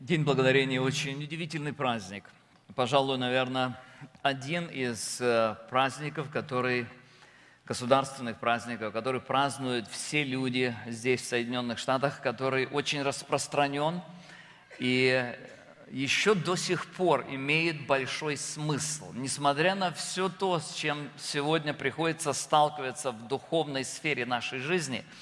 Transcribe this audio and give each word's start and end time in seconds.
День 0.00 0.22
Благодарения 0.22 0.80
очень 0.80 1.20
удивительный 1.20 1.72
праздник. 1.72 2.22
Пожалуй, 2.76 3.18
наверное, 3.18 3.76
один 4.22 4.66
из 4.66 5.20
э, 5.20 5.56
праздников, 5.70 6.30
который, 6.30 6.86
государственных 7.66 8.38
праздников, 8.38 8.92
который 8.92 9.20
празднуют 9.20 9.88
все 9.88 10.22
люди 10.22 10.72
здесь, 10.86 11.22
в 11.22 11.24
Соединенных 11.24 11.80
Штатах, 11.80 12.22
который 12.22 12.68
очень 12.68 13.02
распространен 13.02 14.00
и 14.78 15.34
еще 15.90 16.36
до 16.36 16.54
сих 16.54 16.86
пор 16.92 17.26
имеет 17.28 17.84
большой 17.88 18.36
смысл. 18.36 19.12
Несмотря 19.14 19.74
на 19.74 19.90
все 19.90 20.28
то, 20.28 20.60
с 20.60 20.74
чем 20.74 21.10
сегодня 21.18 21.74
приходится 21.74 22.32
сталкиваться 22.34 23.10
в 23.10 23.26
духовной 23.26 23.84
сфере 23.84 24.26
нашей 24.26 24.60
жизни– 24.60 25.04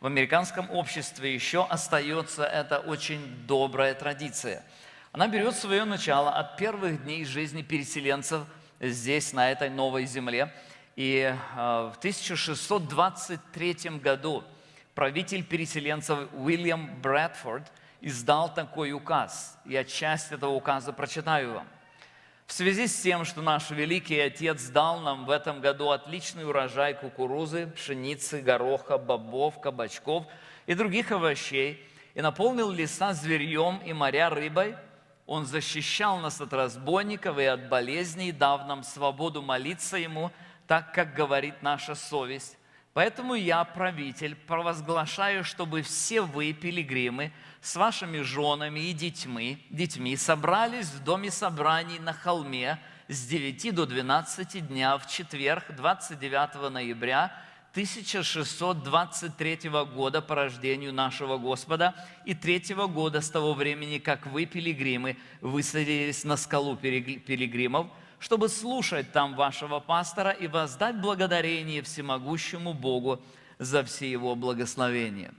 в 0.00 0.06
американском 0.06 0.70
обществе 0.70 1.34
еще 1.34 1.66
остается 1.66 2.44
эта 2.44 2.78
очень 2.78 3.20
добрая 3.46 3.94
традиция. 3.94 4.62
Она 5.10 5.26
берет 5.26 5.56
свое 5.56 5.84
начало 5.84 6.30
от 6.30 6.56
первых 6.56 7.02
дней 7.02 7.24
жизни 7.24 7.62
переселенцев 7.62 8.42
здесь, 8.80 9.32
на 9.32 9.50
этой 9.50 9.70
новой 9.70 10.06
земле. 10.06 10.54
И 10.94 11.22
э, 11.22 11.34
в 11.56 11.94
1623 11.98 13.98
году 14.00 14.44
правитель 14.94 15.44
переселенцев 15.44 16.28
Уильям 16.32 17.00
Брэдфорд 17.00 17.72
издал 18.00 18.54
такой 18.54 18.92
указ. 18.92 19.58
Я 19.64 19.82
часть 19.82 20.30
этого 20.30 20.52
указа 20.52 20.92
прочитаю 20.92 21.54
вам. 21.54 21.66
В 22.48 22.52
связи 22.54 22.86
с 22.86 23.02
тем, 23.02 23.26
что 23.26 23.42
наш 23.42 23.68
великий 23.68 24.18
Отец 24.18 24.70
дал 24.70 25.00
нам 25.00 25.26
в 25.26 25.30
этом 25.30 25.60
году 25.60 25.90
отличный 25.90 26.46
урожай 26.46 26.94
кукурузы, 26.94 27.66
пшеницы, 27.66 28.40
гороха, 28.40 28.96
бобов, 28.96 29.60
кабачков 29.60 30.24
и 30.64 30.72
других 30.72 31.12
овощей, 31.12 31.86
и 32.14 32.22
наполнил 32.22 32.70
леса 32.70 33.12
зверьем 33.12 33.82
и 33.84 33.92
моря 33.92 34.30
рыбой, 34.30 34.76
Он 35.26 35.44
защищал 35.44 36.20
нас 36.20 36.40
от 36.40 36.54
разбойников 36.54 37.38
и 37.38 37.44
от 37.44 37.68
болезней, 37.68 38.32
дав 38.32 38.66
нам 38.66 38.82
свободу 38.82 39.42
молиться 39.42 39.98
Ему, 39.98 40.32
так, 40.66 40.94
как 40.94 41.12
говорит 41.12 41.62
наша 41.62 41.94
совесть. 41.94 42.56
Поэтому 42.94 43.34
я, 43.34 43.62
правитель, 43.62 44.34
провозглашаю, 44.34 45.44
чтобы 45.44 45.82
все 45.82 46.22
вы, 46.22 46.54
пилигримы, 46.54 47.30
с 47.68 47.76
вашими 47.76 48.22
женами 48.22 48.80
и 48.80 48.94
детьми, 48.94 49.62
детьми 49.68 50.16
собрались 50.16 50.86
в 50.86 51.04
доме 51.04 51.30
собраний 51.30 51.98
на 51.98 52.14
холме 52.14 52.80
с 53.08 53.26
9 53.26 53.74
до 53.74 53.84
12 53.84 54.66
дня 54.68 54.96
в 54.96 55.06
четверг, 55.06 55.64
29 55.76 56.70
ноября 56.72 57.30
1623 57.72 59.68
года 59.94 60.22
по 60.22 60.34
рождению 60.34 60.94
нашего 60.94 61.36
Господа 61.36 61.94
и 62.24 62.32
третьего 62.32 62.86
года 62.86 63.20
с 63.20 63.28
того 63.28 63.52
времени, 63.52 63.98
как 63.98 64.24
вы, 64.24 64.46
пилигримы, 64.46 65.18
высадились 65.42 66.24
на 66.24 66.38
скалу 66.38 66.74
пилигримов, 66.74 67.88
чтобы 68.18 68.48
слушать 68.48 69.12
там 69.12 69.34
вашего 69.36 69.78
пастора 69.78 70.30
и 70.30 70.46
воздать 70.46 70.96
благодарение 71.02 71.82
всемогущему 71.82 72.72
Богу 72.72 73.20
за 73.58 73.84
все 73.84 74.10
его 74.10 74.34
благословения 74.36 75.34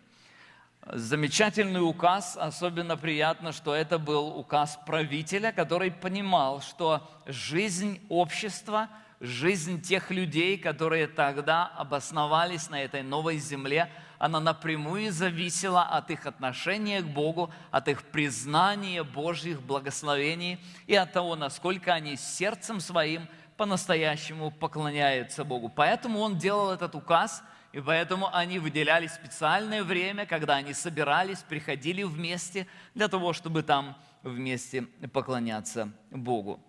замечательный 0.93 1.79
указ. 1.81 2.37
Особенно 2.39 2.97
приятно, 2.97 3.51
что 3.51 3.73
это 3.73 3.97
был 3.97 4.37
указ 4.37 4.79
правителя, 4.85 5.51
который 5.51 5.91
понимал, 5.91 6.61
что 6.61 7.09
жизнь 7.25 8.01
общества, 8.09 8.89
жизнь 9.19 9.81
тех 9.81 10.11
людей, 10.11 10.57
которые 10.57 11.07
тогда 11.07 11.67
обосновались 11.67 12.69
на 12.69 12.81
этой 12.81 13.03
новой 13.03 13.37
земле, 13.37 13.89
она 14.17 14.39
напрямую 14.39 15.11
зависела 15.11 15.83
от 15.83 16.11
их 16.11 16.25
отношения 16.25 17.01
к 17.01 17.07
Богу, 17.07 17.51
от 17.71 17.87
их 17.87 18.03
признания 18.03 19.03
Божьих 19.03 19.61
благословений 19.61 20.59
и 20.87 20.95
от 20.95 21.13
того, 21.13 21.35
насколько 21.35 21.93
они 21.93 22.17
сердцем 22.17 22.81
своим 22.81 23.27
по-настоящему 23.55 24.51
поклоняются 24.51 25.43
Богу. 25.43 25.69
Поэтому 25.69 26.19
он 26.19 26.37
делал 26.37 26.71
этот 26.71 26.95
указ– 26.95 27.43
и 27.71 27.81
поэтому 27.81 28.33
они 28.33 28.57
выделяли 28.57 29.05
специальное 29.07 29.83
время, 29.83 30.25
когда 30.25 30.55
они 30.55 30.73
собирались, 30.73 31.43
приходили 31.43 32.02
вместе 32.02 32.65
для 32.95 33.07
того, 33.07 33.31
чтобы 33.31 33.61
там 33.61 33.95
вместе 34.23 34.83
поклоняться 35.13 35.91
Богу. 36.09 36.59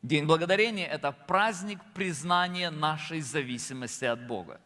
День 0.00 0.26
Благодарения– 0.26 0.86
это 0.88 1.10
праздник 1.10 1.80
признания 1.92 2.70
нашей 2.70 3.20
зависимости 3.20 4.04
от 4.04 4.24
Бога. 4.28 4.60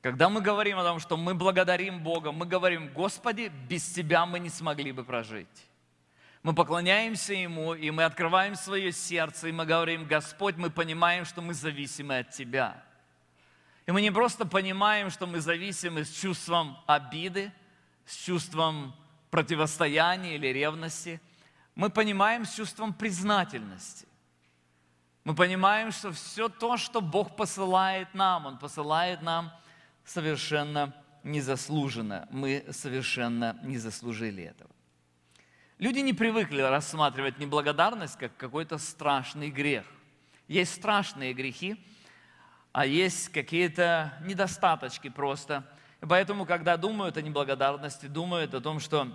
Когда 0.00 0.30
мы 0.30 0.40
говорим 0.40 0.78
о 0.78 0.84
том, 0.84 0.98
что 0.98 1.18
мы 1.18 1.34
благодарим 1.34 2.02
Бога, 2.02 2.32
мы 2.32 2.46
говорим, 2.46 2.90
Господи, 2.94 3.52
без 3.68 3.86
Тебя 3.92 4.24
мы 4.24 4.38
не 4.38 4.48
смогли 4.48 4.92
бы 4.92 5.04
прожить. 5.04 5.46
Мы 6.42 6.54
поклоняемся 6.54 7.34
Ему, 7.34 7.74
и 7.74 7.90
мы 7.90 8.04
открываем 8.04 8.54
свое 8.54 8.92
сердце, 8.92 9.48
и 9.48 9.52
мы 9.52 9.66
говорим, 9.66 10.06
Господь, 10.06 10.56
мы 10.56 10.70
понимаем, 10.70 11.26
что 11.26 11.42
мы 11.42 11.52
зависимы 11.52 12.20
от 12.20 12.30
Тебя– 12.30 12.82
и 13.88 13.90
мы 13.90 14.02
не 14.02 14.12
просто 14.12 14.44
понимаем, 14.44 15.08
что 15.08 15.26
мы 15.26 15.40
зависимы 15.40 16.04
с 16.04 16.10
чувством 16.10 16.76
обиды, 16.86 17.50
с 18.04 18.14
чувством 18.16 18.94
противостояния 19.30 20.34
или 20.34 20.48
ревности. 20.48 21.22
Мы 21.74 21.88
понимаем 21.88 22.44
с 22.44 22.52
чувством 22.52 22.92
признательности. 22.92 24.06
Мы 25.24 25.34
понимаем, 25.34 25.90
что 25.90 26.12
все 26.12 26.50
то, 26.50 26.76
что 26.76 27.00
Бог 27.00 27.34
посылает 27.34 28.12
нам, 28.12 28.44
Он 28.44 28.58
посылает 28.58 29.22
нам 29.22 29.50
совершенно 30.04 30.94
незаслуженно. 31.22 32.28
Мы 32.30 32.66
совершенно 32.70 33.58
не 33.62 33.78
заслужили 33.78 34.42
этого. 34.42 34.70
Люди 35.78 36.00
не 36.00 36.12
привыкли 36.12 36.60
рассматривать 36.60 37.38
неблагодарность 37.38 38.18
как 38.18 38.36
какой-то 38.36 38.76
страшный 38.76 39.48
грех. 39.48 39.86
Есть 40.46 40.74
страшные 40.74 41.32
грехи, 41.32 41.82
а 42.72 42.86
есть 42.86 43.30
какие-то 43.30 44.12
недостаточки 44.22 45.08
просто. 45.08 45.64
И 46.02 46.06
поэтому, 46.06 46.46
когда 46.46 46.76
думают 46.76 47.16
о 47.16 47.22
неблагодарности, 47.22 48.06
думают 48.06 48.54
о 48.54 48.60
том, 48.60 48.80
что 48.80 49.08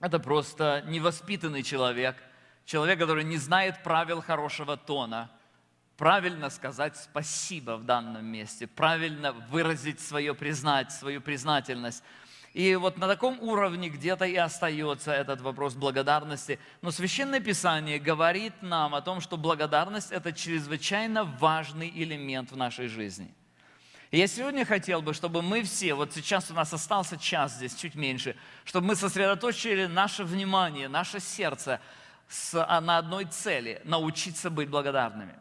это 0.00 0.18
просто 0.18 0.82
невоспитанный 0.86 1.62
человек, 1.62 2.16
человек, 2.64 2.98
который 2.98 3.24
не 3.24 3.36
знает 3.36 3.82
правил 3.82 4.20
хорошего 4.20 4.76
тона, 4.76 5.30
правильно 5.96 6.48
сказать 6.48 6.96
спасибо 6.96 7.76
в 7.76 7.84
данном 7.84 8.24
месте, 8.24 8.66
правильно 8.66 9.32
выразить 9.32 10.00
свое 10.00 10.34
признать, 10.34 10.92
свою 10.92 11.20
признательность. 11.20 12.02
И 12.52 12.74
вот 12.74 12.98
на 12.98 13.06
таком 13.06 13.40
уровне 13.40 13.88
где-то 13.88 14.24
и 14.24 14.34
остается 14.34 15.12
этот 15.12 15.40
вопрос 15.40 15.74
благодарности. 15.74 16.58
Но 16.82 16.90
Священное 16.90 17.38
Писание 17.38 18.00
говорит 18.00 18.54
нам 18.60 18.94
о 18.96 19.02
том, 19.02 19.20
что 19.20 19.36
благодарность– 19.36 20.10
это 20.10 20.32
чрезвычайно 20.32 21.22
важный 21.24 21.88
элемент 21.94 22.50
в 22.50 22.56
нашей 22.56 22.88
жизни. 22.88 23.32
И 24.10 24.18
я 24.18 24.26
сегодня 24.26 24.64
хотел 24.64 25.00
бы, 25.00 25.14
чтобы 25.14 25.42
мы 25.42 25.62
все, 25.62 25.94
вот 25.94 26.12
сейчас 26.12 26.50
у 26.50 26.54
нас 26.54 26.72
остался 26.72 27.16
час 27.16 27.54
здесь, 27.54 27.76
чуть 27.76 27.94
меньше, 27.94 28.34
чтобы 28.64 28.88
мы 28.88 28.96
сосредоточили 28.96 29.86
наше 29.86 30.24
внимание, 30.24 30.88
наше 30.88 31.20
сердце 31.20 31.80
а, 32.52 32.80
на 32.80 32.98
одной 32.98 33.26
цели– 33.26 33.80
научиться 33.84 34.50
быть 34.50 34.68
благодарными. 34.68 35.38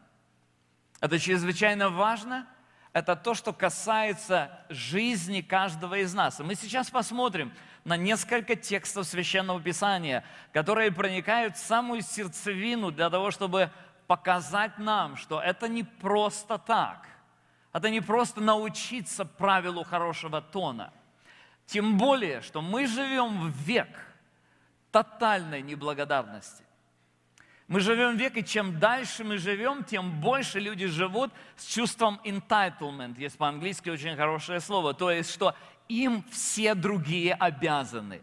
Это 1.01 1.17
чрезвычайно 1.17 1.89
важно– 1.89 2.47
это 2.99 3.15
то, 3.15 3.33
что 3.33 3.53
касается 3.53 4.51
жизни 4.69 5.41
каждого 5.41 5.95
из 5.99 6.13
нас. 6.13 6.39
И 6.39 6.43
мы 6.43 6.55
сейчас 6.55 6.89
посмотрим 6.89 7.51
на 7.85 7.97
несколько 7.97 8.55
текстов 8.55 9.07
Священного 9.07 9.61
Писания, 9.61 10.23
которые 10.53 10.91
проникают 10.91 11.55
в 11.55 11.65
самую 11.65 12.01
сердцевину 12.01 12.91
для 12.91 13.09
того, 13.09 13.31
чтобы 13.31 13.71
показать 14.07 14.77
нам, 14.77 15.15
что 15.15 15.41
это 15.41 15.67
не 15.67 15.83
просто 15.83 16.57
так. 16.57 17.07
Это 17.71 17.89
не 17.89 18.01
просто 18.01 18.41
научиться 18.41 19.25
правилу 19.25 19.83
хорошего 19.83 20.41
тона. 20.41 20.91
Тем 21.67 21.97
более, 21.97 22.41
что 22.41 22.61
мы 22.61 22.87
живем 22.87 23.39
в 23.39 23.55
век 23.57 23.89
тотальной 24.91 25.61
неблагодарности. 25.61 26.63
Мы 27.69 27.81
живем 27.81 28.17
век, 28.17 28.35
и 28.35 28.43
чем 28.43 28.79
дальше 28.79 29.23
мы 29.23 29.37
живем, 29.37 29.83
тем 29.83 30.19
больше 30.19 30.59
люди 30.59 30.87
живут 30.87 31.31
с 31.55 31.67
чувством 31.67 32.19
entitlement. 32.25 33.13
Есть 33.19 33.37
по-английски 33.37 33.91
очень 33.91 34.15
хорошее 34.15 34.59
слово. 34.59 34.95
То 34.95 35.11
есть, 35.11 35.31
что 35.31 35.55
им 35.87 36.23
все 36.31 36.73
другие 36.73 37.35
обязаны. 37.35 38.21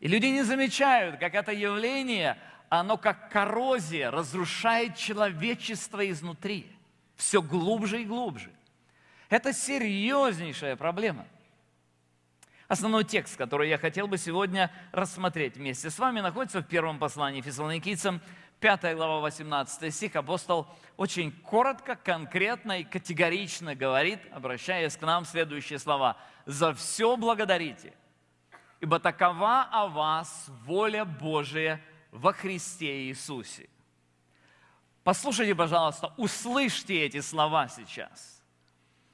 И 0.00 0.08
люди 0.08 0.26
не 0.26 0.42
замечают, 0.42 1.20
как 1.20 1.36
это 1.36 1.52
явление, 1.52 2.36
оно 2.68 2.96
как 2.96 3.30
коррозия 3.30 4.10
разрушает 4.10 4.96
человечество 4.96 6.10
изнутри. 6.10 6.66
Все 7.14 7.40
глубже 7.40 8.02
и 8.02 8.04
глубже. 8.04 8.50
Это 9.28 9.52
серьезнейшая 9.52 10.74
проблема– 10.74 11.24
Основной 12.68 13.04
текст, 13.04 13.36
который 13.36 13.68
я 13.68 13.78
хотел 13.78 14.08
бы 14.08 14.18
сегодня 14.18 14.72
рассмотреть 14.90 15.56
вместе 15.56 15.88
с 15.88 15.98
вами, 15.98 16.20
находится 16.20 16.60
в 16.60 16.66
первом 16.66 16.98
послании 16.98 17.40
фессалоникийцам, 17.40 18.20
5 18.58 18.96
глава, 18.96 19.20
18 19.20 19.94
стих. 19.94 20.16
Апостол 20.16 20.66
очень 20.96 21.30
коротко, 21.30 21.94
конкретно 21.94 22.80
и 22.80 22.84
категорично 22.84 23.76
говорит, 23.76 24.18
обращаясь 24.32 24.96
к 24.96 25.02
нам, 25.02 25.24
следующие 25.24 25.78
слова. 25.78 26.16
«За 26.44 26.74
все 26.74 27.16
благодарите, 27.16 27.92
ибо 28.80 28.98
такова 28.98 29.68
о 29.70 29.86
вас 29.86 30.46
воля 30.64 31.04
Божия 31.04 31.80
во 32.10 32.32
Христе 32.32 33.04
Иисусе. 33.04 33.68
Послушайте, 35.04 35.54
пожалуйста, 35.54 36.12
услышьте 36.16 37.04
эти 37.04 37.20
слова 37.20 37.68
сейчас. 37.68 38.42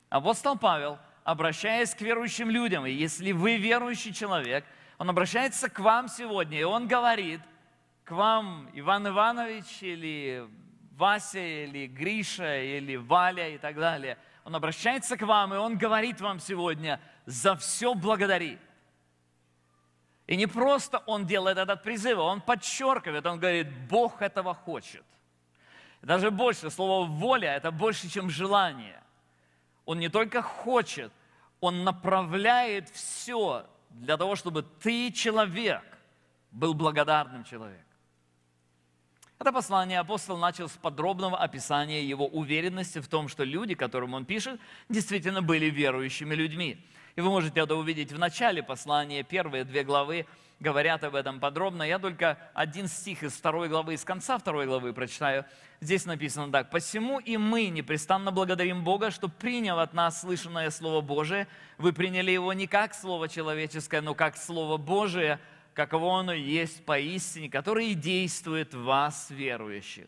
Апостол 0.09 0.57
Павел, 0.57 0.99
обращаясь 1.25 1.95
к 1.95 2.01
верующим 2.01 2.51
людям, 2.51 2.87
и 2.87 2.91
если 2.91 3.33
вы 3.33 3.57
верующий 3.57 4.13
человек, 4.13 4.65
он 4.99 5.11
обращается 5.11 5.69
к 5.69 5.79
вам 5.79 6.09
сегодня, 6.09 6.61
и 6.61 6.65
он 6.65 6.87
говорит 6.87 7.41
к 8.05 8.11
вам, 8.11 8.69
Иван 8.73 9.09
Иванович, 9.09 9.83
или 9.83 10.49
Вася, 10.97 11.41
или 11.41 11.87
Гриша, 11.87 12.61
или 12.61 12.97
Валя 12.97 13.49
и 13.49 13.59
так 13.59 13.77
далее. 13.77 14.19
Он 14.45 14.55
обращается 14.55 15.17
к 15.17 15.23
вам, 15.23 15.55
и 15.55 15.57
он 15.57 15.79
говорит 15.79 16.21
вам 16.21 16.41
сегодня, 16.41 17.01
за 17.27 17.57
все 17.57 17.95
благодари. 17.95 18.59
И 20.27 20.37
не 20.37 20.47
просто 20.47 20.99
он 21.07 21.27
делает 21.27 21.59
этот 21.59 21.83
призыв, 21.83 22.19
он 22.19 22.41
подчеркивает, 22.41 23.27
он 23.27 23.39
говорит, 23.39 23.69
Бог 23.89 24.23
этого 24.23 24.55
хочет. 24.55 25.05
Даже 26.01 26.31
больше, 26.31 26.71
слово 26.71 27.07
воля– 27.07 27.55
это 27.57 27.71
больше, 27.71 28.09
чем 28.09 28.31
желание. 28.31 29.02
Он 29.84 29.99
не 29.99 30.08
только 30.08 30.43
хочет, 30.43 31.12
он 31.61 31.84
направляет 31.84 32.88
все 32.90 33.67
для 33.90 34.17
того, 34.17 34.37
чтобы 34.37 34.62
ты, 34.62 35.11
человек, 35.12 35.82
был 36.50 36.75
благодарным 36.75 37.44
человеком. 37.44 37.87
Это 39.38 39.52
послание 39.52 39.99
апостол 39.99 40.37
начал 40.37 40.69
с 40.69 40.76
подробного 40.76 41.37
описания 41.37 42.05
его 42.05 42.29
уверенности 42.29 43.00
в 43.00 43.08
том, 43.08 43.29
что 43.29 43.43
люди, 43.43 43.75
которым 43.75 44.14
он 44.14 44.25
пишет, 44.25 44.61
действительно 44.88 45.43
были 45.43 45.67
верующими 45.67 46.34
людьми. 46.34 46.87
И 47.17 47.20
вы 47.20 47.29
можете 47.29 47.61
это 47.61 47.75
увидеть 47.75 48.12
в 48.12 48.19
начале 48.19 48.62
послания, 48.62 49.23
первые 49.23 49.64
две 49.64 49.85
главы 49.85 50.26
говорят 50.62 51.05
об 51.05 51.14
этом 51.14 51.41
подробно. 51.41 51.82
Я 51.82 51.99
только 51.99 52.38
один 52.55 52.88
стих 52.88 53.23
из 53.23 53.32
второй 53.32 53.69
главы, 53.69 53.94
из 53.94 54.05
конца 54.05 54.38
второй 54.38 54.67
главы 54.67 54.94
прочитаю. 54.94 55.44
Здесь 55.81 56.06
написано 56.06 56.50
так. 56.50 56.70
«Посему 56.70 57.19
и 57.19 57.37
мы 57.37 57.67
непрестанно 57.67 58.31
благодарим 58.31 58.85
Бога, 58.85 59.11
что, 59.11 59.29
приняв 59.29 59.79
от 59.79 59.93
нас 59.93 60.20
слышанное 60.20 60.70
Слово 60.70 61.00
Божие, 61.00 61.49
вы 61.79 61.93
приняли 61.93 62.31
его 62.31 62.53
не 62.53 62.67
как 62.67 62.94
Слово 62.94 63.29
человеческое, 63.29 64.00
но 64.00 64.15
как 64.15 64.37
Слово 64.37 64.76
Божие, 64.76 65.41
каково 65.75 66.20
оно 66.20 66.32
есть 66.32 66.85
поистине, 66.85 67.50
которое 67.50 67.87
и 67.87 67.94
действует 67.94 68.73
в 68.73 68.85
вас, 68.85 69.31
верующих». 69.31 70.06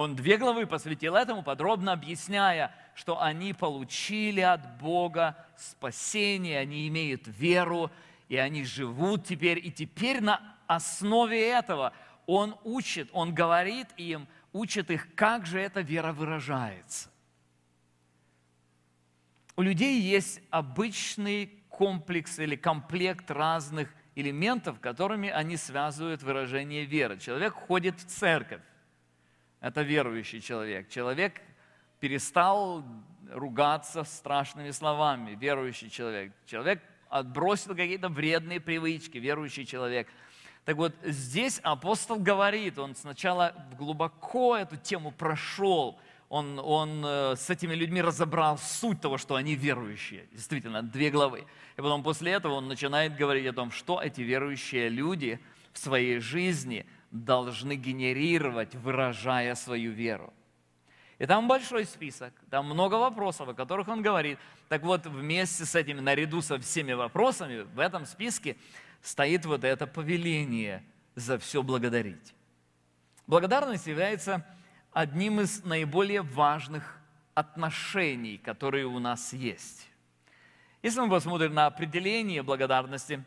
Он 0.00 0.16
две 0.16 0.38
главы 0.38 0.66
посвятил 0.66 1.14
этому, 1.14 1.42
подробно 1.42 1.92
объясняя, 1.92 2.74
что 2.94 3.20
они 3.20 3.52
получили 3.52 4.40
от 4.40 4.78
Бога 4.78 5.36
спасение, 5.58 6.58
они 6.58 6.88
имеют 6.88 7.24
веру, 7.26 7.90
и 8.30 8.38
они 8.38 8.64
живут 8.64 9.26
теперь. 9.26 9.58
И 9.58 9.70
теперь 9.70 10.22
на 10.22 10.56
основе 10.66 11.50
этого 11.50 11.92
Он 12.24 12.56
учит, 12.64 13.10
Он 13.12 13.34
говорит 13.34 13.88
им, 13.98 14.26
учит 14.54 14.90
их, 14.90 15.14
как 15.14 15.44
же 15.44 15.60
эта 15.60 15.82
вера 15.82 16.14
выражается. 16.14 17.10
У 19.54 19.60
людей 19.60 20.00
есть 20.00 20.40
обычный 20.48 21.62
комплекс 21.68 22.38
или 22.38 22.56
комплект 22.56 23.30
разных 23.30 23.94
элементов, 24.14 24.80
которыми 24.80 25.28
они 25.28 25.58
связывают 25.58 26.22
выражение 26.22 26.86
веры. 26.86 27.18
Человек 27.18 27.52
ходит 27.52 28.00
в 28.00 28.06
церковь. 28.06 28.62
Это 29.60 29.82
верующий 29.82 30.40
человек. 30.40 30.88
Человек 30.88 31.40
перестал 32.00 32.84
ругаться 33.30 34.04
страшными 34.04 34.70
словами, 34.70 35.34
верующий 35.34 35.90
человек. 35.90 36.32
Человек 36.46 36.82
отбросил 37.08 37.74
какие-то 37.74 38.08
вредные 38.08 38.60
привычки, 38.60 39.18
верующий 39.18 39.66
человек. 39.66 40.08
Так 40.64 40.76
вот, 40.76 40.94
здесь 41.02 41.58
апостол 41.62 42.18
говорит, 42.18 42.78
он 42.78 42.94
сначала 42.94 43.54
глубоко 43.78 44.56
эту 44.56 44.76
тему 44.76 45.10
прошел, 45.10 45.98
он, 46.28 46.60
он 46.62 47.02
э, 47.04 47.34
с 47.36 47.50
этими 47.50 47.74
людьми 47.74 48.00
разобрал 48.00 48.56
суть 48.56 49.00
того, 49.00 49.18
что 49.18 49.34
они 49.34 49.56
верующие. 49.56 50.26
Действительно, 50.32 50.82
две 50.82 51.10
главы. 51.10 51.40
И 51.76 51.80
потом 51.80 52.02
после 52.04 52.32
этого 52.32 52.54
он 52.54 52.68
начинает 52.68 53.16
говорить 53.16 53.46
о 53.46 53.52
том, 53.52 53.72
что 53.72 54.00
эти 54.00 54.20
верующие 54.20 54.88
люди 54.88 55.40
в 55.72 55.78
своей 55.78 56.20
жизни 56.20 56.86
должны 57.10 57.76
генерировать, 57.76 58.74
выражая 58.74 59.54
свою 59.54 59.92
веру. 59.92 60.32
И 61.18 61.26
там 61.26 61.48
большой 61.48 61.84
список, 61.84 62.32
там 62.48 62.64
много 62.64 62.94
вопросов, 62.94 63.48
о 63.48 63.54
которых 63.54 63.88
он 63.88 64.00
говорит. 64.00 64.38
Так 64.68 64.82
вот, 64.82 65.06
вместе 65.06 65.66
с 65.66 65.74
этими, 65.74 66.00
наряду 66.00 66.40
со 66.40 66.58
всеми 66.58 66.94
вопросами, 66.94 67.60
в 67.74 67.78
этом 67.78 68.06
списке 68.06 68.56
стоит 69.02 69.44
вот 69.44 69.64
это 69.64 69.86
повеление 69.86 70.82
за 71.14 71.38
все 71.38 71.62
благодарить. 71.62 72.34
Благодарность 73.26 73.86
является 73.86 74.46
одним 74.92 75.40
из 75.40 75.62
наиболее 75.62 76.22
важных 76.22 76.98
отношений, 77.34 78.38
которые 78.38 78.86
у 78.86 78.98
нас 78.98 79.32
есть. 79.32 79.88
Если 80.82 81.00
мы 81.00 81.10
посмотрим 81.10 81.52
на 81.52 81.66
определение 81.66 82.42
благодарности, 82.42 83.22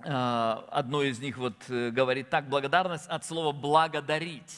одно 0.00 1.02
из 1.02 1.18
них 1.18 1.38
вот 1.38 1.68
э, 1.68 1.90
говорит 1.90 2.30
так, 2.30 2.48
благодарность 2.48 3.06
от 3.08 3.24
слова 3.24 3.52
«благодарить», 3.52 4.56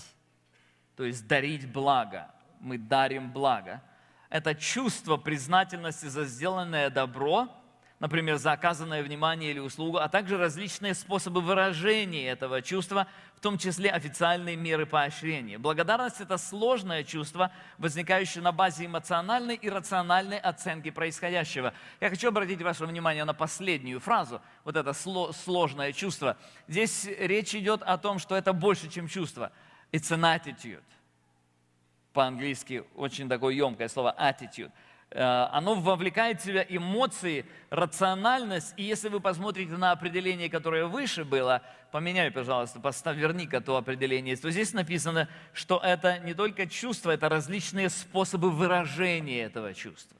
то 0.96 1.04
есть 1.04 1.26
дарить 1.26 1.70
благо 1.72 2.31
мы 2.60 2.78
дарим 2.78 3.32
благо. 3.32 3.82
Это 4.28 4.54
чувство 4.54 5.16
признательности 5.16 6.06
за 6.06 6.25
сделанное 6.25 6.90
добро, 6.90 7.48
например, 8.00 8.38
за 8.38 8.52
оказанное 8.52 9.02
внимание 9.02 9.50
или 9.50 9.58
услугу, 9.58 9.99
а 9.99 10.08
также 10.08 10.38
различные 10.38 10.94
способы 10.94 11.43
выражения 11.43 12.26
этого 12.29 12.62
чувства, 12.62 13.06
в 13.37 13.41
том 13.41 13.58
числе 13.58 13.91
официальные 13.91 14.56
меры 14.56 14.87
поощрения. 14.87 15.58
Благодарность– 15.58 16.20
это 16.23 16.38
сложное 16.38 17.05
чувство, 17.05 17.52
возникающее 17.79 18.43
на 18.43 18.52
базе 18.52 18.87
эмоциональной 18.87 19.55
и 19.55 19.69
рациональной 19.69 20.38
оценки 20.38 20.91
происходящего. 20.91 21.75
Я 22.00 22.11
хочу 22.11 22.29
обратить 22.29 22.62
ваше 22.62 22.87
внимание 22.87 23.25
на 23.25 23.35
последнюю 23.35 24.00
фразу, 24.00 24.41
вот 24.64 24.76
это 24.76 24.93
сложное 24.94 25.93
чувство. 25.93 26.37
Здесь 26.69 27.06
речь 27.19 27.55
идет 27.55 27.82
о 27.82 27.99
том, 27.99 28.19
что 28.19 28.35
это 28.35 28.52
больше, 28.52 28.88
чем 28.91 29.08
чувство. 29.08 29.52
It's 29.93 30.11
an 30.11 30.23
attitude– 30.23 30.82
по-английски 32.12 32.85
очень 32.97 33.29
такое 33.29 33.55
емкое 33.55 33.88
слово 33.88 34.14
attitude. 34.19 34.73
Э, 35.12 35.48
оно 35.50 35.74
вовлекает 35.74 36.40
в 36.40 36.44
себя 36.44 36.64
эмоции, 36.68 37.44
рациональность. 37.70 38.74
И 38.76 38.84
если 38.84 39.08
вы 39.08 39.20
посмотрите 39.20 39.72
на 39.72 39.90
определение, 39.92 40.48
которое 40.48 40.86
выше 40.86 41.25
было, 41.25 41.62
поменяй, 41.90 42.30
пожалуйста, 42.30 42.78
поставь, 42.80 43.16
верни-ка 43.16 43.61
то 43.61 43.76
определение, 43.76 44.37
то 44.37 44.50
здесь 44.50 44.73
написано, 44.73 45.28
что 45.52 45.80
это 45.82 46.18
не 46.20 46.35
только 46.35 46.66
чувство, 46.66 47.11
это 47.11 47.28
различные 47.28 47.90
способы 47.90 48.50
выражения 48.50 49.42
этого 49.42 49.75
чувства. 49.75 50.16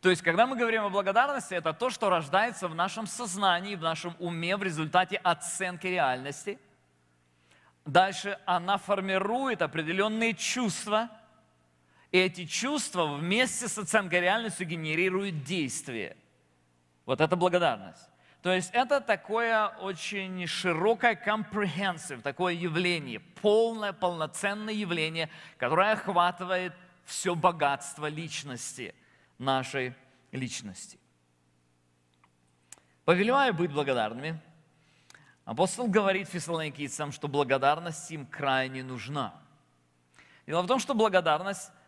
То 0.00 0.08
есть, 0.08 0.22
когда 0.22 0.46
мы 0.46 0.56
говорим 0.56 0.84
о 0.84 0.88
благодарности, 0.88 1.52
это 1.52 1.74
то, 1.74 1.90
что 1.90 2.08
рождается 2.08 2.68
в 2.68 2.74
нашем 2.74 3.06
сознании, 3.06 3.74
в 3.74 3.82
нашем 3.82 4.16
уме 4.18 4.56
в 4.56 4.62
результате 4.62 5.16
оценки 5.16 5.86
реальности– 5.86 6.58
Дальше 7.84 8.38
она 8.44 8.76
формирует 8.76 9.62
определенные 9.62 10.34
чувства, 10.34 11.08
и 12.12 12.18
эти 12.18 12.44
чувства 12.44 13.06
вместе 13.06 13.68
с 13.68 13.78
оценкой 13.78 14.20
реальности 14.20 14.64
генерируют 14.64 15.44
действие. 15.44 16.16
Вот 17.06 17.20
это 17.20 17.36
благодарность. 17.36 18.08
То 18.42 18.52
есть 18.52 18.70
это 18.72 19.00
такое 19.00 19.68
очень 19.68 20.46
широкое 20.46 21.14
comprehensive, 21.14 22.22
такое 22.22 22.54
явление, 22.54 23.20
полное, 23.20 23.92
полноценное 23.92 24.72
явление, 24.72 25.28
которое 25.58 25.92
охватывает 25.92 26.72
все 27.04 27.34
богатство 27.34 28.06
личности, 28.06 28.94
нашей 29.38 29.94
личности. 30.32 30.98
Повелеваю 33.04 33.52
быть 33.54 33.72
благодарными– 33.72 34.40
Апостол 35.50 35.88
говорит 35.88 36.28
фессалоникийцам, 36.28 37.10
что 37.10 37.26
благодарность 37.26 38.08
им 38.12 38.24
крайне 38.24 38.84
нужна. 38.84 39.34
Дело 40.46 40.62
в 40.62 40.68
том, 40.68 40.78
что 40.78 40.94
благодарность– 40.94 41.72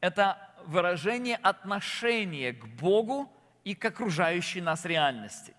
это 0.00 0.38
выражение 0.66 1.36
отношения 1.36 2.52
к 2.52 2.66
Богу 2.66 3.30
и 3.64 3.74
к 3.74 3.84
окружающей 3.84 4.60
нас 4.60 4.84
реальности. 4.84 5.54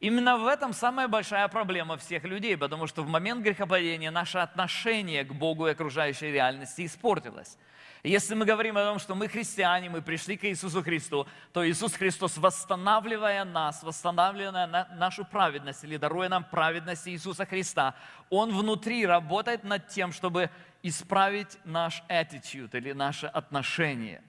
Именно 0.00 0.36
в 0.36 0.46
этом 0.46 0.72
самая 0.72 1.08
большая 1.08 1.48
проблема 1.48 1.96
всех 1.96 2.24
людей, 2.24 2.56
потому 2.56 2.86
что 2.86 3.02
в 3.02 3.08
момент 3.08 3.42
грехопадения 3.42 4.10
наше 4.10 4.38
отношение 4.38 5.24
к 5.24 5.32
Богу 5.32 5.66
и 5.66 5.70
окружающей 5.70 6.30
реальности 6.30 6.84
испортилось. 6.84 7.56
Если 8.02 8.34
мы 8.34 8.44
говорим 8.44 8.76
о 8.76 8.84
том, 8.84 8.98
что 8.98 9.14
мы 9.14 9.28
христиане, 9.28 9.88
мы 9.88 10.02
пришли 10.02 10.36
к 10.36 10.44
Иисусу 10.44 10.82
Христу, 10.82 11.26
то 11.54 11.66
Иисус 11.66 11.94
Христос, 11.94 12.36
восстанавливая 12.36 13.46
нас, 13.46 13.82
восстанавливая 13.82 14.66
нашу 14.98 15.24
праведность 15.24 15.84
или 15.84 15.96
даруя 15.96 16.28
нам 16.28 16.44
праведность 16.44 17.08
Иисуса 17.08 17.46
Христа, 17.46 17.94
Он 18.28 18.54
внутри 18.54 19.06
работает 19.06 19.64
над 19.64 19.88
тем, 19.88 20.12
чтобы 20.12 20.50
исправить 20.84 21.58
наш 21.64 22.02
attitude 22.10 22.76
или 22.76 22.92
наше 22.92 23.26
отношение. 23.26 24.22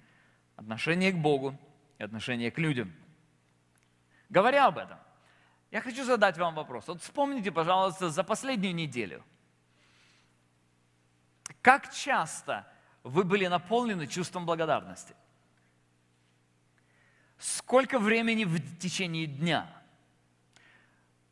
Отношение 0.55 1.12
к 1.12 1.17
Богу 1.17 1.59
и 1.97 2.03
отношение 2.03 2.50
к 2.50 2.57
людям. 2.57 2.93
Говоря 4.29 4.67
об 4.67 4.77
этом, 4.77 4.97
Я 5.71 5.81
хочу 5.81 6.05
задать 6.05 6.38
вам 6.38 6.55
вопрос. 6.55 6.88
Вот 6.88 7.01
вспомните, 7.01 7.51
пожалуйста, 7.51 8.09
за 8.09 8.24
последнюю 8.24 8.74
неделю. 8.74 9.25
Как 11.62 11.93
часто 11.93 12.65
вы 13.03 13.25
были 13.25 13.47
наполнены 13.47 14.07
чувством 14.07 14.45
благодарности? 14.45 15.13
Сколько 17.38 18.00
времени 18.00 18.45
в 18.45 18.77
течение 18.77 19.25
дня? 19.25 19.67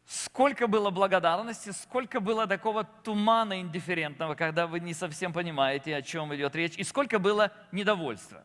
Сколько 0.05 0.67
было 0.67 0.89
благодарности, 0.89 1.69
сколько 1.71 2.19
было 2.19 2.45
такого 2.45 2.83
тумана 2.83 3.61
индифферентного, 3.61 4.35
когда 4.35 4.67
вы 4.67 4.79
не 4.79 4.93
совсем 4.93 5.31
понимаете, 5.31 5.95
о 5.95 6.01
чем 6.01 6.35
идет 6.35 6.55
речь, 6.55 6.77
и 6.77 6.83
сколько 6.83 7.19
было 7.19 7.51
недовольства. 7.71 8.43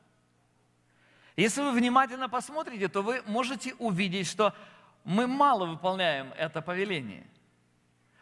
Если 1.37 1.61
вы 1.61 1.73
внимательно 1.73 2.29
посмотрите, 2.29 2.89
то 2.89 3.03
вы 3.03 3.23
можете 3.27 3.75
увидеть, 3.75 4.29
что 4.29 4.55
мы 5.05 5.27
мало 5.27 5.67
выполняем 5.67 6.33
это 6.37 6.63
повеление. 6.63 7.27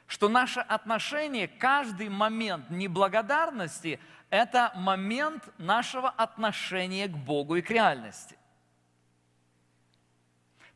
Что 0.06 0.28
наше 0.28 0.60
отношение, 0.60 1.48
каждый 1.48 2.08
момент 2.08 2.70
неблагодарности– 2.70 3.98
это 4.30 4.72
момент 4.76 5.48
нашего 5.58 6.08
отношения 6.08 7.08
к 7.08 7.16
Богу 7.16 7.56
и 7.56 7.62
к 7.62 7.70
реальности. 7.70 8.36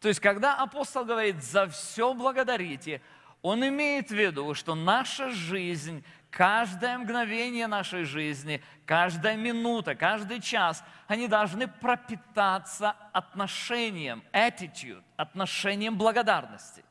То 0.00 0.08
есть, 0.08 0.20
когда 0.20 0.56
апостол 0.56 1.04
говорит 1.04 1.42
«за 1.42 1.68
все 1.68 2.14
благодарите», 2.14 3.02
он 3.42 3.66
имеет 3.66 4.08
в 4.08 4.14
виду, 4.14 4.54
что 4.54 4.74
наша 4.74 5.30
жизнь, 5.30 6.04
каждое 6.30 6.98
мгновение 6.98 7.66
нашей 7.66 8.04
жизни, 8.04 8.62
каждая 8.84 9.36
минута, 9.36 9.94
каждый 9.94 10.40
час, 10.40 10.82
они 11.06 11.28
должны 11.28 11.66
пропитаться 11.68 12.96
отношением, 13.12 14.22
attitude, 14.32 15.02
отношением 15.16 15.96
благодарности. 15.96 16.84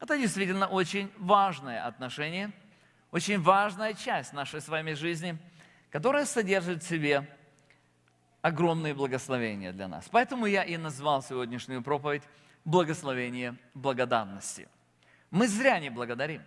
Это 0.00 0.18
действительно 0.18 0.66
очень 0.66 1.10
важное 1.16 1.86
отношение, 1.86 2.50
очень 3.10 3.40
важная 3.40 3.94
часть 3.94 4.32
нашей 4.32 4.60
с 4.60 4.68
вами 4.68 4.94
жизни, 4.94 5.38
которая 5.90 6.24
содержит 6.24 6.82
в 6.82 6.88
себе 6.88 7.26
огромные 8.42 8.92
благословения 8.92 9.72
для 9.72 9.88
нас. 9.88 10.08
Поэтому 10.10 10.46
я 10.46 10.64
и 10.64 10.76
назвал 10.76 11.22
сегодняшнюю 11.22 11.82
проповедь 11.82 12.22
«Благословение 12.64 13.56
благодарности». 13.74 14.68
Мы 15.30 15.48
зря 15.48 15.78
не 15.78 15.88
благодарим. 15.88 16.42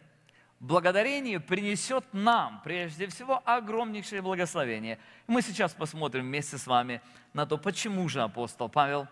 Благодарение 0.59 1.39
принесет 1.39 2.05
нам, 2.13 2.61
прежде 2.63 3.07
всего, 3.07 3.41
огромнейшее 3.45 4.21
благословение. 4.21 4.99
Мы 5.27 5.41
сейчас 5.41 5.73
посмотрим 5.73 6.25
вместе 6.25 6.57
с 6.57 6.67
вами 6.67 7.01
на 7.33 7.45
то, 7.45 7.57
почему 7.57 8.07
же 8.07 8.21
апостол 8.21 8.69
Павел 8.69 9.07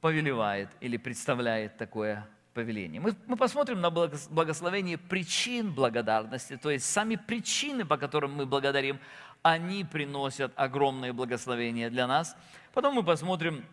повелевает 0.00 0.68
или 0.80 0.96
представляет 0.96 1.76
такое 1.76 2.26
повеление. 2.52 3.00
Мы, 3.00 3.14
мы 3.26 3.36
посмотрим 3.36 3.80
на 3.80 3.90
благословение 3.90 4.98
причин 4.98 5.72
благодарности, 5.72 6.56
то 6.56 6.70
есть 6.70 6.84
сами 6.84 7.16
причины, 7.16 7.84
по 7.84 7.96
которым 7.96 8.34
мы 8.34 8.44
благодарим, 8.44 8.98
они 9.42 9.84
приносят 9.84 10.52
огромное 10.56 11.12
благословение 11.12 11.90
для 11.90 12.06
нас. 12.06 12.36
Потом 12.72 12.94
мы 12.94 13.02
посмотрим 13.02 13.64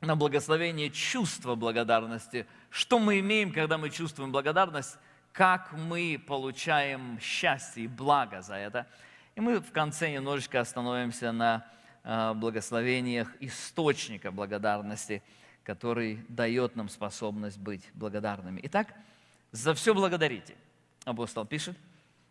на 0.00 0.16
благословение 0.16 0.90
чувства 0.90 1.54
благодарности. 1.54 2.46
Что 2.70 2.98
мы 2.98 3.20
имеем, 3.20 3.52
когда 3.52 3.78
мы 3.78 3.90
чувствуем 3.90 4.32
благодарность, 4.32 4.98
как 5.32 5.72
мы 5.72 6.22
получаем 6.26 7.18
счастье 7.20 7.84
и 7.84 7.88
благо 7.88 8.42
за 8.42 8.54
это. 8.54 8.86
И 9.34 9.40
мы 9.40 9.60
в 9.60 9.70
конце 9.72 10.12
немножечко 10.12 10.60
остановимся 10.60 11.32
на 11.32 11.66
а, 12.04 12.32
благословениях 12.34 13.28
источника 13.40 14.30
благодарности, 14.30 15.22
который 15.62 16.24
дает 16.28 16.76
нам 16.76 16.88
способность 16.88 17.58
быть 17.58 17.82
благодарными. 17.94 18.60
Итак, 18.64 18.94
за 19.52 19.74
все 19.74 19.94
благодарите. 19.94 20.54
Апостол 21.04 21.44
пишет– 21.44 21.76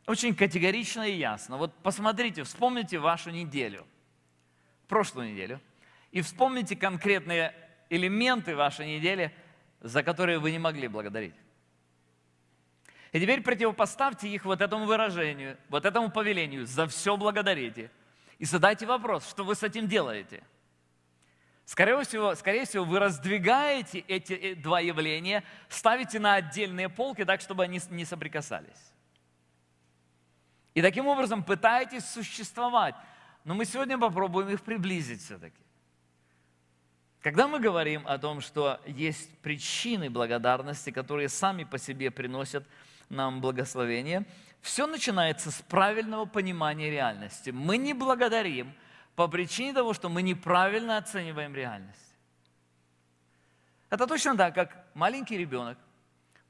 очень 0.08 0.36
категорично 0.36 1.02
и 1.04 1.16
ясно. 1.16 1.58
Вот 1.58 1.74
посмотрите, 1.82 2.44
вспомните 2.44 3.00
вашу 3.00 3.32
неделю, 3.32 3.86
прошлую 4.88 5.32
неделю, 5.32 5.60
и 6.12 6.22
вспомните 6.22 6.76
конкретные 6.76 7.54
элементы 7.90 8.56
вашей 8.56 8.88
недели, 8.98 9.34
за 9.82 10.04
которые 10.04 10.40
вы 10.40 10.52
не 10.52 10.60
могли 10.60 10.88
благодарить. 10.88 11.36
И 13.12 13.20
теперь 13.20 13.42
противопоставьте 13.42 14.28
их 14.28 14.46
вот 14.46 14.62
этому 14.62 14.86
выражению, 14.86 15.58
вот 15.70 15.86
этому 15.86 16.12
повелению 16.12 16.66
«за 16.66 16.88
все 16.88 17.16
благодарите». 17.16 17.90
И 18.40 18.46
задайте 18.46 18.86
вопрос, 18.86 19.30
что 19.30 19.46
вы 19.46 19.56
с 19.56 19.64
этим 19.64 19.88
делаете. 19.88 20.44
Скорее 21.64 22.04
всего, 22.04 22.36
скорее 22.36 22.66
всего, 22.66 22.84
вы 22.84 23.00
раздвигаете 23.00 24.00
эти 24.00 24.34
э, 24.34 24.56
два 24.56 24.82
явления, 24.82 25.44
ставите 25.70 26.20
на 26.20 26.36
отдельные 26.36 26.90
полки 26.90 27.24
так, 27.26 27.42
чтобы 27.42 27.64
они 27.64 27.80
не 27.90 28.06
соприкасались. 28.06 28.94
И 30.76 30.82
таким 30.82 31.08
образом 31.08 31.42
пытаетесь 31.42 32.06
существовать. 32.06 32.96
Но 33.46 33.56
мы 33.56 33.66
сегодня 33.66 33.98
попробуем 33.98 34.50
их 34.50 34.62
приблизить 34.62 35.24
все-таки. 35.24 35.56
Когда 37.22 37.48
мы 37.48 37.60
говорим 37.60 38.06
о 38.06 38.20
том, 38.20 38.42
что 38.42 38.80
есть 38.86 39.30
причины 39.40 40.10
благодарности, 40.10 40.92
которые 40.92 41.30
сами 41.30 41.64
по 41.64 41.80
себе 41.80 42.12
приносят 42.12 42.68
нам 43.10 43.42
благословение, 43.42 44.26
все 44.62 44.86
начинается 44.86 45.50
с 45.50 45.62
правильного 45.62 46.26
понимания 46.26 46.92
реальности. 46.92 47.52
Мы 47.52 47.78
не 47.78 47.94
благодарим 47.94 48.74
по 49.16 49.28
причине 49.28 49.74
того, 49.74 49.94
что 49.94 50.10
мы 50.10 50.22
неправильно 50.22 50.98
оцениваем 50.98 51.56
реальность. 51.56 52.16
Это 53.90 54.08
точно 54.08 54.36
так, 54.36 54.54
как 54.54 54.86
маленький 54.94 55.38
ребенок 55.38 55.78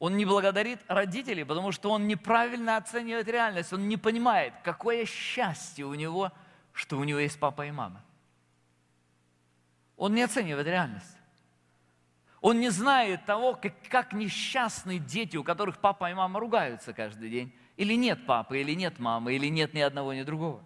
он 0.06 0.18
не 0.18 0.26
благодарит 0.26 0.80
родителей, 0.88 1.44
потому 1.44 1.72
что 1.72 1.90
он 1.90 2.08
неправильно 2.08 2.78
оценивает 2.78 3.28
реальность. 3.28 3.74
Он 3.74 3.88
не 3.88 3.98
понимает, 3.98 4.54
какое 4.64 5.06
счастье 5.06 5.86
у 5.86 5.96
него, 5.96 6.32
что 6.74 6.98
у 6.98 7.04
него 7.04 7.20
есть 7.20 7.40
папа 7.40 7.66
и 7.66 7.72
мама. 7.72 8.04
Он 9.98 10.14
не 10.14 10.22
оценивает 10.22 10.68
реальность. 10.68 11.18
Он 12.42 12.60
не 12.60 12.70
знает 12.70 13.26
того, 13.26 13.56
как, 13.56 13.74
как 13.90 14.14
несчастны 14.14 15.00
дети, 15.00 15.38
у 15.38 15.44
которых 15.44 15.80
папа 15.80 16.12
и 16.12 16.14
мама 16.14 16.40
ругаются 16.40 16.94
каждый 16.94 17.32
день. 17.32 17.56
Или 17.76 17.96
нет 17.96 18.28
папы, 18.28 18.60
или 18.62 18.76
нет 18.76 19.00
мамы, 19.00 19.34
или 19.34 19.48
нет 19.48 19.74
ни 19.74 19.80
одного, 19.80 20.14
ни 20.14 20.24
другого. 20.24 20.64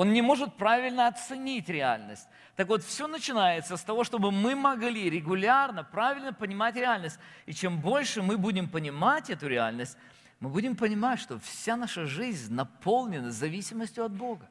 Он 0.00 0.14
не 0.14 0.22
может 0.22 0.54
правильно 0.54 1.08
оценить 1.08 1.68
реальность. 1.68 2.26
Так 2.56 2.68
вот, 2.68 2.82
все 2.82 3.06
начинается 3.06 3.76
с 3.76 3.82
того, 3.82 4.02
чтобы 4.02 4.30
мы 4.30 4.54
могли 4.54 5.10
регулярно, 5.10 5.84
правильно 5.84 6.32
понимать 6.32 6.74
реальность. 6.76 7.18
И 7.44 7.52
чем 7.52 7.78
больше 7.82 8.22
мы 8.22 8.38
будем 8.38 8.66
понимать 8.66 9.28
эту 9.28 9.46
реальность, 9.46 9.98
мы 10.38 10.48
будем 10.48 10.74
понимать, 10.74 11.20
что 11.20 11.38
вся 11.40 11.76
наша 11.76 12.06
жизнь 12.06 12.50
наполнена 12.54 13.30
зависимостью 13.30 14.06
от 14.06 14.12
Бога. 14.12 14.48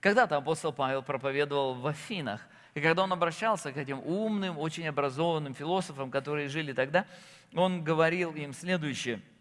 Когда-то 0.00 0.38
апостол 0.38 0.72
Павел 0.72 1.04
проповедовал 1.04 1.74
в 1.74 1.86
Афинах, 1.86 2.40
и 2.74 2.80
когда 2.80 3.04
он 3.04 3.12
обращался 3.12 3.70
к 3.70 3.76
этим 3.76 4.00
умным, 4.00 4.58
очень 4.58 4.88
образованным 4.88 5.54
философам, 5.54 6.10
которые 6.10 6.48
жили 6.48 6.72
тогда, 6.72 7.06
он 7.54 7.84
говорил 7.84 8.32
им 8.32 8.54
следующее– 8.54 9.22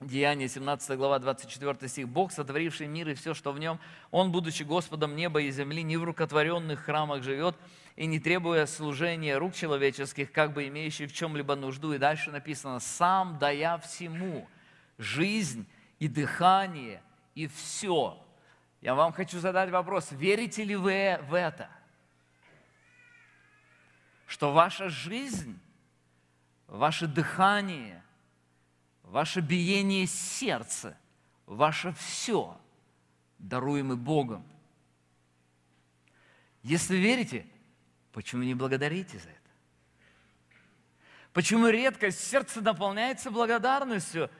Деяние 0.00 0.46
17 0.46 0.98
глава 0.98 1.18
24 1.18 1.88
стих. 1.88 2.06
«Бог, 2.06 2.30
сотворивший 2.30 2.86
мир 2.86 3.08
и 3.08 3.14
все, 3.14 3.32
что 3.32 3.50
в 3.52 3.58
нем, 3.58 3.80
Он, 4.10 4.30
будучи 4.30 4.62
Господом 4.62 5.16
неба 5.16 5.40
и 5.40 5.50
земли, 5.50 5.82
не 5.82 5.96
в 5.96 6.04
рукотворенных 6.04 6.80
храмах 6.80 7.22
живет, 7.22 7.56
и 7.96 8.04
не 8.04 8.20
требуя 8.20 8.66
служения 8.66 9.38
рук 9.38 9.54
человеческих, 9.54 10.32
как 10.32 10.52
бы 10.52 10.68
имеющий 10.68 11.06
в 11.06 11.14
чем-либо 11.14 11.56
нужду». 11.56 11.94
И 11.94 11.98
дальше 11.98 12.30
написано 12.30 12.78
«Сам 12.78 13.38
дая 13.38 13.78
всему 13.78 14.46
жизнь 14.98 15.66
и 15.98 16.08
дыхание 16.08 17.02
и 17.34 17.46
все». 17.46 18.22
Я 18.82 18.94
вам 18.94 19.14
хочу 19.14 19.40
задать 19.40 19.70
вопрос, 19.70 20.08
верите 20.10 20.62
ли 20.62 20.76
вы 20.76 21.18
в 21.22 21.32
это? 21.32 21.70
Что 24.26 24.52
ваша 24.52 24.90
жизнь, 24.90 25.58
ваше 26.66 27.06
дыхание– 27.06 28.02
ваше 29.06 29.40
биение 29.40 30.06
сердца, 30.06 30.96
ваше 31.46 31.92
все 31.94 32.58
даруемы 33.38 33.96
Богом. 33.96 34.44
Если 36.62 36.96
верите, 36.96 37.46
почему 38.12 38.42
не 38.42 38.54
благодарите 38.54 39.18
за 39.18 39.30
это? 39.30 39.40
Почему 41.32 41.68
редко 41.68 42.10
сердце 42.10 42.60
наполняется 42.60 43.30
благодарностью 43.30 44.30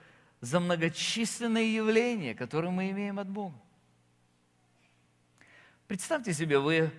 за 0.40 0.60
многочисленные 0.60 1.74
явления, 1.74 2.34
которые 2.34 2.70
мы 2.70 2.90
имеем 2.90 3.18
от 3.18 3.28
Бога? 3.28 3.60
Представьте 5.86 6.32
себе, 6.32 6.58
вы 6.58 6.90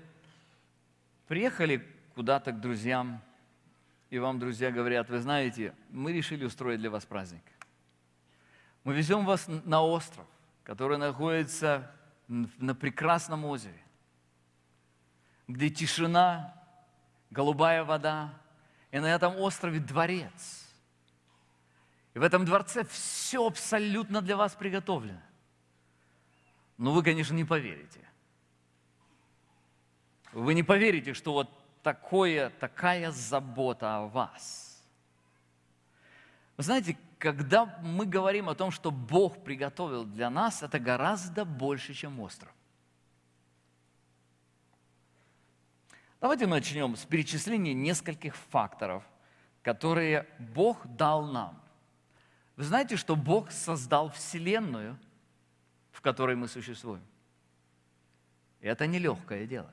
приехали 1.28 1.86
куда-то 2.16 2.54
к 2.54 2.62
друзьям, 2.62 3.22
и 4.10 4.20
вам 4.20 4.40
друзья 4.40 4.72
говорят, 4.72 5.10
вы 5.10 5.20
знаете, 5.20 5.76
мы 5.90 6.14
решили 6.14 6.46
устроить 6.46 6.80
для 6.80 6.90
вас 6.90 7.06
праздник. 7.06 7.44
Мы 8.88 8.94
везем 8.94 9.26
вас 9.26 9.50
на 9.66 9.82
остров, 9.82 10.26
который 10.64 10.98
находится 10.98 11.92
на 12.30 12.74
прекрасном 12.74 13.44
озере, 13.44 13.84
где 15.46 15.70
тишина, 15.70 16.56
голубая 17.30 17.84
вода, 17.84 18.34
и 18.92 19.00
на 19.00 19.08
этом 19.08 19.36
острове 19.42 19.82
дворец. 19.82 20.70
И 22.14 22.20
в 22.20 22.24
этом 22.24 22.46
дворце 22.46 22.86
все 22.86 23.46
абсолютно 23.46 24.22
для 24.22 24.38
вас 24.38 24.56
приготовлено. 24.56 25.20
Но 26.78 26.94
вы, 26.94 27.04
конечно, 27.04 27.34
не 27.34 27.44
поверите. 27.44 28.00
Вы 30.32 30.54
не 30.54 30.64
поверите, 30.64 31.14
что 31.14 31.34
вот 31.34 31.50
такое, 31.84 32.52
такая 32.52 33.12
забота 33.12 33.98
о 33.98 34.08
вас. 34.08 34.82
Вы 36.56 36.64
знаете, 36.64 36.98
когда 37.18 37.66
мы 37.82 38.06
говорим 38.06 38.50
о 38.50 38.56
том, 38.56 38.72
что 38.72 38.92
Бог 38.92 39.44
приготовил 39.44 40.06
для 40.06 40.30
нас, 40.30 40.64
это 40.64 40.80
гораздо 40.80 41.46
больше, 41.46 41.94
чем 41.94 42.20
остров. 42.20 42.52
Давайте 46.20 46.48
начнем 46.48 46.96
с 46.96 47.06
перечисления 47.06 47.74
нескольких 47.74 48.36
факторов, 48.36 49.04
которые 49.62 50.28
Бог 50.40 50.86
дал 50.88 51.28
нам. 51.28 51.62
Вы 52.56 52.64
знаете, 52.64 52.98
что 52.98 53.16
Бог 53.16 53.52
создал 53.52 54.10
Вселенную, 54.10 54.98
в 55.92 56.02
которой 56.02 56.36
мы 56.36 56.48
существуем. 56.48 57.04
И 58.62 58.68
это 58.68 58.88
нелегкое 58.88 59.46
дело. 59.46 59.72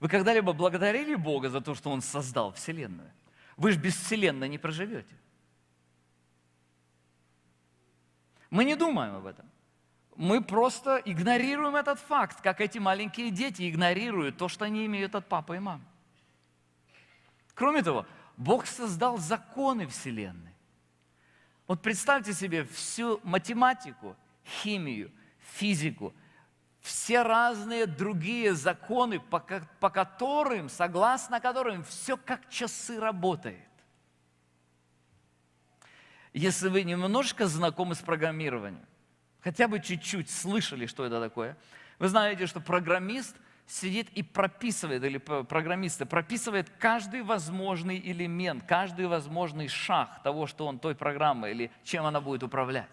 Вы 0.00 0.08
когда-либо 0.08 0.52
благодарили 0.52 1.14
Бога 1.14 1.50
за 1.50 1.60
то, 1.60 1.74
что 1.74 1.90
Он 1.90 2.00
создал 2.00 2.52
Вселенную? 2.52 3.10
Вы 3.56 3.72
же 3.72 3.78
без 3.78 3.94
Вселенной 3.96 4.48
не 4.48 4.58
проживете. 4.58 5.14
Мы 8.52 8.66
не 8.66 8.76
думаем 8.76 9.14
об 9.14 9.24
этом. 9.24 9.50
Мы 10.14 10.42
просто 10.42 11.00
игнорируем 11.06 11.74
этот 11.74 11.98
факт, 11.98 12.42
как 12.42 12.60
эти 12.60 12.78
маленькие 12.78 13.30
дети 13.30 13.70
игнорируют 13.70 14.36
то, 14.36 14.48
что 14.48 14.66
они 14.66 14.84
имеют 14.84 15.14
от 15.14 15.26
папы 15.26 15.56
и 15.56 15.58
мамы. 15.58 15.82
Кроме 17.54 17.82
того, 17.82 18.04
Бог 18.36 18.66
создал 18.66 19.16
законы 19.16 19.86
Вселенной. 19.86 20.52
Вот 21.66 21.80
представьте 21.80 22.34
себе 22.34 22.64
всю 22.64 23.20
математику, 23.24 24.16
химию, 24.44 25.10
физику, 25.54 26.12
все 26.82 27.22
разные 27.22 27.86
другие 27.86 28.52
законы, 28.54 29.18
по, 29.18 29.40
которым, 29.40 30.68
согласно 30.68 31.40
которым 31.40 31.84
все 31.84 32.18
как 32.18 32.50
часы 32.50 33.00
работает. 33.00 33.71
Если 36.32 36.68
вы 36.68 36.82
немножко 36.82 37.46
знакомы 37.46 37.94
с 37.94 37.98
программированием, 37.98 38.84
хотя 39.40 39.68
бы 39.68 39.80
чуть-чуть 39.80 40.30
слышали, 40.30 40.86
что 40.86 41.04
это 41.04 41.20
такое, 41.20 41.56
вы 41.98 42.08
знаете, 42.08 42.46
что 42.46 42.60
программист 42.60 43.36
сидит 43.66 44.08
и 44.14 44.22
прописывает, 44.22 45.04
или 45.04 45.18
программисты 45.18 46.06
прописывает 46.06 46.70
каждый 46.78 47.22
возможный 47.22 47.98
элемент, 47.98 48.64
каждый 48.66 49.06
возможный 49.06 49.68
шаг 49.68 50.22
того, 50.22 50.46
что 50.46 50.66
он 50.66 50.78
той 50.78 50.94
программой 50.94 51.50
или 51.52 51.70
чем 51.84 52.06
она 52.06 52.20
будет 52.20 52.42
управлять. 52.42 52.90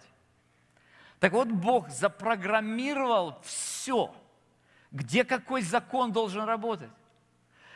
Так 1.19 1.31
вот, 1.33 1.47
Бог 1.47 1.89
запрограммировал 1.89 3.41
все, 3.43 4.13
где 4.91 5.23
какой 5.23 5.61
закон 5.61 6.11
должен 6.11 6.43
работать. 6.43 6.91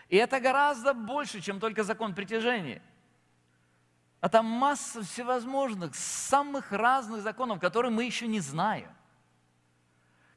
И 0.10 0.18
это 0.18 0.40
гораздо 0.40 0.94
больше, 0.94 1.42
чем 1.42 1.60
только 1.62 1.84
закон 1.84 2.14
притяжения– 2.14 2.82
а 4.24 4.30
там 4.30 4.46
масса 4.46 5.04
всевозможных, 5.04 5.94
самых 5.96 6.72
разных 6.72 7.24
законов, 7.24 7.60
которые 7.60 7.92
мы 7.92 8.06
еще 8.06 8.26
не 8.26 8.40
знаем, 8.40 8.88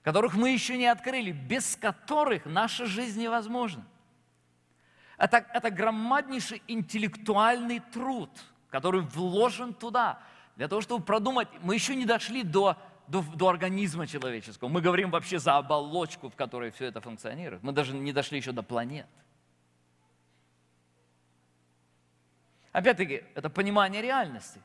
которых 0.03 0.35
мы 0.35 0.51
еще 0.51 0.77
не 0.77 0.87
открыли, 0.87 1.31
без 1.31 1.77
которых 1.77 2.47
наша 2.47 2.87
жизнь 2.87 3.23
невозможна. 3.23 3.87
Это, 5.19 5.47
это 5.55 5.71
громаднейший 5.71 6.65
интеллектуальный 6.67 7.79
труд, 7.79 8.31
который 8.71 9.03
вложен 9.03 9.73
туда, 9.73 10.19
для 10.57 10.67
того, 10.67 10.81
чтобы 10.81 11.05
продумать. 11.05 11.47
Мы 11.63 11.75
еще 11.75 11.95
не 11.95 12.07
дошли 12.07 12.43
до, 12.43 12.77
до, 13.07 13.23
до 13.37 13.51
организма 13.51 14.09
человеческого. 14.09 14.69
Мы 14.69 14.81
говорим 14.81 15.13
вообще 15.13 15.39
за 15.39 15.59
оболочку, 15.59 16.29
в 16.29 16.35
которой 16.35 16.73
все 16.73 16.87
это 16.87 17.01
функционирует. 17.01 17.63
Мы 17.63 17.71
даже 17.71 17.95
не 17.95 18.13
дошли 18.13 18.39
еще 18.39 18.51
до 18.51 18.65
планет. 18.65 19.07
Опять-таки, 22.77 23.25
это 23.35 23.49
понимание 23.49 24.03
реальности. 24.03 24.61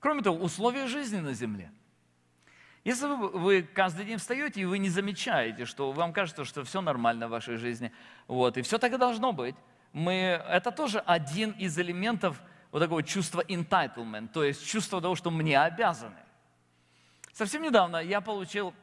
Кроме 0.00 0.22
того, 0.22 0.38
условия 0.38 0.88
жизни 0.88 1.20
на 1.20 1.34
Земле. 1.34 1.70
Если 2.82 3.06
вы, 3.06 3.28
вы 3.28 3.62
каждый 3.62 4.04
день 4.04 4.18
встаете, 4.18 4.62
и 4.62 4.64
вы 4.64 4.78
не 4.78 4.88
замечаете, 4.88 5.66
что 5.66 5.92
вам 5.92 6.12
кажется, 6.12 6.44
что 6.44 6.64
все 6.64 6.80
нормально 6.80 7.28
в 7.28 7.30
вашей 7.30 7.58
жизни, 7.58 7.92
вот, 8.26 8.56
и 8.56 8.62
все 8.62 8.78
так 8.78 8.92
и 8.92 8.96
должно 8.96 9.32
быть, 9.32 9.54
мы, 9.92 10.42
это 10.48 10.72
тоже 10.72 10.98
один 10.98 11.52
из 11.52 11.78
элементов 11.78 12.42
вот 12.72 12.80
такого 12.80 13.04
чувства 13.04 13.42
entitlement, 13.42 14.26
то 14.26 14.42
есть 14.42 14.66
чувства 14.66 15.00
того, 15.00 15.14
что 15.14 15.30
мне 15.30 15.60
обязаны. 15.60 16.18
Совсем 17.32 17.62
недавно 17.62 17.98
я 17.98 18.20
получил 18.20 18.74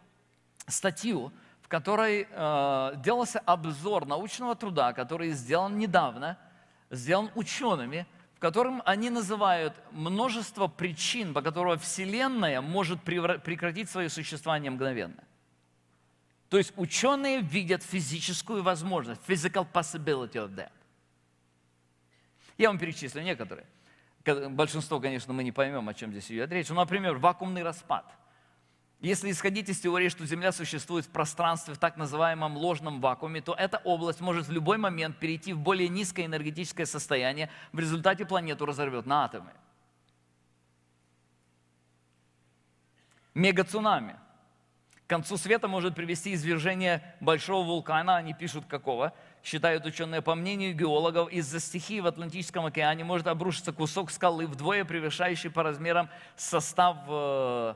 статью, 0.66 1.34
в 1.62 1.68
которой 1.68 2.26
э, 2.32 2.94
делался 3.04 3.40
обзор 3.40 4.06
научного 4.06 4.56
труда, 4.56 4.94
который 4.94 5.32
сделан 5.32 5.78
недавно– 5.78 6.38
сделан 6.89 7.32
учеными, 7.36 8.06
в 8.36 8.39
котором 8.39 8.82
они 8.86 9.10
называют 9.10 9.74
множество 9.91 10.67
причин, 10.67 11.34
по 11.34 11.41
которым 11.41 11.80
Вселенная 11.80 12.62
может 12.62 13.02
прекратить 13.02 13.89
свое 13.89 14.10
существование 14.10 14.72
мгновенно. 14.72 15.24
То 16.50 16.58
есть 16.58 16.74
ученые 16.76 17.41
видят 17.41 17.84
физическую 17.84 18.62
возможность, 18.63 19.22
physical 19.28 19.65
possibility 19.72 20.34
of 20.34 20.54
that. 20.56 20.72
Я 22.58 22.69
вам 22.69 22.78
перечислю 22.78 23.24
некоторые. 23.24 23.65
Большинство, 24.26 25.00
конечно, 25.00 25.34
мы 25.34 25.43
не 25.43 25.52
поймем, 25.52 25.89
о 25.89 25.93
чем 25.93 26.12
здесь 26.12 26.32
идет 26.32 26.52
речь. 26.52 26.69
Ну, 26.69 26.76
например, 26.76 27.17
вакуумный 27.17 27.63
распад– 27.63 28.06
если 29.04 29.30
исходить 29.30 29.68
из 29.68 29.82
теории, 29.82 30.08
что 30.08 30.26
Земля 30.26 30.54
существует 30.54 31.06
в 31.06 31.10
пространстве 31.10 31.74
в 31.74 31.78
так 31.78 31.98
называемом 31.98 32.56
ложном 32.56 33.02
вакууме, 33.02 33.42
то 33.42 33.54
эта 33.54 33.80
область 33.84 34.22
может 34.22 34.48
в 34.48 34.52
любой 34.52 34.78
момент 34.78 35.20
перейти 35.20 35.52
в 35.52 35.60
более 35.60 35.89
низкое 35.89 36.26
энергетическое 36.26 36.86
состояние, 36.86 37.50
в 37.74 37.80
результате 37.80 38.26
планету 38.26 38.66
разорвет 38.66 39.06
на 39.06 39.26
атомы. 39.26 39.52
Мегацунами. 43.34 44.16
К 45.06 45.10
концу 45.10 45.36
света 45.36 45.68
может 45.68 45.96
привести 45.96 46.34
извержение 46.34 47.04
большого 47.20 47.66
вулкана, 47.66 48.16
они 48.16 48.34
пишут 48.34 48.68
какого, 48.68 49.13
считают 49.44 49.86
ученые, 49.86 50.22
по 50.22 50.34
мнению 50.34 50.74
геологов, 50.74 51.30
из-за 51.30 51.60
стихии 51.60 52.00
в 52.00 52.08
Атлантическом 52.08 52.66
океане 52.66 53.04
может 53.04 53.28
обрушиться 53.28 53.74
кусок 53.74 54.12
скалы, 54.12 54.48
вдвое 54.48 54.86
превышающий 54.86 55.50
по 55.50 55.62
размерам 55.62 56.10
состав 56.38 57.00
э, 57.10 57.76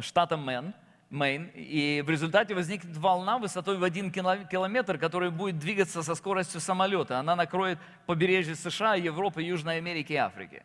штата 0.00 0.36
Мэн, 0.36 0.74
Мэйн, 1.10 1.50
и 1.54 2.02
в 2.04 2.10
результате 2.10 2.54
возникнет 2.54 2.96
волна 2.96 3.38
высотой 3.38 3.78
в 3.78 3.84
один 3.84 4.10
километр, 4.10 4.98
которая 4.98 5.30
будет 5.30 5.58
двигаться 5.58 6.02
со 6.02 6.14
скоростью 6.14 6.60
самолета. 6.60 7.18
Она 7.18 7.36
накроет 7.36 7.78
побережье 8.06 8.56
США, 8.56 8.94
Европы, 8.96 9.42
Южной 9.42 9.76
Америки 9.78 10.12
и 10.12 10.16
Африки. 10.16 10.64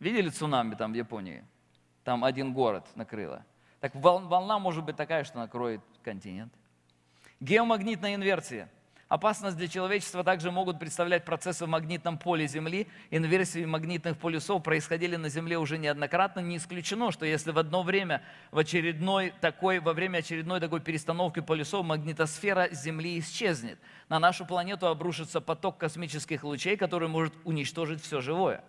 Видели 0.00 0.28
цунами 0.30 0.74
там 0.74 0.92
в 0.92 0.96
Японии? 0.96 1.44
Там 2.02 2.24
один 2.24 2.52
город 2.52 2.86
накрыло. 2.94 3.44
Так 3.80 3.94
волна 3.94 4.58
может 4.58 4.84
быть 4.84 4.96
такая, 4.96 5.24
что 5.24 5.38
накроет 5.38 5.80
континент. 6.02 6.52
Геомагнитная 7.40 8.14
инверсия– 8.14 8.68
Опасность 9.08 9.56
для 9.56 9.68
человечества 9.68 10.22
также 10.22 10.50
могут 10.50 10.78
представлять 10.78 11.24
процессы 11.24 11.64
в 11.64 11.68
магнитном 11.68 12.18
поле 12.18 12.46
Земли. 12.46 12.86
Инверсии 13.10 13.64
магнитных 13.64 14.18
полюсов 14.18 14.62
происходили 14.62 15.16
на 15.16 15.30
Земле 15.30 15.56
уже 15.56 15.78
неоднократно. 15.78 16.40
Не 16.40 16.58
исключено, 16.58 17.10
что 17.10 17.24
если 17.24 17.50
в 17.50 17.58
одно 17.58 17.82
время, 17.82 18.22
в 18.50 18.58
очередной 18.58 19.32
такой, 19.40 19.80
во 19.80 19.94
время 19.94 20.18
очередной 20.18 20.60
такой 20.60 20.80
перестановки 20.80 21.40
полюсов 21.40 21.86
магнитосфера 21.86 22.68
Земли 22.70 23.18
исчезнет, 23.18 23.78
на 24.10 24.18
нашу 24.18 24.44
планету 24.44 24.88
обрушится 24.88 25.40
поток 25.40 25.78
космических 25.78 26.44
лучей, 26.44 26.76
который 26.76 27.08
может 27.08 27.32
уничтожить 27.44 28.02
все 28.02 28.20
живое. 28.20 28.62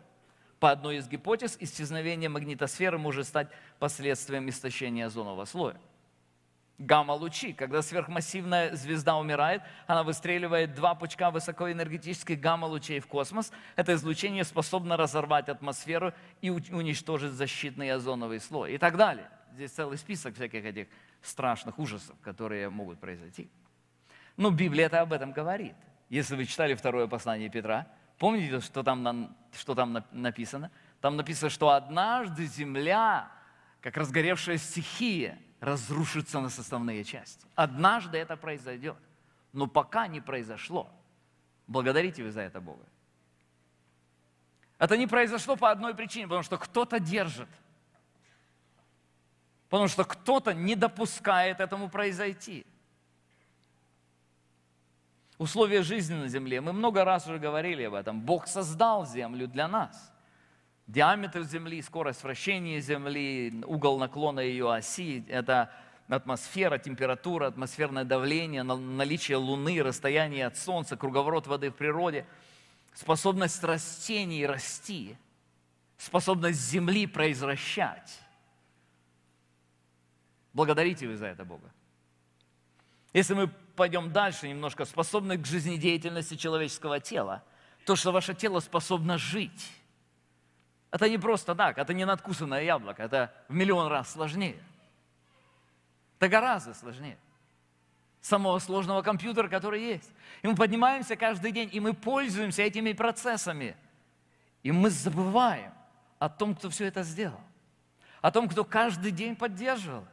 По 0.62 0.71
одной 0.71 0.97
из 0.97 1.10
гипотез, 1.10 1.58
исчезновение 1.60 2.30
магнитосферы 2.30 2.97
может 2.97 3.28
стать 3.28 3.49
последствием 3.78 4.47
истощения 4.47 5.08
озонового 5.08 5.43
слоя 5.43 5.75
гамма-лучи. 6.80 7.54
Когда 7.54 7.82
сверхмассивная 7.82 8.76
звезда 8.76 9.18
умирает, 9.18 9.62
она 9.86 10.04
выстреливает 10.04 10.74
два 10.74 10.96
пучка 10.96 11.30
высокоэнергетических 11.30 12.39
гамма-лучей 12.39 13.00
в 13.00 13.08
космос. 13.08 13.52
Это 13.76 13.94
излучение 13.94 14.44
способно 14.44 14.98
разорвать 14.98 15.50
атмосферу 15.50 16.13
и 16.42 16.50
уничтожить 16.50 17.34
защитный 17.34 17.92
озоновый 17.92 18.39
слой 18.39 18.74
и 18.74 18.78
так 18.78 18.98
далее. 18.98 19.30
Здесь 19.54 19.72
целый 19.72 19.98
список 19.98 20.36
всяких 20.36 20.63
этих 20.63 20.88
страшных 21.22 21.78
ужасов, 21.78 22.15
которые 22.22 22.70
могут 22.70 23.00
произойти. 23.00 23.50
Но 24.38 24.52
Библия 24.52 24.86
это 24.86 25.02
об 25.02 25.12
этом 25.12 25.34
говорит. 25.34 25.76
Если 26.08 26.36
вы 26.36 26.46
читали 26.46 26.74
второе 26.74 27.08
послание 27.08 27.50
Петра, 27.50 27.88
помните, 28.18 28.62
что 28.62 28.84
там, 28.84 29.36
что 29.54 29.76
там 29.76 30.04
написано? 30.12 30.72
Там 31.02 31.18
написано, 31.18 31.50
что 31.50 31.70
однажды 31.70 32.46
земля, 32.46 33.30
как 33.82 33.98
разгоревшая 33.98 34.58
стихия, 34.58 35.38
разрушится 35.60 36.39
на 36.39 36.50
составные 36.50 37.04
части. 37.04 37.45
Однажды 37.56 38.17
это 38.17 38.38
произойдет, 38.38 38.98
но 39.54 39.67
пока 39.67 40.08
не 40.08 40.22
произошло. 40.22 40.89
Благодарите 41.67 42.24
вы 42.24 42.32
за 42.32 42.41
это 42.41 42.62
Бога. 42.62 42.84
Это 44.78 44.98
не 44.98 45.08
произошло 45.08 45.56
по 45.56 45.69
одной 45.69 45.93
причине, 45.93 46.28
потому 46.28 46.43
что 46.43 46.58
кто-то 46.58 47.00
держит. 47.00 47.50
Потому 49.67 49.88
что 49.88 50.06
кто-то 50.06 50.54
не 50.54 50.76
допускает 50.76 51.60
этому 51.60 51.89
произойти. 51.89 52.65
Условия 55.38 55.84
жизни 55.84 56.15
на 56.15 56.28
земле. 56.28 56.60
Мы 56.60 56.74
много 56.74 57.04
раз 57.04 57.28
уже 57.28 57.38
говорили 57.38 57.84
об 57.84 57.93
этом. 57.93 58.22
Бог 58.22 58.48
создал 58.48 59.06
землю 59.06 59.48
для 59.48 59.67
нас. 59.67 60.12
Диаметр 60.89 61.43
земли, 61.43 61.84
скорость 61.84 62.23
вращения 62.23 62.80
земли, 62.80 63.63
угол 63.67 63.99
наклона 63.99 64.39
ее 64.39 64.73
оси– 64.73 65.23
это 65.30 65.71
атмосфера, 66.08 66.80
температура, 66.80 67.45
атмосферное 67.45 68.06
давление, 68.06 68.63
наличие 68.63 69.38
Луны, 69.38 69.84
расстояние 69.84 70.47
от 70.47 70.58
Солнца, 70.58 70.97
круговорот 70.97 71.45
воды 71.45 71.69
в 71.69 71.75
природе, 71.75 72.25
способность 72.95 73.63
растений 73.63 74.47
расти, 74.47 75.15
способность 75.95 76.60
земли 76.60 77.06
произвращать. 77.06 78.19
Благодарите 80.54 81.08
вы 81.08 81.17
за 81.17 81.28
это 81.28 81.45
Бога. 81.45 81.71
Если 83.13 83.36
мы 83.36 83.47
пойдем 83.75 84.12
дальше 84.12 84.49
немножко, 84.49 84.86
способность 84.86 85.43
к 85.43 85.45
жизнедеятельности 85.45 86.36
человеческого 86.36 86.99
тела, 86.99 87.43
то, 87.86 87.95
что 87.95 88.12
ваше 88.12 88.34
тело 88.34 88.60
способно 88.60 89.19
жить, 89.19 89.71
это 90.91 91.10
не 91.10 91.17
просто 91.17 91.56
так, 91.56 91.78
это 91.78 91.93
не 91.93 92.06
надкусанное 92.06 92.63
яблоко, 92.63 93.04
это 93.04 93.34
в 93.47 93.54
миллион 93.54 93.88
раз 93.88 94.12
сложнее. 94.12 94.60
Это 96.17 96.28
гораздо 96.28 96.73
сложнее. 96.73 97.17
Самого 98.21 98.60
сложного 98.60 99.02
компьютера, 99.02 99.47
который 99.47 99.82
есть. 99.82 100.12
И 100.41 100.47
мы 100.47 100.56
поднимаемся 100.56 101.15
каждый 101.15 101.52
день, 101.52 101.69
и 101.71 101.80
мы 101.80 101.93
пользуемся 101.93 102.63
этими 102.63 102.91
процессами. 102.91 103.78
И 104.62 104.71
мы 104.71 104.89
забываем 104.89 105.71
о 106.17 106.28
том, 106.28 106.56
кто 106.56 106.69
все 106.69 106.86
это 106.86 107.04
сделал. 107.04 107.39
О 108.21 108.32
том, 108.32 108.49
кто 108.49 108.65
каждый 108.65 109.12
день 109.12 109.36
поддерживал. 109.38 110.06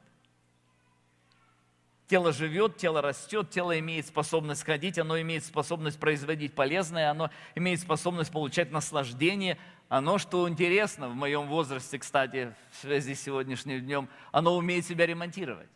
Тело 2.07 2.33
живет, 2.33 2.77
тело 2.77 3.03
растет, 3.03 3.51
тело 3.51 3.77
имеет 3.81 4.07
способность 4.07 4.63
ходить, 4.63 4.97
оно 4.97 5.21
имеет 5.21 5.45
способность 5.45 5.99
производить 5.99 6.55
полезное, 6.55 7.11
оно 7.11 7.31
имеет 7.57 7.81
способность 7.81 8.31
получать 8.31 8.71
наслаждение. 8.71 9.59
Оно, 9.89 10.19
что 10.19 10.49
интересно, 10.49 11.09
в 11.09 11.15
моем 11.15 11.47
возрасте, 11.47 11.99
кстати, 11.99 12.55
в 12.71 12.77
связи 12.77 13.15
с 13.15 13.23
сегодняшним 13.23 13.81
днем, 13.81 14.09
оно 14.33 14.57
умеет 14.57 14.85
себя 14.85 15.07
ремонтировать. 15.07 15.69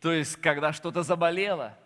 То 0.00 0.12
есть, 0.12 0.36
когда 0.36 0.72
что-то 0.72 1.02
заболело, 1.02 1.76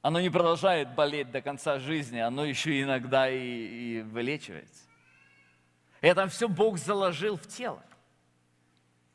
оно 0.00 0.20
не 0.20 0.30
продолжает 0.30 0.94
болеть 0.94 1.30
до 1.30 1.40
конца 1.42 1.78
жизни, 1.78 2.18
оно 2.18 2.44
еще 2.44 2.80
иногда 2.80 3.28
и, 3.28 3.38
и 3.38 4.02
вылечивается. 4.02 4.84
Это 6.00 6.26
все 6.28 6.48
Бог 6.48 6.78
заложил 6.78 7.36
в 7.36 7.46
тело. 7.46 7.82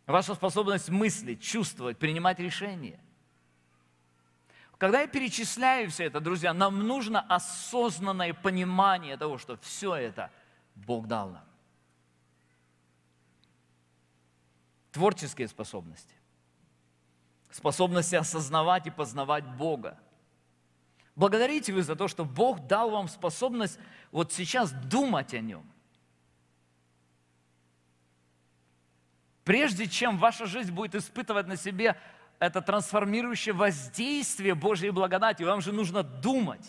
Ваша 0.07 0.33
способность 0.33 0.89
мыслить, 0.89 1.41
чувствовать, 1.43 1.97
принимать 1.97 2.39
решения. 2.39 2.99
Когда 4.79 5.01
я 5.01 5.07
перечисляю 5.07 5.91
все 5.91 6.05
это, 6.05 6.19
друзья, 6.19 6.53
нам 6.53 6.87
нужно 6.87 7.21
осознанное 7.21 8.33
понимание 8.33 9.15
того, 9.17 9.37
что 9.37 9.57
все 9.57 9.93
это 9.93 10.31
Бог 10.73 11.05
дал 11.05 11.29
нам. 11.29 11.45
Творческие 14.91 15.47
способности 15.47 16.15
способности 17.49 18.15
осознавать 18.15 18.87
и 18.87 18.91
познавать 18.91 19.43
Бога. 19.43 19.97
Благодарите 21.15 21.73
вы 21.73 21.83
за 21.83 21.95
то, 21.95 22.07
что 22.07 22.23
Бог 22.23 22.67
дал 22.67 22.91
вам 22.91 23.07
способность 23.07 23.79
вот 24.11 24.31
сейчас 24.31 24.71
думать 24.71 25.33
о 25.33 25.39
Нем. 25.39 25.69
Прежде 29.43 29.87
чем 29.87 30.17
ваша 30.17 30.45
жизнь 30.45 30.71
будет 30.71 30.95
испытывать 30.95 31.47
на 31.47 31.57
себе 31.57 31.99
это 32.39 32.61
трансформирующее 32.61 33.53
воздействие 33.53 34.55
Божьей 34.55 34.91
благодати, 34.91 35.43
вам 35.43 35.61
же 35.61 35.71
нужно 35.71 36.03
думать. 36.03 36.65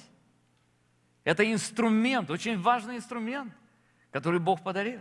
Это 1.24 1.50
инструмент, 1.50 2.30
очень 2.30 2.60
важный 2.60 2.96
инструмент, 2.96 3.52
который 4.10 4.40
Бог 4.40 4.62
подарил. 4.62 5.00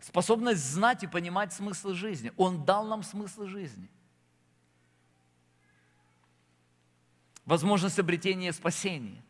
Способность 0.00 0.64
знать 0.64 1.04
и 1.04 1.06
понимать 1.06 1.52
смысл 1.52 1.92
жизни. 1.92 2.32
Он 2.36 2.64
дал 2.64 2.84
нам 2.86 3.02
смысл 3.02 3.46
жизни– 3.46 3.88
возможность 7.44 7.98
обретения 7.98 8.52
спасения, 8.52 9.22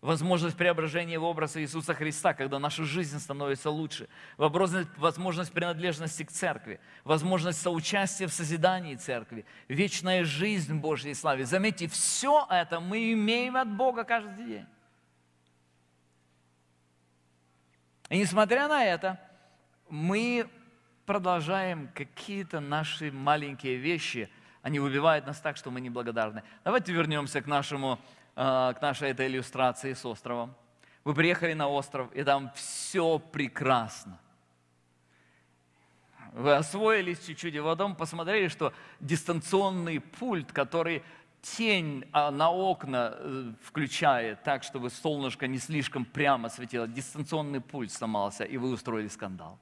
возможность 0.00 0.56
преображения 0.56 1.18
в 1.18 1.24
образ 1.24 1.56
Иисуса 1.56 1.94
Христа, 1.94 2.32
когда 2.32 2.58
наша 2.58 2.84
жизнь 2.84 3.18
становится 3.18 3.70
лучше, 3.70 4.08
возможность 4.36 5.52
принадлежности 5.52 6.22
к 6.22 6.30
церкви, 6.30 6.80
возможность 7.04 7.60
соучастия 7.60 8.26
в 8.26 8.32
созидании 8.32 8.94
церкви, 8.94 9.44
вечная 9.68 10.24
жизнь 10.24 10.74
в 10.74 10.80
Божьей 10.80 11.14
славе. 11.14 11.44
Заметьте, 11.44 11.86
все 11.86 12.46
это 12.48 12.80
мы 12.80 13.12
имеем 13.12 13.56
от 13.56 13.68
Бога 13.68 14.04
каждый 14.04 14.46
день. 14.46 14.66
И 18.08 18.18
несмотря 18.18 18.68
на 18.68 18.84
это, 18.84 19.20
мы 19.88 20.48
продолжаем 21.06 21.90
какие-то 21.94 22.60
наши 22.60 23.12
маленькие 23.12 23.76
вещи– 23.76 24.30
они 24.62 24.78
убивают 24.78 25.26
нас 25.26 25.40
так, 25.40 25.56
что 25.56 25.70
мы 25.70 25.80
неблагодарны. 25.80 26.42
Давайте 26.64 26.92
вернемся 26.92 27.40
к, 27.40 27.46
нашему, 27.46 27.98
к 28.40 28.78
нашей 28.80 29.10
этой 29.10 29.26
иллюстрации 29.26 29.92
с 29.92 30.06
островом. 30.06 30.54
Вы 31.04 31.14
приехали 31.14 31.52
на 31.52 31.68
остров, 31.68 32.10
и 32.14 32.22
там 32.24 32.50
все 32.54 33.18
прекрасно. 33.18 34.18
Вы 36.32 36.54
освоились 36.54 37.18
чуть-чуть, 37.26 37.54
и 37.54 37.60
потом 37.60 37.94
посмотрели, 37.94 38.48
что 38.48 38.72
дистанционный 39.00 40.00
пульт, 40.00 40.52
который 40.52 41.02
тень 41.42 42.04
а, 42.12 42.30
на 42.30 42.50
окна 42.50 43.14
э, 43.14 43.52
включает 43.62 44.42
так, 44.42 44.62
чтобы 44.62 44.88
солнышко 44.88 45.46
не 45.46 45.58
слишком 45.58 46.04
прямо 46.04 46.48
светило, 46.48 46.86
дистанционный 46.88 47.60
пульт 47.60 47.92
сломался, 47.92 48.44
и 48.44 48.56
вы 48.56 48.70
устроили 48.70 49.08
скандал. 49.08 49.58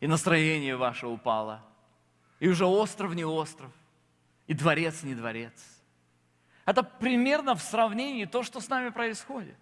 И 0.00 0.06
настроение 0.06 0.76
ваше 0.76 1.06
упало. 1.06 1.60
И 2.40 2.48
уже 2.48 2.66
остров 2.66 3.14
не 3.14 3.24
остров, 3.24 3.70
и 4.48 4.54
дворец 4.54 5.04
не 5.04 5.14
дворец. 5.14 5.52
Это 6.64 6.82
примерно 6.82 7.54
в 7.54 7.62
сравнении 7.62 8.24
то, 8.24 8.42
что 8.42 8.60
с 8.60 8.68
нами 8.68 8.88
происходит. 8.88 9.56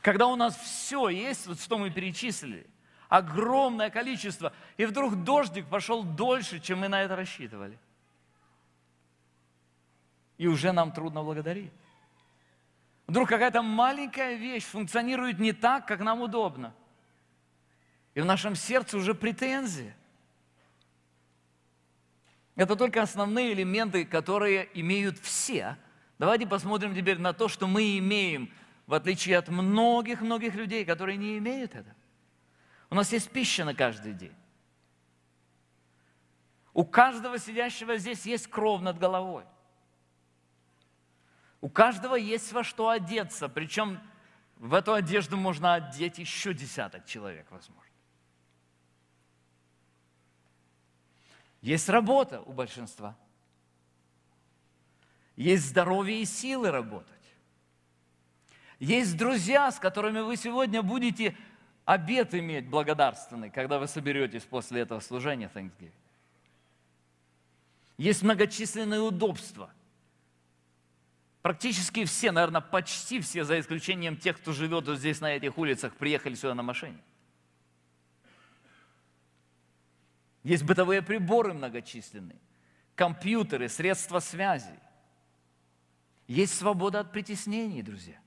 Когда 0.00 0.26
у 0.26 0.36
нас 0.36 0.56
все 0.56 1.08
есть, 1.08 1.46
вот 1.46 1.60
что 1.60 1.78
мы 1.78 1.90
перечислили, 1.90 2.66
огромное 3.08 3.90
количество, 3.90 4.52
и 4.76 4.86
вдруг 4.86 5.22
дождик 5.24 5.66
пошел 5.66 6.02
дольше, 6.02 6.60
чем 6.60 6.80
мы 6.80 6.88
на 6.88 7.02
это 7.02 7.16
рассчитывали. 7.16 7.78
И 10.38 10.46
уже 10.46 10.72
нам 10.72 10.92
трудно 10.92 11.22
благодарить. 11.22 11.72
Вдруг 13.06 13.28
какая-то 13.28 13.62
маленькая 13.62 14.34
вещь 14.34 14.64
функционирует 14.64 15.38
не 15.38 15.52
так, 15.52 15.86
как 15.86 16.00
нам 16.00 16.22
удобно. 16.22 16.72
И 18.14 18.20
в 18.20 18.24
нашем 18.24 18.54
сердце 18.54 18.96
уже 18.96 19.14
претензии– 19.14 19.92
это 22.56 22.76
только 22.76 23.02
основные 23.02 23.52
элементы, 23.52 24.04
которые 24.04 24.68
имеют 24.74 25.18
все. 25.18 25.76
Давайте 26.18 26.46
посмотрим 26.46 26.94
теперь 26.94 27.18
на 27.18 27.32
то, 27.32 27.48
что 27.48 27.66
мы 27.66 27.98
имеем, 27.98 28.52
в 28.86 28.94
отличие 28.94 29.38
от 29.38 29.48
многих-многих 29.48 30.54
людей, 30.54 30.84
которые 30.84 31.16
не 31.16 31.38
имеют 31.38 31.74
это. 31.74 31.94
У 32.90 32.94
нас 32.94 33.12
есть 33.12 33.30
пища 33.30 33.64
на 33.64 33.74
каждый 33.74 34.12
день. 34.12 34.34
У 36.72 36.84
каждого 36.84 37.38
сидящего 37.38 37.96
здесь 37.96 38.26
есть 38.26 38.48
кров 38.48 38.82
над 38.82 38.98
головой. 38.98 39.44
У 41.60 41.68
каждого 41.68 42.14
есть 42.14 42.52
во 42.52 42.62
что 42.62 42.90
одеться, 42.90 43.48
причем 43.48 43.98
в 44.56 44.74
эту 44.74 44.92
одежду 44.92 45.36
можно 45.36 45.74
одеть 45.74 46.18
еще 46.18 46.52
десяток 46.52 47.06
человек, 47.06 47.46
возможно. 47.50 47.83
Есть 51.64 51.88
работа 51.88 52.42
у 52.42 52.52
большинства. 52.52 53.16
Есть 55.34 55.64
здоровье 55.70 56.20
и 56.20 56.26
силы 56.26 56.70
работать. 56.70 57.08
Есть 58.78 59.16
друзья, 59.16 59.72
с 59.72 59.78
которыми 59.78 60.20
вы 60.20 60.36
сегодня 60.36 60.82
будете 60.82 61.34
обед 61.86 62.34
иметь 62.34 62.68
благодарственный, 62.68 63.48
когда 63.48 63.78
вы 63.78 63.88
соберетесь 63.88 64.42
после 64.42 64.82
этого 64.82 65.00
служения 65.00 65.50
Thanksgiving. 65.54 65.90
Есть 67.96 68.20
многочисленные 68.20 69.00
удобства. 69.00 69.70
Практически 71.40 72.04
все, 72.04 72.30
наверное, 72.30 72.60
почти 72.60 73.20
все, 73.20 73.42
за 73.44 73.58
исключением 73.58 74.18
тех, 74.18 74.36
кто 74.36 74.52
живет 74.52 74.86
вот 74.86 74.98
здесь, 74.98 75.22
на 75.22 75.32
этих 75.32 75.56
улицах, 75.56 75.94
приехали 75.94 76.34
сюда 76.34 76.54
на 76.54 76.62
машине. 76.62 76.98
Есть 80.44 80.62
бытовые 80.62 81.02
приборы 81.02 81.54
многочисленные, 81.54 82.38
компьютеры, 82.94 83.68
средства 83.68 84.20
связи. 84.20 84.78
Есть 86.28 86.56
свобода 86.56 87.00
от 87.00 87.12
притеснений, 87.12 87.82
друзья. 87.82 88.18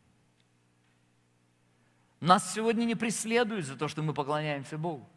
Нас 2.19 2.53
сегодня 2.53 2.86
не 2.86 2.95
преследуют 2.95 3.65
за 3.65 3.77
то, 3.77 3.88
что 3.88 4.01
мы 4.01 4.13
поклоняемся 4.13 4.77
Богу. 4.80 5.08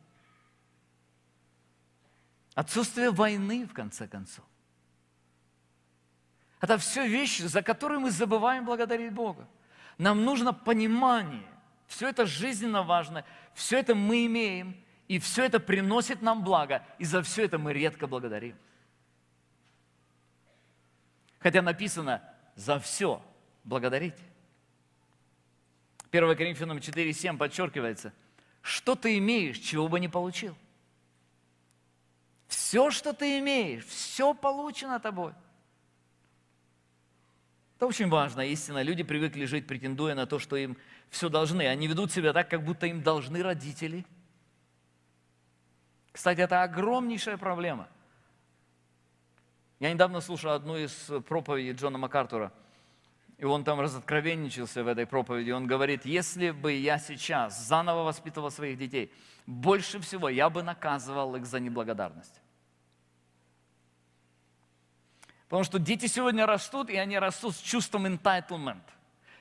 Отсутствие 2.54 3.10
войны, 3.10 3.66
в 3.66 3.72
конце 3.72 4.06
концов. 4.06 4.44
Это 6.60 6.76
все 6.76 7.06
вещи, 7.08 7.42
за 7.42 7.62
которые 7.62 7.98
мы 7.98 8.10
забываем 8.10 8.66
благодарить 8.66 9.14
Бога. 9.14 9.48
Нам 9.96 10.24
нужно 10.24 10.52
понимание. 10.52 11.48
Все 11.86 12.08
это 12.08 12.26
жизненно 12.26 12.82
важно. 12.82 13.24
Все 13.54 13.78
это 13.78 13.94
мы 13.94 14.26
имеем. 14.26 14.76
И 15.10 15.18
все 15.18 15.44
это 15.44 15.58
приносит 15.58 16.22
нам 16.22 16.44
благо. 16.44 16.86
И 17.00 17.04
за 17.04 17.20
все 17.24 17.46
это 17.46 17.58
мы 17.58 17.72
редко 17.72 18.06
благодарим. 18.06 18.56
Хотя 21.40 21.62
написано 21.62 22.22
«за 22.54 22.78
все 22.78 23.20
благодарите». 23.64 24.22
1 26.12 26.36
Коринфянам 26.36 26.78
4,7 26.78 27.38
подчеркивается, 27.38 28.12
что 28.62 28.94
ты 28.94 29.18
имеешь, 29.18 29.58
чего 29.58 29.88
бы 29.88 29.98
не 29.98 30.06
получил. 30.06 30.56
Все, 32.46 32.92
что 32.92 33.12
ты 33.12 33.40
имеешь, 33.40 33.84
все 33.86 34.32
получено 34.32 35.00
тобой. 35.00 35.32
Это 37.78 37.86
очень 37.88 38.08
важно, 38.08 38.42
истина. 38.42 38.80
Люди 38.80 39.02
привыкли 39.02 39.44
жить, 39.46 39.66
претендуя 39.66 40.14
на 40.14 40.26
то, 40.26 40.38
что 40.38 40.54
им 40.54 40.76
все 41.08 41.28
должны. 41.28 41.66
Они 41.66 41.88
ведут 41.88 42.12
себя 42.12 42.32
так, 42.32 42.48
как 42.48 42.64
будто 42.64 42.86
им 42.86 43.02
должны 43.02 43.42
родители. 43.42 44.06
Кстати, 46.12 46.40
это 46.40 46.62
огромнейшая 46.62 47.36
проблема. 47.36 47.88
Я 49.78 49.92
недавно 49.92 50.20
слушал 50.20 50.52
одну 50.52 50.76
из 50.76 50.92
проповедей 51.26 51.72
Джона 51.72 51.98
МакАртура– 51.98 52.52
и 53.40 53.44
он 53.46 53.64
там 53.64 53.80
разоткровенничался 53.80 54.84
в 54.84 54.86
этой 54.86 55.06
проповеди. 55.06 55.50
Он 55.50 55.66
говорит, 55.66 56.04
если 56.04 56.50
бы 56.50 56.74
я 56.74 56.98
сейчас 56.98 57.66
заново 57.66 58.02
воспитывал 58.02 58.50
своих 58.50 58.76
детей, 58.76 59.10
больше 59.46 59.98
всего 59.98 60.28
я 60.28 60.50
бы 60.50 60.62
наказывал 60.62 61.34
их 61.36 61.46
за 61.46 61.58
неблагодарность. 61.58 62.38
Потому 65.44 65.64
что 65.64 65.78
дети 65.78 66.04
сегодня 66.04 66.44
растут, 66.44 66.90
и 66.90 66.96
они 66.96 67.18
растут 67.18 67.56
с 67.56 67.60
чувством 67.60 68.04
entitlement. 68.06 68.82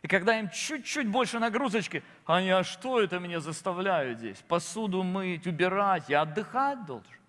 И 0.02 0.08
когда 0.08 0.40
им 0.40 0.50
чуть-чуть 0.50 1.08
больше 1.08 1.40
нагрузочки, 1.40 2.04
они, 2.26 2.50
а 2.50 2.64
что 2.64 3.02
это 3.02 3.20
меня 3.20 3.40
заставляют 3.42 4.20
здесь? 4.20 4.38
Посуду 4.48 5.04
мыть, 5.04 5.46
убирать, 5.46 6.08
я 6.08 6.22
отдыхать 6.22 6.86
должен. 6.86 7.20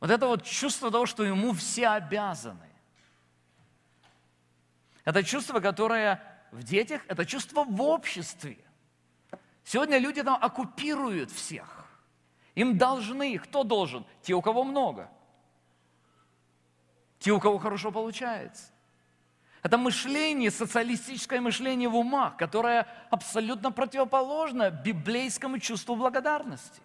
Вот 0.00 0.10
это 0.10 0.26
вот 0.26 0.44
чувство 0.44 0.90
того, 0.90 1.06
что 1.06 1.24
ему 1.24 1.52
все 1.52 1.88
обязаны. 1.88 2.68
Это 5.04 5.22
чувство, 5.22 5.60
которое 5.60 6.20
в 6.50 6.64
детях, 6.64 7.02
это 7.06 7.24
чувство 7.24 7.64
в 7.64 7.80
обществе. 7.80 8.58
Сегодня 9.64 9.98
люди 9.98 10.22
там 10.22 10.38
оккупируют 10.42 11.30
всех. 11.30 11.86
Им 12.56 12.78
должны, 12.78 13.38
кто 13.38 13.62
должен? 13.62 14.04
Те, 14.22 14.34
у 14.34 14.42
кого 14.42 14.64
много. 14.64 15.10
Те, 17.20 17.32
у 17.32 17.40
кого 17.40 17.58
хорошо 17.58 17.92
получается. 17.92 18.72
Это 19.66 19.78
мышление, 19.78 20.52
социалистическое 20.52 21.40
мышление 21.40 21.88
в 21.88 21.96
умах, 21.96 22.36
которое 22.36 22.86
абсолютно 23.10 23.72
противоположно 23.72 24.70
библейскому 24.70 25.58
чувству 25.58 25.96
благодарности. 25.96 26.80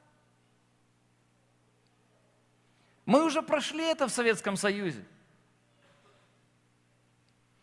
Мы 3.05 3.23
уже 3.23 3.43
прошли 3.43 3.83
это 3.83 4.07
в 4.07 4.11
Советском 4.11 4.57
Союзе. 4.57 5.05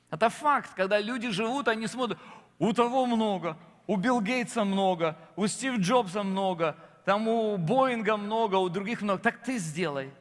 Это 0.08 0.30
факт, 0.30 0.72
когда 0.76 1.00
люди 1.00 1.30
живут, 1.30 1.66
они 1.66 1.88
смотрят, 1.88 2.20
у 2.60 2.72
того 2.72 3.04
много, 3.04 3.56
у 3.88 3.96
Билл 3.96 4.20
Гейтса 4.20 4.62
много, 4.62 5.18
у 5.34 5.48
Стив 5.48 5.80
Джобса 5.80 6.22
много, 6.22 6.76
там 7.04 7.26
у 7.26 7.56
Боинга 7.56 8.16
много, 8.16 8.54
у 8.54 8.68
других 8.68 9.02
много. 9.02 9.20
Так 9.20 9.42
ты 9.42 9.58
сделай. 9.58 10.14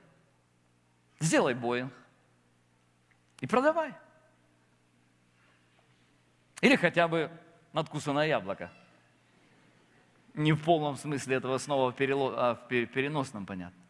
Сделай 1.19 1.53
Боинг. 1.53 1.93
И 3.41 3.45
продавай. 3.45 3.93
Или 6.61 6.75
хотя 6.75 7.07
бы 7.07 7.31
надкусанное 7.73 8.27
яблоко. 8.27 8.71
Не 10.33 10.53
в 10.53 10.63
полном 10.63 10.97
смысле 10.97 11.37
этого 11.37 11.57
снова, 11.57 11.89
а 11.89 12.55
в 12.55 12.67
переносном, 12.67 13.45
понятно. 13.45 13.87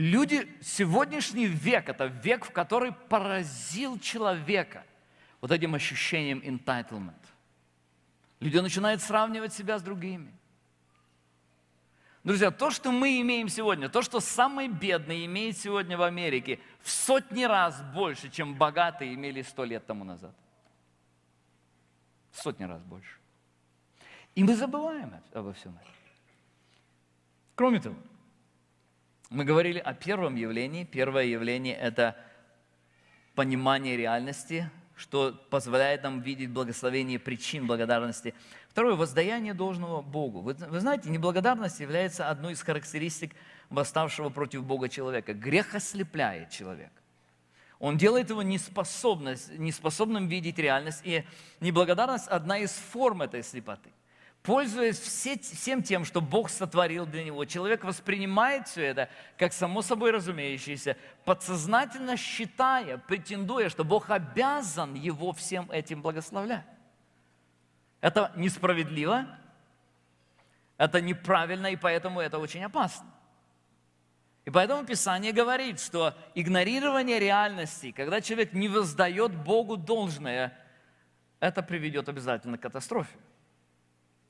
люди, 0.00 0.48
сегодняшний 0.62 1.46
век, 1.46 1.88
это 1.88 2.06
век, 2.06 2.44
в 2.44 2.50
который 2.50 2.92
поразил 2.92 3.98
человека 3.98 4.84
вот 5.40 5.50
этим 5.50 5.74
ощущением 5.74 6.40
entitlement. 6.40 7.14
Люди 8.40 8.58
начинают 8.58 9.02
сравнивать 9.02 9.52
себя 9.52 9.78
с 9.78 9.82
другими. 9.82 10.32
Друзья, 12.22 12.50
то, 12.50 12.70
что 12.70 12.92
мы 12.92 13.20
имеем 13.22 13.48
сегодня, 13.48 13.88
то, 13.88 14.02
что 14.02 14.20
самый 14.20 14.68
бедный 14.68 15.24
имеет 15.24 15.56
сегодня 15.56 15.96
в 15.96 16.02
Америке, 16.02 16.60
в 16.82 16.90
сотни 16.90 17.44
раз 17.44 17.80
больше, 17.94 18.28
чем 18.28 18.54
богатые 18.54 19.14
имели 19.14 19.40
сто 19.40 19.64
лет 19.64 19.86
тому 19.86 20.04
назад. 20.04 20.34
В 22.30 22.42
сотни 22.42 22.64
раз 22.64 22.82
больше. 22.82 23.16
И 24.34 24.44
мы 24.44 24.54
забываем 24.54 25.14
обо 25.32 25.52
всем 25.54 25.72
этом. 25.72 25.94
Кроме 27.54 27.80
того, 27.80 27.96
мы 29.30 29.44
говорили 29.44 29.78
о 29.78 29.94
первом 29.94 30.34
явлении. 30.34 30.84
Первое 30.84 31.24
явление– 31.24 31.74
это 31.76 32.16
понимание 33.34 33.96
реальности, 33.96 34.70
что 35.00 35.32
позволяет 35.48 36.02
нам 36.02 36.20
видеть 36.20 36.50
благословение 36.50 37.18
причин 37.18 37.66
благодарности. 37.66 38.34
Второе– 38.68 38.94
воздаяние 38.96 39.54
должного 39.54 40.02
Богу. 40.02 40.40
Вы, 40.40 40.54
вы 40.54 40.80
знаете, 40.80 41.08
неблагодарность 41.08 41.80
является 41.80 42.28
одной 42.28 42.52
из 42.52 42.62
характеристик 42.62 43.34
восставшего 43.70 44.28
против 44.28 44.62
Бога 44.64 44.88
человека. 44.88 45.32
Грех 45.32 45.74
ослепляет 45.74 46.50
человека. 46.50 46.92
Он 47.78 47.96
делает 47.96 48.28
его 48.28 48.42
неспособным 48.42 50.28
видеть 50.28 50.58
реальность. 50.58 51.00
И 51.04 51.24
неблагодарность– 51.60 52.28
одна 52.28 52.58
из 52.58 52.70
форм 52.72 53.22
этой 53.22 53.42
слепоты 53.42 53.90
пользуясь 54.42 54.98
все, 54.98 55.38
всем 55.38 55.82
тем, 55.82 56.04
что 56.04 56.20
Бог 56.20 56.50
сотворил 56.50 57.06
для 57.06 57.24
него, 57.24 57.44
человек 57.44 57.84
воспринимает 57.84 58.68
все 58.68 58.84
это 58.86 59.08
как 59.36 59.52
само 59.52 59.82
собой 59.82 60.10
разумеющееся, 60.10 60.96
подсознательно 61.24 62.16
считая, 62.16 62.98
претендуя, 62.98 63.68
что 63.68 63.84
Бог 63.84 64.10
обязан 64.10 64.94
его 64.94 65.32
всем 65.32 65.70
этим 65.70 66.02
благословлять. 66.02 66.64
Это 68.00 68.32
несправедливо, 68.36 69.26
это 70.78 71.00
неправильно, 71.02 71.66
и 71.66 71.76
поэтому 71.76 72.20
это 72.20 72.38
очень 72.38 72.64
опасно. 72.64 73.06
И 74.46 74.50
поэтому 74.50 74.86
Писание 74.86 75.32
говорит, 75.32 75.78
что 75.78 76.14
игнорирование 76.34 77.18
реальности, 77.18 77.92
когда 77.92 78.22
человек 78.22 78.54
не 78.54 78.68
воздает 78.68 79.34
Богу 79.36 79.76
должное, 79.76 80.56
это 81.40 81.62
приведет 81.62 82.08
обязательно 82.08 82.56
к 82.56 82.62
катастрофе. 82.62 83.14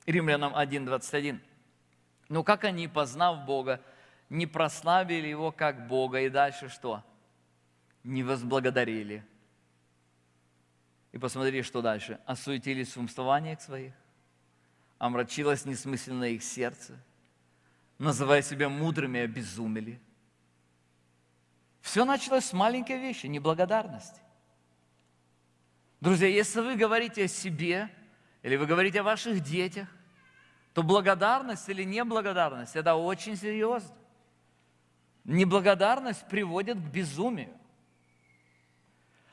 Римлянам 0.05 0.55
1.21. 0.55 1.39
Но 2.29 2.43
как 2.43 2.63
они, 2.63 2.87
познав 2.87 3.45
Бога, 3.45 3.81
не 4.29 4.47
прославили 4.47 5.27
Его 5.27 5.51
как 5.51 5.87
Бога, 5.87 6.21
и 6.21 6.29
дальше 6.29 6.69
что? 6.69 7.03
Не 8.03 8.23
возблагодарили. 8.23 9.23
И 11.11 11.17
посмотри, 11.17 11.61
что 11.61 11.81
дальше. 11.81 12.19
Осуетились 12.25 12.95
в 12.95 12.99
умствованиях 12.99 13.61
своих, 13.61 13.93
омрачилось 14.97 15.65
несмысленно 15.65 16.23
их 16.23 16.41
сердце, 16.41 16.97
называя 17.97 18.41
себя 18.41 18.69
мудрыми, 18.69 19.19
обезумели. 19.19 19.99
Все 21.81 22.05
началось 22.05 22.45
с 22.45 22.53
маленькой 22.53 22.97
вещи, 22.99 23.27
неблагодарности. 23.27 24.21
Друзья, 25.99 26.27
если 26.27 26.61
вы 26.61 26.75
говорите 26.75 27.25
о 27.25 27.27
себе– 27.27 27.89
или 28.41 28.55
вы 28.55 28.65
говорите 28.65 29.01
о 29.01 29.03
ваших 29.03 29.41
детях, 29.41 29.87
то 30.73 30.83
благодарность 30.83 31.67
или 31.69 31.83
неблагодарность– 31.83 32.75
это 32.77 32.95
очень 32.95 33.35
серьезно. 33.35 33.93
Неблагодарность 35.23 36.27
приводит 36.27 36.77
к 36.77 36.91
безумию. 36.91 37.55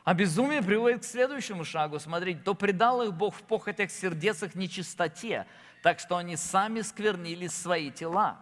А 0.05 0.15
безумие 0.15 0.63
приводит 0.63 1.03
к 1.03 1.05
следующему 1.05 1.65
шагу. 1.65 1.99
Смотрите, 1.99 2.41
то 2.43 2.55
предал 2.55 3.03
их 3.03 3.13
Бог 3.13 3.35
в 3.35 3.43
похотях 3.43 3.91
сердец 3.91 4.43
их 4.43 4.55
нечистоте, 4.55 5.47
так 5.83 6.01
что 6.01 6.17
они 6.17 6.37
сами 6.37 6.81
сквернили 6.81 7.47
свои 7.47 7.91
тела. 7.91 8.39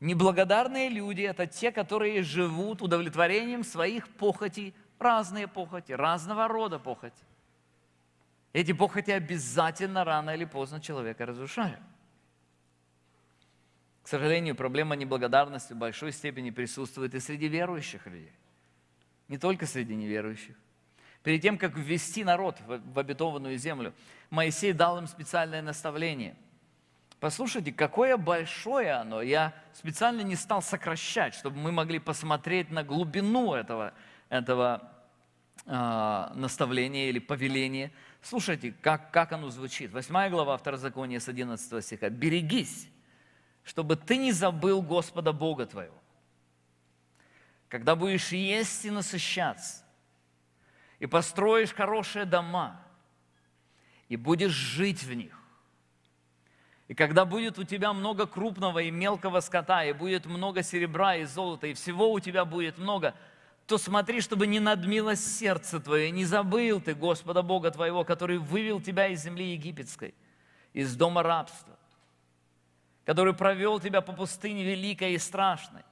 Неблагодарные 0.00 0.88
люди– 0.88 1.20
это 1.22 1.46
те, 1.46 1.70
которые 1.70 2.22
живут 2.22 2.80
удовлетворением 2.80 3.62
своих 3.62 4.08
похотей, 4.08 4.74
разные 4.98 5.46
похоти, 5.46 5.92
разного 5.92 6.48
рода 6.48 6.78
похоти. 6.78 7.22
Эти 8.52 8.72
похоти 8.72 9.10
обязательно 9.10 10.04
рано 10.04 10.30
или 10.30 10.44
поздно 10.44 10.80
человека 10.80 11.24
разрушают. 11.26 11.80
К 14.02 14.08
сожалению, 14.08 14.56
проблема 14.56 14.96
неблагодарности 14.96 15.72
в 15.72 15.76
большой 15.76 16.12
степени 16.12 16.50
присутствует 16.50 17.14
и 17.14 17.20
среди 17.20 17.46
верующих 17.48 18.06
людей, 18.06 18.32
не 19.28 19.38
только 19.38 19.66
среди 19.66 19.94
неверующих. 19.94 20.56
Перед 21.22 21.42
тем, 21.42 21.58
как 21.58 21.76
ввести 21.76 22.24
народ 22.24 22.56
в 22.66 22.98
обетованную 22.98 23.58
землю, 23.58 23.92
Моисей 24.30 24.72
дал 24.72 24.98
им 24.98 25.06
специальное 25.06 25.60
наставление. 25.60 26.34
Послушайте, 27.20 27.72
какое 27.72 28.16
большое 28.16 28.92
оно. 28.92 29.20
Я 29.20 29.52
специально 29.74 30.22
не 30.22 30.34
стал 30.34 30.62
сокращать, 30.62 31.34
чтобы 31.34 31.58
мы 31.58 31.70
могли 31.70 31.98
посмотреть 31.98 32.70
на 32.70 32.82
глубину 32.82 33.52
этого, 33.52 33.92
этого 34.30 34.90
э, 35.66 36.30
наставления 36.34 37.10
или 37.10 37.18
повеления. 37.18 37.92
Слушайте, 38.22 38.74
как, 38.82 39.10
как 39.12 39.32
оно 39.32 39.50
звучит. 39.50 39.92
Восьмая 39.92 40.30
глава 40.30 40.56
Второзакония 40.56 41.20
с 41.20 41.28
11 41.28 41.84
стиха. 41.84 42.10
«Берегись, 42.10 42.88
чтобы 43.64 43.96
ты 43.96 44.16
не 44.16 44.32
забыл 44.32 44.82
Господа 44.82 45.32
Бога 45.32 45.66
твоего, 45.66 45.98
когда 47.68 47.96
будешь 47.96 48.32
есть 48.32 48.84
и 48.84 48.90
насыщаться, 48.90 49.84
и 50.98 51.06
построишь 51.06 51.72
хорошие 51.72 52.24
дома, 52.24 52.84
и 54.08 54.16
будешь 54.16 54.52
жить 54.52 55.02
в 55.02 55.12
них. 55.14 55.40
И 56.88 56.94
когда 56.94 57.24
будет 57.24 57.56
у 57.58 57.64
тебя 57.64 57.92
много 57.92 58.26
крупного 58.26 58.80
и 58.80 58.90
мелкого 58.90 59.38
скота, 59.38 59.84
и 59.84 59.92
будет 59.92 60.26
много 60.26 60.64
серебра 60.64 61.14
и 61.14 61.24
золота, 61.24 61.68
и 61.68 61.74
всего 61.74 62.12
у 62.12 62.18
тебя 62.18 62.44
будет 62.44 62.78
много, 62.78 63.14
то 63.70 63.78
смотри, 63.78 64.20
чтобы 64.20 64.48
не 64.48 64.58
надмилось 64.58 65.24
сердце 65.24 65.78
твое, 65.78 66.10
не 66.10 66.24
забыл 66.24 66.80
ты 66.80 66.92
Господа 66.92 67.42
Бога 67.42 67.70
твоего, 67.70 68.02
который 68.02 68.38
вывел 68.38 68.80
тебя 68.80 69.06
из 69.06 69.22
земли 69.22 69.52
египетской, 69.52 70.12
из 70.72 70.96
дома 70.96 71.22
рабства, 71.22 71.78
который 73.04 73.32
провел 73.32 73.78
тебя 73.78 74.00
по 74.00 74.12
пустыне 74.12 74.64
великой 74.64 75.14
и 75.14 75.18
страшной, 75.18 75.82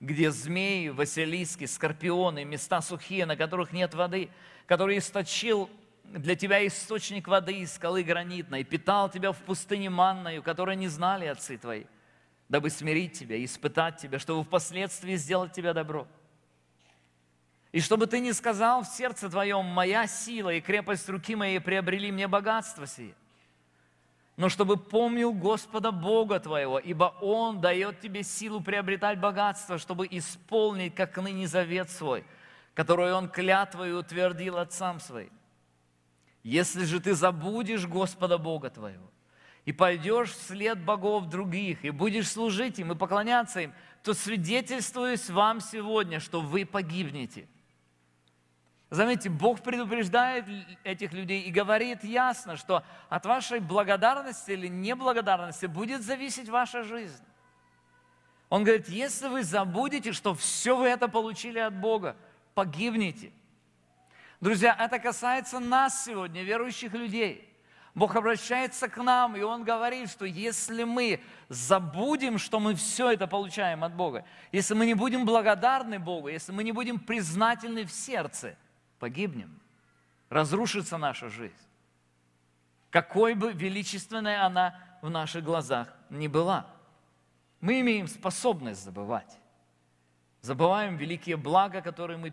где 0.00 0.32
змеи, 0.32 0.88
василиски, 0.88 1.66
скорпионы, 1.66 2.44
места 2.44 2.82
сухие, 2.82 3.26
на 3.26 3.36
которых 3.36 3.72
нет 3.72 3.94
воды, 3.94 4.28
который 4.66 4.98
источил 4.98 5.70
для 6.02 6.34
тебя 6.34 6.66
источник 6.66 7.28
воды 7.28 7.60
из 7.60 7.74
скалы 7.74 8.02
гранитной, 8.02 8.64
питал 8.64 9.08
тебя 9.08 9.30
в 9.30 9.38
пустыне 9.38 9.88
манною, 9.88 10.42
которой 10.42 10.74
не 10.74 10.88
знали 10.88 11.26
отцы 11.26 11.58
твои, 11.58 11.84
дабы 12.48 12.70
смирить 12.70 13.16
тебя, 13.16 13.42
испытать 13.44 13.98
тебя, 13.98 14.18
чтобы 14.18 14.42
впоследствии 14.42 15.14
сделать 15.14 15.52
тебе 15.52 15.72
добро. 15.72 16.08
И 17.74 17.80
чтобы 17.80 18.06
ты 18.06 18.20
не 18.20 18.32
сказал 18.32 18.84
в 18.84 18.86
сердце 18.86 19.28
твоем, 19.28 19.64
моя 19.64 20.06
сила 20.06 20.50
и 20.50 20.60
крепость 20.60 21.08
руки 21.08 21.34
моей 21.34 21.58
приобрели 21.58 22.12
мне 22.12 22.28
богатство 22.28 22.86
сие 22.86 23.16
но 24.36 24.48
чтобы 24.48 24.76
помнил 24.76 25.32
Господа 25.32 25.92
Бога 25.92 26.40
твоего, 26.40 26.78
ибо 26.78 27.14
Он 27.20 27.60
дает 27.60 28.00
тебе 28.00 28.22
силу 28.22 28.60
приобретать 28.60 29.20
богатство, 29.20 29.78
чтобы 29.78 30.06
исполнить, 30.10 30.94
как 30.94 31.16
ныне 31.16 31.46
завет 31.46 31.90
свой, 31.90 32.24
который 32.74 33.12
Он 33.12 33.28
клятвой 33.28 33.96
утвердил 33.98 34.58
отцам 34.58 34.98
своим. 34.98 35.32
Если 36.42 36.84
же 36.84 37.00
ты 37.00 37.14
забудешь 37.14 37.86
Господа 37.86 38.38
Бога 38.38 38.70
твоего 38.70 39.08
и 39.64 39.72
пойдешь 39.72 40.32
вслед 40.32 40.84
богов 40.84 41.28
других, 41.28 41.84
и 41.84 41.90
будешь 41.90 42.28
служить 42.28 42.78
им 42.78 42.92
и 42.92 42.96
поклоняться 42.96 43.60
им, 43.60 43.72
то 44.02 44.14
свидетельствуюсь 44.14 45.30
вам 45.30 45.60
сегодня, 45.60 46.20
что 46.20 46.40
вы 46.40 46.66
погибнете– 46.66 47.48
Заметьте, 48.94 49.28
Бог 49.28 49.60
предупреждает 49.60 50.44
этих 50.84 51.12
людей 51.12 51.42
и 51.42 51.50
говорит 51.50 52.04
ясно, 52.04 52.56
что 52.56 52.84
от 53.08 53.26
вашей 53.26 53.58
благодарности 53.58 54.52
или 54.52 54.68
неблагодарности 54.68 55.66
будет 55.66 56.02
зависеть 56.02 56.48
ваша 56.48 56.84
жизнь. 56.84 57.24
Он 58.50 58.62
говорит, 58.62 58.88
если 58.88 59.26
вы 59.26 59.42
забудете, 59.42 60.12
что 60.12 60.32
все 60.36 60.76
вы 60.76 60.86
это 60.86 61.08
получили 61.08 61.58
от 61.58 61.74
Бога, 61.74 62.14
погибнете. 62.54 63.32
Друзья, 64.40 64.76
это 64.78 65.00
касается 65.00 65.58
нас 65.58 66.04
сегодня, 66.04 66.44
верующих 66.44 66.92
людей. 66.92 67.52
Бог 67.96 68.14
обращается 68.14 68.88
к 68.88 68.96
нам, 69.02 69.34
и 69.34 69.42
Он 69.42 69.64
говорит, 69.64 70.08
что 70.08 70.24
если 70.24 70.84
мы 70.84 71.20
забудем, 71.48 72.38
что 72.38 72.60
мы 72.60 72.76
все 72.76 73.10
это 73.10 73.26
получаем 73.26 73.82
от 73.82 73.94
Бога, 73.94 74.24
если 74.52 74.74
мы 74.74 74.86
не 74.86 74.94
будем 74.94 75.26
благодарны 75.26 75.98
Богу, 75.98 76.28
если 76.28 76.52
мы 76.52 76.62
не 76.62 76.70
будем 76.70 77.00
признательны 77.00 77.84
в 77.84 77.90
сердце– 77.90 78.56
погибнем, 78.98 79.60
разрушится 80.28 80.98
наша 80.98 81.28
жизнь. 81.28 81.54
Какой 82.90 83.34
бы 83.34 83.52
величественной 83.52 84.38
она 84.38 84.80
в 85.02 85.10
наших 85.10 85.44
глазах 85.44 85.88
ни 86.10 86.28
была. 86.28 86.66
Мы 87.60 87.80
имеем 87.80 88.06
способность 88.06 88.82
забывать. 88.84 89.38
Забываем 90.40 90.96
великие 90.96 91.36
блага, 91.36 91.80
которые 91.80 92.18
мы 92.18 92.30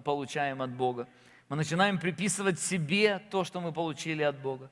получаем 0.00 0.62
от 0.62 0.70
Бога. 0.70 1.08
Мы 1.48 1.56
начинаем 1.56 1.98
приписывать 1.98 2.60
себе 2.60 3.18
то, 3.30 3.44
что 3.44 3.60
мы 3.60 3.72
получили 3.72 4.22
от 4.22 4.38
Бога. 4.38 4.70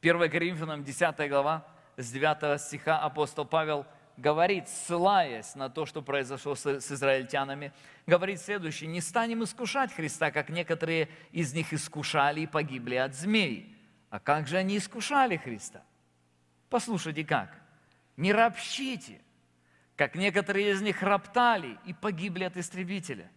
1 0.00 0.30
Коринфянам 0.30 0.82
10 0.82 1.28
глава, 1.28 1.66
с 1.96 2.10
9 2.10 2.60
стиха 2.60 2.98
апостол 2.98 3.44
Павел– 3.44 3.86
говорит, 4.16 4.68
ссылаясь 4.68 5.54
на 5.54 5.68
то, 5.68 5.86
что 5.86 6.02
произошло 6.02 6.54
с, 6.54 6.66
израильтянами, 6.66 7.72
говорит 8.06 8.40
следующее, 8.40 8.88
«Не 8.88 9.00
станем 9.00 9.44
искушать 9.44 9.92
Христа, 9.92 10.30
как 10.30 10.48
некоторые 10.48 11.08
из 11.30 11.52
них 11.52 11.72
искушали 11.72 12.40
и 12.40 12.46
погибли 12.46 12.96
от 12.96 13.14
змей». 13.14 13.76
А 14.10 14.20
как 14.20 14.46
же 14.46 14.58
они 14.58 14.76
искушали 14.76 15.36
Христа? 15.36 15.82
Послушайте 16.68 17.24
как. 17.24 17.50
«Не 18.16 18.32
ропщите, 18.32 19.20
как 19.96 20.14
некоторые 20.14 20.72
из 20.72 20.82
них 20.82 21.02
роптали 21.02 21.78
и 21.86 21.94
погибли 21.94 22.44
от 22.44 22.56
истребителя». 22.56 23.30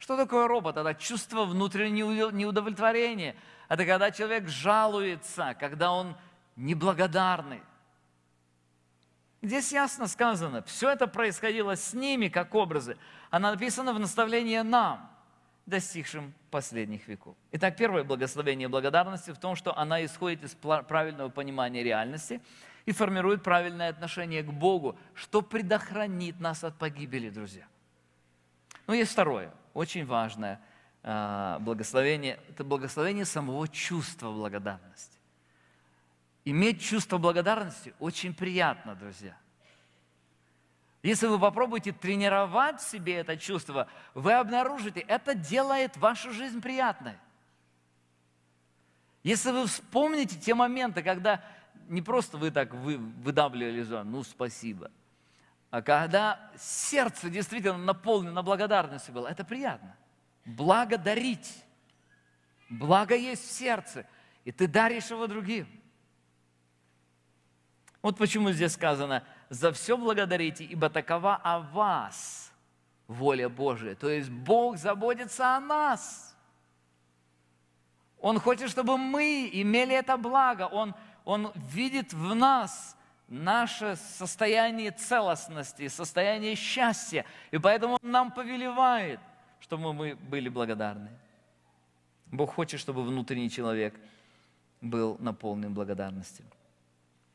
Что 0.00 0.16
такое 0.16 0.48
робот? 0.48 0.78
Это 0.78 0.94
чувство 0.94 1.44
внутреннего 1.44 2.30
неудовлетворения. 2.30 3.36
Это 3.68 3.84
когда 3.84 4.10
человек 4.10 4.48
жалуется, 4.48 5.54
когда 5.60 5.92
он 5.92 6.16
неблагодарный. 6.56 7.60
Здесь 9.42 9.72
ясно 9.72 10.06
сказано, 10.06 10.62
все 10.64 10.90
это 10.90 11.06
происходило 11.06 11.74
с 11.74 11.94
ними 11.94 12.28
как 12.28 12.54
образы. 12.54 12.98
Она 13.30 13.52
написана 13.52 13.94
в 13.94 13.98
наставлении 13.98 14.58
нам, 14.58 15.10
достигшим 15.64 16.34
последних 16.50 17.08
веков. 17.08 17.36
Итак, 17.52 17.76
первое 17.76 18.04
благословение 18.04 18.68
благодарности 18.68 19.30
в 19.30 19.38
том, 19.38 19.56
что 19.56 19.76
она 19.78 20.04
исходит 20.04 20.44
из 20.44 20.54
правильного 20.54 21.30
понимания 21.30 21.82
реальности 21.82 22.42
и 22.84 22.92
формирует 22.92 23.42
правильное 23.42 23.88
отношение 23.88 24.42
к 24.42 24.52
Богу, 24.52 24.98
что 25.14 25.40
предохранит 25.40 26.38
нас 26.38 26.62
от 26.62 26.76
погибели, 26.76 27.30
друзья. 27.30 27.64
Но 28.86 28.94
есть 28.94 29.12
второе, 29.12 29.54
очень 29.72 30.04
важное 30.04 30.60
а, 31.02 31.60
благословение. 31.60 32.38
Это 32.50 32.64
благословение 32.64 33.24
самого 33.24 33.68
чувства 33.68 34.30
благодарности. 34.32 35.19
Иметь 36.50 36.82
чувство 36.82 37.18
благодарности 37.18 37.94
очень 38.00 38.34
приятно, 38.34 38.96
друзья. 38.96 39.36
Если 41.00 41.28
вы 41.28 41.38
попробуете 41.38 41.92
тренировать 41.92 42.80
в 42.80 42.90
себе 42.90 43.18
это 43.18 43.36
чувство, 43.36 43.86
вы 44.14 44.32
обнаружите, 44.32 44.98
это 44.98 45.36
делает 45.36 45.96
вашу 45.96 46.32
жизнь 46.32 46.60
приятной. 46.60 47.14
Если 49.22 49.52
вы 49.52 49.68
вспомните 49.68 50.40
те 50.40 50.54
моменты, 50.54 51.04
когда 51.04 51.40
не 51.86 52.02
просто 52.02 52.36
вы 52.36 52.50
так 52.50 52.74
вы, 52.74 52.96
выдавливали 52.96 53.82
зон, 53.82 54.10
ну 54.10 54.24
спасибо, 54.24 54.90
а 55.70 55.82
когда 55.82 56.50
сердце 56.58 57.30
действительно 57.30 57.78
наполнено 57.78 58.42
благодарностью 58.42 59.14
было, 59.14 59.28
это 59.28 59.44
приятно. 59.44 59.94
Благодарить. 60.44 61.62
Благо 62.68 63.14
есть 63.14 63.46
в 63.46 63.52
сердце, 63.52 64.04
и 64.44 64.50
ты 64.50 64.66
даришь 64.66 65.10
его 65.10 65.28
другим. 65.28 65.79
Вот 68.02 68.16
почему 68.16 68.50
здесь 68.52 68.72
сказано, 68.72 69.22
за 69.50 69.72
все 69.72 69.96
благодарите, 69.96 70.64
ибо 70.64 70.88
такова 70.88 71.36
о 71.36 71.60
вас 71.60 72.50
воля 73.08 73.48
Божия. 73.48 73.94
То 73.94 74.08
есть 74.08 74.30
Бог 74.30 74.78
заботится 74.78 75.56
о 75.56 75.60
нас. 75.60 76.34
Он 78.20 78.38
хочет, 78.38 78.70
чтобы 78.70 78.96
мы 78.96 79.50
имели 79.52 79.94
это 79.94 80.16
благо. 80.16 80.62
Он, 80.62 80.94
он 81.24 81.52
видит 81.54 82.12
в 82.12 82.34
нас 82.34 82.96
наше 83.28 83.96
состояние 83.96 84.92
целостности, 84.92 85.88
состояние 85.88 86.54
счастья. 86.54 87.24
И 87.50 87.58
поэтому 87.58 87.98
Он 88.02 88.10
нам 88.10 88.32
повелевает, 88.32 89.20
чтобы 89.60 89.92
мы 89.92 90.14
были 90.14 90.48
благодарны. 90.48 91.10
Бог 92.26 92.54
хочет, 92.54 92.80
чтобы 92.80 93.02
внутренний 93.02 93.50
человек 93.50 93.94
был 94.80 95.16
наполнен 95.18 95.74
благодарностью. 95.74 96.44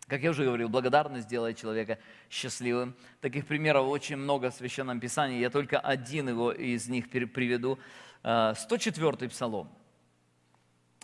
Как 0.07 0.21
я 0.21 0.29
уже 0.29 0.45
говорил, 0.45 0.69
благодарность 0.69 1.27
делает 1.27 1.57
человека 1.57 1.97
счастливым. 2.29 2.95
Таких 3.21 3.47
примеров 3.47 3.87
очень 3.87 4.17
много 4.17 4.51
в 4.51 4.53
Священном 4.53 4.99
Писании. 4.99 5.39
Я 5.39 5.49
только 5.49 5.79
один 5.79 6.29
его 6.29 6.51
из 6.51 6.87
них 6.87 7.09
приведу. 7.09 7.79
104-й 8.23 9.25
э, 9.25 9.29
псалом. 9.29 9.69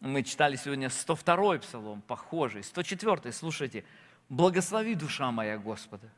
Мы 0.01 0.23
читали 0.23 0.55
сегодня 0.55 0.87
102-й 0.87 1.59
псалом, 1.59 2.01
похожий. 2.01 2.61
104-й, 2.61 3.33
слушайте. 3.33 3.85
Благослови 4.29 4.93
душа 4.95 5.31
моя 5.31 5.57
Господа. 5.57 6.09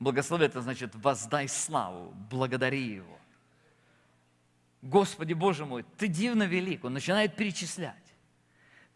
Благослови 0.00 0.46
это 0.46 0.60
значит 0.60 0.94
воздай 0.94 1.48
славу, 1.48 2.12
благодари 2.30 2.82
Его. 2.82 3.18
Господи 4.82 5.32
Боже 5.32 5.64
мой, 5.64 5.84
Ты 5.98 6.08
дивно 6.08 6.42
велик. 6.42 6.84
Он 6.84 6.92
начинает 6.92 7.36
перечислять. 7.36 7.94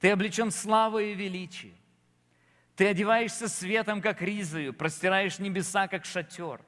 Ты 0.01 0.11
облечен 0.11 0.51
славой 0.51 1.13
и 1.13 1.15
величием. 1.15 1.75
Ты 2.79 2.87
одеваешься 2.87 3.49
светом, 3.49 4.01
как 4.01 4.23
ризою, 4.23 4.73
простираешь 4.73 5.41
небеса, 5.41 5.89
как 5.89 6.05
шатер. 6.05 6.61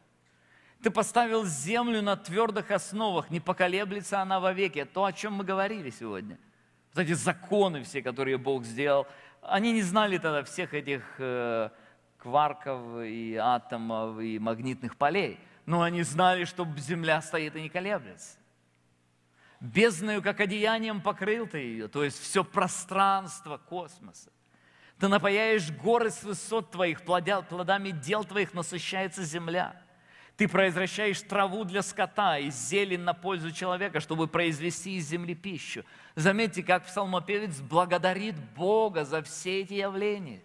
Ты 0.82 0.90
поставил 0.90 1.44
землю 1.44 2.02
на 2.02 2.16
твердых 2.16 2.72
основах, 2.72 3.30
не 3.30 3.38
поколеблется 3.38 4.20
она 4.20 4.40
вовеки. 4.40 4.84
То, 4.84 5.04
о 5.04 5.12
чем 5.12 5.34
мы 5.34 5.44
говорили 5.44 5.88
сегодня. 5.90 6.36
Вот 6.92 7.04
эти 7.04 7.12
законы 7.12 7.84
все, 7.84 8.02
которые 8.02 8.38
Бог 8.38 8.64
сделал, 8.64 9.06
они 9.40 9.70
не 9.70 9.82
знали 9.82 10.18
тогда 10.18 10.42
всех 10.42 10.74
этих 10.74 11.04
э, 11.18 11.70
кварков 12.18 13.02
и 13.04 13.36
атомов 13.36 14.18
и 14.18 14.40
магнитных 14.40 14.96
полей, 14.96 15.38
но 15.64 15.82
они 15.82 16.02
знали, 16.02 16.44
что 16.44 16.66
земля 16.76 17.22
стоит 17.22 17.54
и 17.54 17.62
не 17.62 17.68
колеблется. 17.68 18.36
Бездною, 19.61 20.22
как 20.22 20.40
одеянием, 20.40 21.02
покрыл 21.02 21.46
ты 21.46 21.58
ее, 21.58 21.86
то 21.86 22.02
есть 22.02 22.20
все 22.20 22.42
пространство 22.42 23.58
космоса. 23.58 24.32
Ты 25.01 25.09
напаяешь 25.09 25.70
горы 25.70 26.11
с 26.11 26.22
высот 26.22 26.70
твоих, 26.70 27.03
плодами 27.03 27.90
дел 27.90 28.22
твоих 28.22 28.53
насыщается 28.53 29.24
земля. 29.24 29.74
Ты 30.36 30.46
произвращаешь 30.46 31.20
траву 31.22 31.64
для 31.64 31.80
скота 31.80 32.38
и 32.38 32.51
зелень 32.51 33.01
на 33.01 33.14
пользу 33.14 33.51
человека, 33.51 34.01
чтобы 34.01 34.28
произвести 34.28 34.96
из 34.96 35.09
земли 35.09 35.34
пищу. 35.34 35.84
Заметьте, 36.16 36.62
как 36.62 36.84
псалмопевец 36.84 37.61
благодарит 37.61 38.38
Бога 38.55 39.07
за 39.07 39.22
все 39.22 39.62
эти 39.62 39.74
явления. 39.74 40.42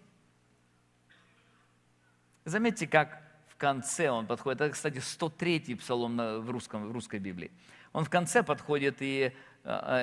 Заметьте, 2.45 2.88
как 2.88 3.22
в 3.49 3.58
конце 3.58 4.10
он 4.10 4.26
подходит. 4.26 4.62
Это, 4.62 4.74
кстати, 4.74 4.97
103-й 4.97 5.76
псалом 5.76 6.16
в, 6.16 6.49
русском, 6.49 6.89
в 6.89 6.91
русской 6.93 7.20
Библии. 7.20 7.51
Он 7.91 8.06
в 8.06 8.10
конце 8.10 8.41
подходит 8.41 8.97
и, 8.99 9.34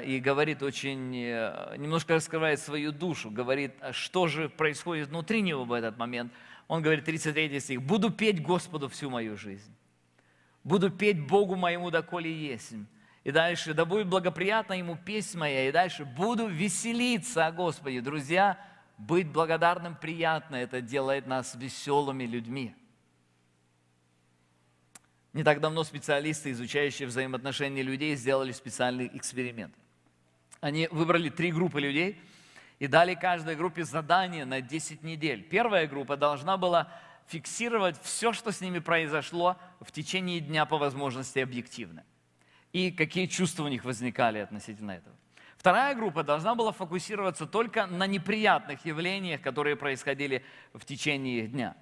и 0.04 0.18
говорит 0.18 0.62
очень, 0.62 1.14
э, 1.16 1.76
немножко 1.78 2.14
раскрывает 2.14 2.58
свою 2.58 2.90
душу, 2.90 3.30
говорит, 3.30 3.72
а 3.80 3.92
что 3.92 4.26
же 4.26 4.48
происходит 4.48 5.08
внутри 5.08 5.40
него 5.40 5.64
в 5.64 5.72
этот 5.72 5.96
момент. 5.98 6.32
Он 6.66 6.82
говорит, 6.82 7.04
33 7.04 7.60
стих, 7.60 7.82
«Буду 7.82 8.10
петь 8.10 8.42
Господу 8.42 8.88
всю 8.88 9.08
мою 9.08 9.36
жизнь, 9.36 9.72
буду 10.64 10.90
петь 10.90 11.20
Богу 11.20 11.54
моему, 11.54 11.90
доколе 11.90 12.32
есть». 12.32 12.74
И 13.24 13.30
дальше, 13.30 13.72
да 13.72 13.84
будет 13.84 14.08
благоприятна 14.08 14.72
ему 14.72 14.96
песнь 14.96 15.38
моя. 15.38 15.68
И 15.68 15.72
дальше, 15.72 16.04
буду 16.04 16.48
веселиться 16.48 17.46
о 17.46 17.52
Господе. 17.52 18.00
Друзья, 18.00 18.58
быть 18.98 19.28
благодарным 19.28 19.94
приятно. 19.94 20.56
Это 20.56 20.80
делает 20.80 21.28
нас 21.28 21.54
веселыми 21.54 22.24
людьми. 22.24 22.74
Не 25.32 25.44
так 25.44 25.60
давно 25.60 25.82
специалисты, 25.84 26.50
изучающие 26.50 27.08
взаимоотношения 27.08 27.82
людей, 27.82 28.14
сделали 28.16 28.52
специальный 28.52 29.10
эксперимент. 29.14 29.74
Они 30.60 30.88
выбрали 30.90 31.30
три 31.30 31.50
группы 31.50 31.80
людей 31.80 32.20
и 32.78 32.86
дали 32.86 33.14
каждой 33.14 33.56
группе 33.56 33.84
задание 33.84 34.44
на 34.44 34.60
10 34.60 35.02
недель. 35.02 35.42
Первая 35.42 35.86
группа 35.86 36.16
должна 36.16 36.56
была 36.56 36.92
фиксировать 37.26 38.00
все, 38.02 38.32
что 38.32 38.52
с 38.52 38.60
ними 38.60 38.78
произошло 38.78 39.56
в 39.80 39.90
течение 39.90 40.40
дня 40.40 40.66
по 40.66 40.76
возможности 40.76 41.38
объективно 41.38 42.04
и 42.72 42.90
какие 42.90 43.26
чувства 43.26 43.64
у 43.64 43.68
них 43.68 43.84
возникали 43.84 44.38
относительно 44.38 44.92
этого. 44.92 45.14
Вторая 45.56 45.94
группа 45.94 46.24
должна 46.24 46.54
была 46.54 46.72
фокусироваться 46.72 47.46
только 47.46 47.86
на 47.86 48.06
неприятных 48.06 48.84
явлениях, 48.84 49.40
которые 49.40 49.76
происходили 49.76 50.44
в 50.72 50.84
течение 50.84 51.46
дня. 51.46 51.76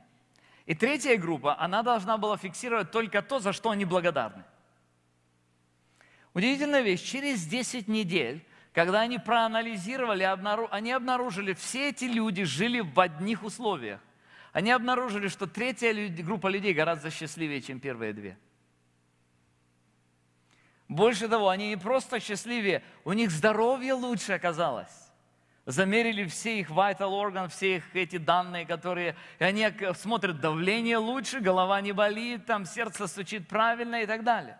И 0.71 0.75
третья 0.75 1.17
группа, 1.17 1.59
она 1.59 1.83
должна 1.83 2.17
была 2.17 2.37
фиксировать 2.37 2.93
только 2.93 3.23
то, 3.23 3.41
за 3.41 3.53
что 3.53 3.71
они 3.71 3.85
благодарны. 3.85 4.45
Удивительная 6.33 6.83
вещь, 6.83 7.03
через 7.03 7.45
10 7.45 7.89
недель, 7.89 8.47
когда 8.73 9.01
они 9.01 9.19
проанализировали, 9.19 10.23
они 10.71 10.93
обнаружили, 10.93 11.55
все 11.55 11.89
эти 11.89 12.05
люди 12.05 12.45
жили 12.45 12.79
в 12.79 13.01
одних 13.01 13.43
условиях. 13.43 14.01
Они 14.53 14.71
обнаружили, 14.71 15.27
что 15.27 15.49
третья 15.49 15.93
группа 16.23 16.47
людей 16.47 16.73
гораздо 16.73 17.11
счастливее, 17.11 17.61
чем 17.61 17.81
первые 17.81 18.13
две– 18.13 18.39
больше 20.91 21.29
того, 21.29 21.49
они 21.51 21.69
не 21.69 21.77
просто 21.77 22.19
счастливее, 22.19 22.83
у 23.05 23.13
них 23.13 23.31
здоровье 23.31 23.93
лучше 23.93 24.33
оказалось. 24.33 25.00
Замерили 25.71 26.27
все 26.27 26.59
их 26.59 26.71
vital 26.71 27.13
organ, 27.13 27.49
все 27.49 27.77
их 27.77 27.95
эти 27.95 28.17
данные, 28.17 28.67
которые... 28.67 29.15
И 29.39 29.45
они 29.45 29.69
смотрят, 29.95 30.41
давление 30.41 30.97
лучше, 30.97 31.39
голова 31.39 31.81
не 31.81 31.93
болит, 31.93 32.45
там 32.45 32.65
сердце 32.67 33.07
стучит 33.07 33.47
правильно 33.47 34.03
и 34.03 34.07
так 34.07 34.25
далее. 34.25 34.59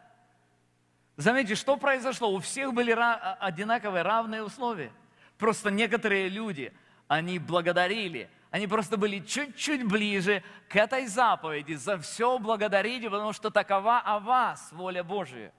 Заметьте, 1.17 1.57
что 1.57 1.77
произошло? 1.77 2.33
У 2.33 2.39
всех 2.39 2.73
были 2.73 2.93
а, 2.93 3.37
одинаковые, 3.41 4.03
равные 4.03 4.45
условия. 4.45 4.93
Просто 5.37 5.73
некоторые 5.73 6.29
люди, 6.29 6.73
они 7.09 7.41
благодарили, 7.41 8.31
они 8.53 8.69
просто 8.69 8.97
были 8.97 9.19
чуть-чуть 9.19 9.85
ближе 9.85 10.45
к 10.69 10.77
этой 10.77 11.09
заповеди. 11.09 11.75
За 11.75 11.99
все 11.99 12.39
благодарите, 12.39 13.11
потому 13.11 13.33
что 13.33 13.51
такова 13.51 13.99
о 13.99 14.21
вас 14.21 14.71
воля 14.71 15.03
Божия. 15.03 15.53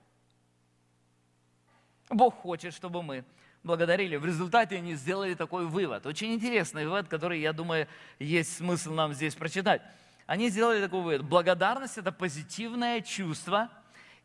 Бог 2.10 2.36
хочет, 2.36 2.74
чтобы 2.74 3.04
мы 3.04 3.26
благодарили. 3.64 4.16
В 4.16 4.26
результате 4.26 4.78
они 4.78 4.96
сделали 4.96 5.34
такой 5.34 5.66
вывод. 5.66 6.06
Очень 6.06 6.34
интересный 6.34 6.86
вывод, 6.86 7.08
который, 7.08 7.40
я 7.40 7.54
думаю, 7.54 7.88
есть 8.20 8.58
смысл 8.58 8.94
нам 8.94 9.14
здесь 9.14 9.36
прочитать. 9.36 9.82
Они 10.26 10.50
сделали 10.50 10.82
такой 10.82 11.02
вывод. 11.02 11.24
Благодарность– 11.24 11.98
это 12.00 12.12
позитивное 12.12 13.02
чувство. 13.02 13.70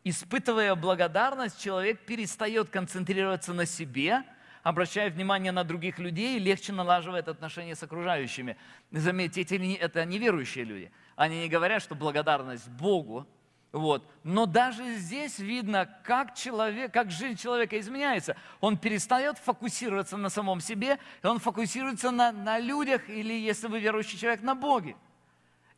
Испытывая 0.03 0.75
благодарность, 0.75 1.61
человек 1.61 1.99
перестает 2.05 2.69
концентрироваться 2.69 3.53
на 3.53 3.65
себе, 3.65 4.23
обращая 4.63 5.09
внимание 5.09 5.51
на 5.51 5.63
других 5.63 5.99
людей 5.99 6.39
легче 6.39 6.71
налаживает 6.71 7.27
отношения 7.27 7.75
с 7.75 7.83
окружающими. 7.83 8.57
Заметьте, 8.91 9.41
это 9.41 10.05
неверующие 10.05 10.63
люди. 10.63 10.91
Они 11.15 11.39
не 11.41 11.49
говорят, 11.49 11.81
что 11.81 11.95
благодарность 11.95 12.69
Богу 12.69 13.27
вот. 13.71 14.09
Но 14.23 14.45
даже 14.45 14.95
здесь 14.95 15.39
видно, 15.39 15.89
как, 16.03 16.35
человек, 16.35 16.93
как 16.93 17.11
жизнь 17.11 17.37
человека 17.37 17.79
изменяется. 17.79 18.37
Он 18.61 18.77
перестает 18.77 19.37
фокусироваться 19.37 20.17
на 20.17 20.29
самом 20.29 20.61
себе, 20.61 20.99
и 21.21 21.27
он 21.27 21.39
фокусируется 21.39 22.11
на, 22.11 22.31
на 22.31 22.59
людях, 22.59 23.09
или, 23.09 23.33
если 23.33 23.67
вы 23.67 23.79
верующий 23.79 24.17
человек, 24.17 24.41
на 24.41 24.55
Боге. 24.55 24.95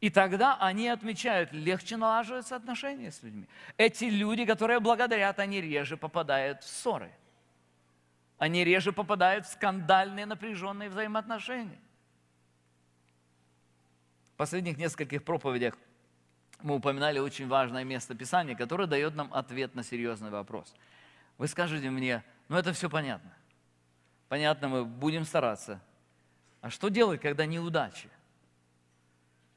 И 0.01 0.09
тогда 0.09 0.55
они 0.61 0.87
отмечают, 0.87 1.51
легче 1.51 1.97
налаживаются 1.97 2.55
отношения 2.55 3.11
с 3.11 3.21
людьми. 3.21 3.47
Эти 3.75 4.05
люди, 4.05 4.45
которые 4.45 4.79
благодарят, 4.79 5.39
они 5.39 5.59
реже 5.59 5.97
попадают 5.97 6.63
в 6.63 6.69
ссоры. 6.69 7.11
Они 8.37 8.63
реже 8.63 8.93
попадают 8.93 9.45
в 9.45 9.51
скандальные 9.51 10.25
напряженные 10.25 10.89
взаимоотношения. 10.89 11.79
В 14.33 14.37
последних 14.37 14.77
нескольких 14.77 15.23
проповедях– 15.25 15.77
мы 16.61 16.75
упоминали 16.75 17.19
очень 17.19 17.47
важное 17.47 17.83
место 17.83 18.15
Писания, 18.15 18.55
которое 18.55 18.87
дает 18.87 19.15
нам 19.15 19.33
ответ 19.33 19.75
на 19.75 19.83
серьезный 19.83 20.29
вопрос. 20.29 20.73
Вы 21.37 21.47
скажете 21.47 21.89
мне, 21.89 22.23
ну 22.49 22.57
это 22.57 22.73
все 22.73 22.89
понятно. 22.89 23.33
Понятно, 24.27 24.67
мы 24.67 24.85
будем 24.85 25.25
стараться. 25.25 25.81
А 26.61 26.69
что 26.69 26.89
делать, 26.89 27.21
когда 27.21 27.45
неудачи? 27.45 28.09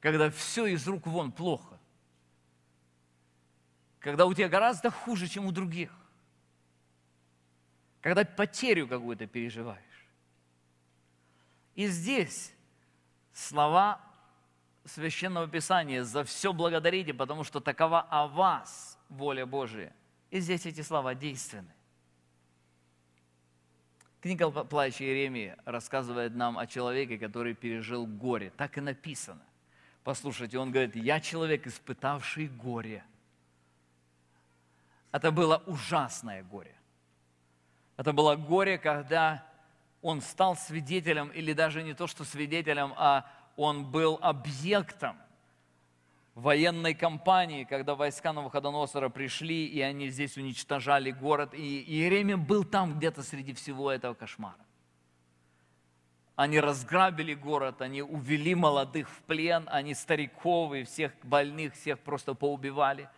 Когда 0.01 0.31
все 0.31 0.67
из 0.67 0.87
рук 0.87 1.07
вон 1.07 1.33
плохо? 1.33 1.79
Когда 3.99 4.27
у 4.27 4.35
тебя 4.35 4.49
гораздо 4.49 4.91
хуже, 4.91 5.29
чем 5.29 5.47
у 5.47 5.53
других? 5.53 5.93
Когда 8.01 8.25
потерю 8.25 8.89
какую-то 8.89 9.27
переживаешь? 9.27 9.79
И 11.75 11.87
здесь 11.87 12.53
слова 13.33 14.01
Священного 14.85 15.47
Писания, 15.47 16.03
за 16.03 16.25
все 16.25 16.53
благодарите, 16.53 17.15
потому 17.15 17.45
что 17.45 17.61
такова 17.61 18.01
о 18.01 18.27
вас 18.27 18.99
воля 19.09 19.47
Божия. 19.47 19.95
И 20.31 20.41
здесь 20.41 20.67
эти 20.67 20.81
слова 20.81 21.15
действенны. 21.15 21.73
Книга 24.21 24.51
«Плач 24.51 25.01
Иеремии» 25.01 25.57
рассказывает 25.65 26.35
нам 26.35 26.57
о 26.57 26.67
человеке, 26.67 27.19
который 27.19 27.55
пережил 27.55 28.07
горе. 28.07 28.51
Так 28.57 28.79
и 28.79 28.81
написано. 28.81 29.43
Послушайте, 30.05 30.59
он 30.59 30.71
говорит, 30.71 30.97
я 30.97 31.21
человек, 31.21 31.67
испытавший 31.67 32.49
горе. 32.49 33.05
Это 35.11 35.31
было 35.31 35.63
ужасное 35.67 36.43
горе. 36.45 36.75
Это 37.97 38.13
было 38.13 38.37
горе, 38.37 38.79
когда 38.79 39.47
он 40.01 40.21
стал 40.21 40.57
свидетелем, 40.57 41.29
или 41.29 41.53
даже 41.53 41.83
не 41.83 41.95
то, 41.95 42.07
что 42.07 42.25
свидетелем, 42.25 42.95
а 42.97 43.29
он 43.57 43.85
был 43.85 44.19
объектом 44.23 45.17
военной 46.35 46.95
кампании, 46.95 47.65
когда 47.65 47.95
войска 47.95 48.33
Навуходоносора 48.33 49.09
пришли, 49.09 49.67
и 49.67 49.81
они 49.81 50.09
здесь 50.09 50.37
уничтожали 50.37 51.11
город. 51.11 51.55
И 51.55 51.83
Иеремия 51.83 52.37
был 52.37 52.65
там 52.65 52.99
где-то 52.99 53.23
среди 53.23 53.53
всего 53.53 53.91
этого 53.91 54.15
кошмара. 54.15 54.57
Они 56.35 56.59
разграбили 56.59 57.35
город, 57.35 57.83
они 57.83 58.03
увели 58.03 58.55
молодых 58.55 59.09
в 59.11 59.23
плен, 59.23 59.69
они 59.71 59.95
стариков 59.95 60.73
и 60.73 60.85
всех 60.85 61.13
больных, 61.23 61.75
всех 61.75 61.99
просто 62.01 62.35
поубивали. 62.35 63.09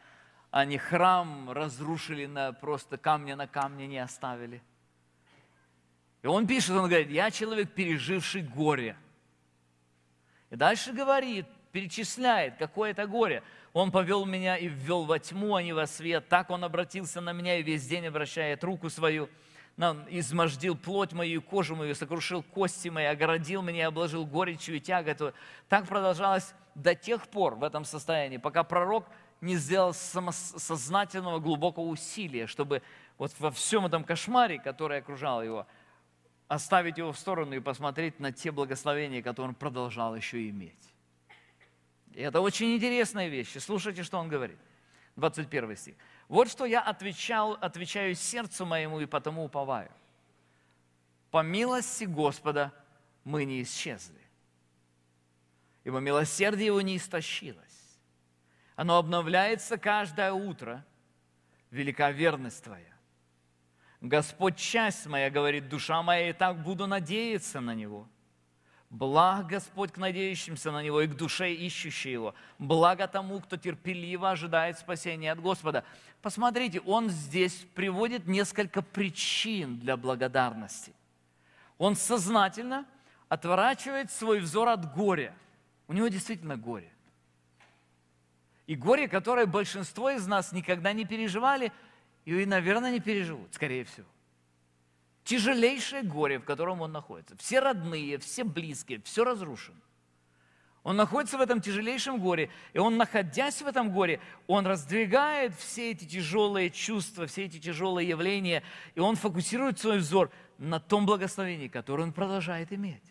Они 0.51 0.79
храм 0.79 1.51
разрушили, 1.51 2.27
на, 2.27 2.53
просто 2.53 2.99
камня 2.99 3.37
на 3.37 3.47
камне 3.47 3.87
не 3.87 3.99
оставили. 3.99 4.63
И 6.23 6.27
он 6.27 6.47
пишет, 6.47 6.71
он 6.71 6.89
говорит, 6.89 7.11
я 7.11 7.31
человек, 7.31 7.73
переживший 7.73 8.43
горе. 8.43 8.97
И 10.55 10.57
дальше 10.57 10.93
говорит, 10.93 11.47
перечисляет, 11.73 12.57
какое 12.57 12.93
это 12.93 13.09
горе. 13.09 13.43
Он 13.73 13.91
повел 13.91 14.25
меня 14.25 14.57
и 14.57 14.69
ввел 14.69 15.03
во 15.03 15.19
тьму, 15.19 15.57
а 15.57 15.63
не 15.65 15.73
во 15.73 15.89
свет. 15.89 16.29
Так 16.29 16.51
он 16.51 16.63
обратился 16.63 17.21
на 17.21 17.33
меня 17.33 17.59
и 17.59 17.63
весь 17.65 17.85
день 17.87 18.07
обращает 18.07 18.63
руку 18.65 18.89
свою– 18.89 19.29
нам 19.77 20.05
измождил 20.09 20.77
плоть 20.77 21.13
мою, 21.13 21.43
кожу 21.43 21.75
мою, 21.75 21.95
сокрушил 21.95 22.43
кости 22.43 22.89
мои, 22.89 23.07
огородил 23.07 23.61
меня, 23.61 23.89
обложил 23.89 24.25
горечью 24.25 24.77
и 24.77 24.81
тяготу. 24.81 25.33
Так 25.69 25.89
продолжалось 25.89 26.55
до 26.77 26.95
тех 26.95 27.27
пор 27.29 27.57
в 27.57 27.65
этом 27.65 27.85
состоянии, 27.85 28.37
пока 28.37 28.63
пророк 28.63 29.05
не 29.41 29.57
сделал 29.57 29.93
сознательного 29.93 31.41
глубокого 31.41 31.85
усилия, 31.85 32.47
чтобы 32.47 32.83
вот 33.19 33.33
во 33.39 33.51
всем 33.51 33.87
этом 33.87 34.05
кошмаре, 34.05 34.61
который 34.61 34.99
окружал 34.99 35.43
его, 35.43 35.67
оставить 36.55 36.99
его 36.99 37.13
в 37.13 37.19
сторону 37.19 37.55
и 37.55 37.61
посмотреть 37.61 38.21
на 38.21 38.33
те 38.33 38.51
благословения, 38.51 39.23
которые 39.23 39.51
он 39.51 39.55
продолжал 39.55 40.15
еще 40.17 40.49
иметь. 40.49 40.95
И 42.13 42.21
это 42.21 42.41
очень 42.41 42.77
интересная 42.77 43.29
вещь. 43.29 43.59
Слушайте, 43.59 44.03
что 44.03 44.19
он 44.19 44.29
говорит. 44.29 44.59
21 45.17 45.77
стих. 45.77 45.95
Вот 46.29 46.49
что 46.49 46.65
я 46.65 46.81
отвечал, 46.81 47.53
отвечаю 47.61 48.15
сердцу 48.15 48.67
моему 48.67 49.01
и 49.01 49.07
потому 49.07 49.45
уповаю. 49.45 49.91
По 51.31 51.43
милости 51.43 52.05
Господа 52.05 52.73
мы 53.25 53.45
не 53.45 53.63
исчезли, 53.63 54.21
ибо 55.85 55.99
милосердие 55.99 56.67
его 56.67 56.81
не 56.81 56.97
истощилось. 56.97 57.99
Оно 58.77 58.99
обновляется 58.99 59.77
каждое 59.77 60.33
утро. 60.33 60.85
Велика 61.71 62.11
верность 62.13 62.63
Твоя. 62.63 62.94
Господь, 64.05 64.57
часть 64.57 65.07
моя, 65.07 65.31
говорит, 65.31 65.69
душа 65.69 66.03
моя, 66.03 66.31
и 66.31 66.33
так 66.33 66.63
буду 66.63 66.87
надеяться 66.87 67.61
на 67.61 67.75
Него– 67.75 68.07
Благ 68.95 69.49
Господь 69.49 69.91
к 69.91 69.97
надеющимся 69.97 70.71
на 70.71 70.81
Него 70.81 71.01
и 71.01 71.09
к 71.09 71.17
душе 71.17 71.53
ищущей 71.53 72.13
Его. 72.13 72.33
Благо 72.61 73.09
тому, 73.09 73.41
кто 73.41 73.57
терпеливо 73.57 74.31
ожидает 74.31 74.79
спасения 74.79 75.33
от 75.33 75.41
Господа. 75.41 75.83
Посмотрите, 76.23 76.79
он 76.79 77.11
здесь 77.11 77.67
приводит 77.75 78.29
несколько 78.29 78.83
причин 78.83 79.81
для 79.81 79.97
благодарности. 79.97 80.93
Он 81.77 81.97
сознательно 81.97 82.87
отворачивает 83.29 84.13
свой 84.13 84.39
взор 84.39 84.69
от 84.69 84.95
горя. 84.95 85.35
У 85.89 85.93
него 85.93 86.07
действительно 86.07 86.57
горе. 86.57 86.93
И 88.69 88.77
горе, 88.77 89.09
которое 89.09 89.47
большинство 89.47 90.11
из 90.11 90.25
нас 90.29 90.53
никогда 90.53 90.93
не 90.93 91.05
переживали, 91.05 91.73
и, 92.25 92.47
наверное, 92.47 92.93
не 92.93 93.01
переживут, 93.01 93.55
скорее 93.55 93.85
всего 93.85 94.07
тяжелейшее 95.25 96.03
горе, 96.03 96.39
в 96.39 96.45
котором 96.45 96.83
он 96.83 96.93
находится. 96.93 97.37
Все 97.39 97.61
родные, 97.61 98.19
все 98.19 98.45
близкие, 98.45 99.01
все 99.03 99.25
разрушено. 99.25 99.81
Он 100.83 100.97
находится 100.97 101.39
в 101.39 101.41
этом 101.41 101.63
тяжелейшем 101.63 102.21
горе, 102.21 102.51
и 102.75 102.79
он, 102.79 102.99
находясь 102.99 103.63
в 103.63 103.67
этом 103.67 103.91
горе, 103.91 104.21
он 104.47 104.67
раздвигает 104.67 105.55
все 105.55 105.93
эти 105.93 106.05
тяжелые 106.05 106.69
чувства, 106.69 107.27
все 107.27 107.45
эти 107.47 107.59
тяжелые 107.59 108.07
явления, 108.07 108.63
и 108.95 109.01
он 109.01 109.17
фокусирует 109.17 109.79
свой 109.79 109.99
взор 109.99 110.31
на 110.59 110.79
том 110.79 111.07
благословении, 111.07 111.69
которое 111.69 112.03
он 112.03 112.13
продолжает 112.13 112.71
иметь. 112.71 113.03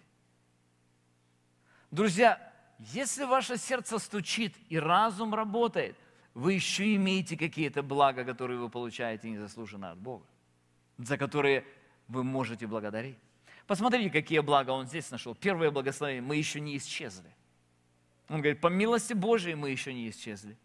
Друзья, 1.90 2.54
если 2.78 3.24
ваше 3.24 3.58
сердце 3.58 3.98
стучит 3.98 4.56
и 4.70 4.78
разум 4.78 5.34
работает, 5.34 5.98
вы 6.34 6.54
еще 6.54 6.96
имеете 6.96 7.38
какие-то 7.38 7.84
блага, 7.84 8.24
которые 8.24 8.60
вы 8.60 8.70
получаете 8.70 9.30
незаслуженно 9.30 9.92
от 9.92 10.00
Бога, 10.00 10.26
за 10.98 11.18
которые 11.18 11.66
вы 12.08 12.24
можете 12.24 12.68
благодарить. 12.68 13.18
Посмотрите, 13.68 14.10
какие 14.10 14.40
блага 14.40 14.72
он 14.72 14.88
здесь 14.88 15.10
нашел. 15.12 15.36
Первое 15.36 15.72
благословение, 15.72 16.22
мы 16.22 16.36
еще 16.36 16.60
не 16.60 16.78
исчезли. 16.78 17.34
Он 18.30 18.38
говорит, 18.38 18.62
по 18.62 18.68
милости 18.68 19.14
Божией 19.14 19.56
мы 19.56 19.70
еще 19.70 19.94
не 19.94 20.10
исчезли. 20.10 20.58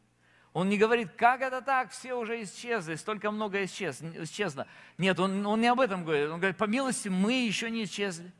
Он 0.52 0.68
не 0.68 0.78
говорит, 0.78 1.12
как 1.16 1.42
это 1.42 1.60
так, 1.60 1.90
все 1.90 2.14
уже 2.14 2.42
исчезли, 2.42 2.94
столько 2.94 3.30
много 3.30 3.62
исчез, 3.64 4.02
исчезло. 4.02 4.66
Нет, 4.96 5.20
он, 5.20 5.46
он 5.46 5.60
не 5.60 5.68
об 5.68 5.80
этом 5.80 6.04
говорит. 6.04 6.30
Он 6.30 6.38
говорит, 6.38 6.56
по 6.56 6.64
милости 6.64 7.08
мы 7.08 7.32
еще 7.46 7.70
не 7.70 7.84
исчезли. 7.84 8.32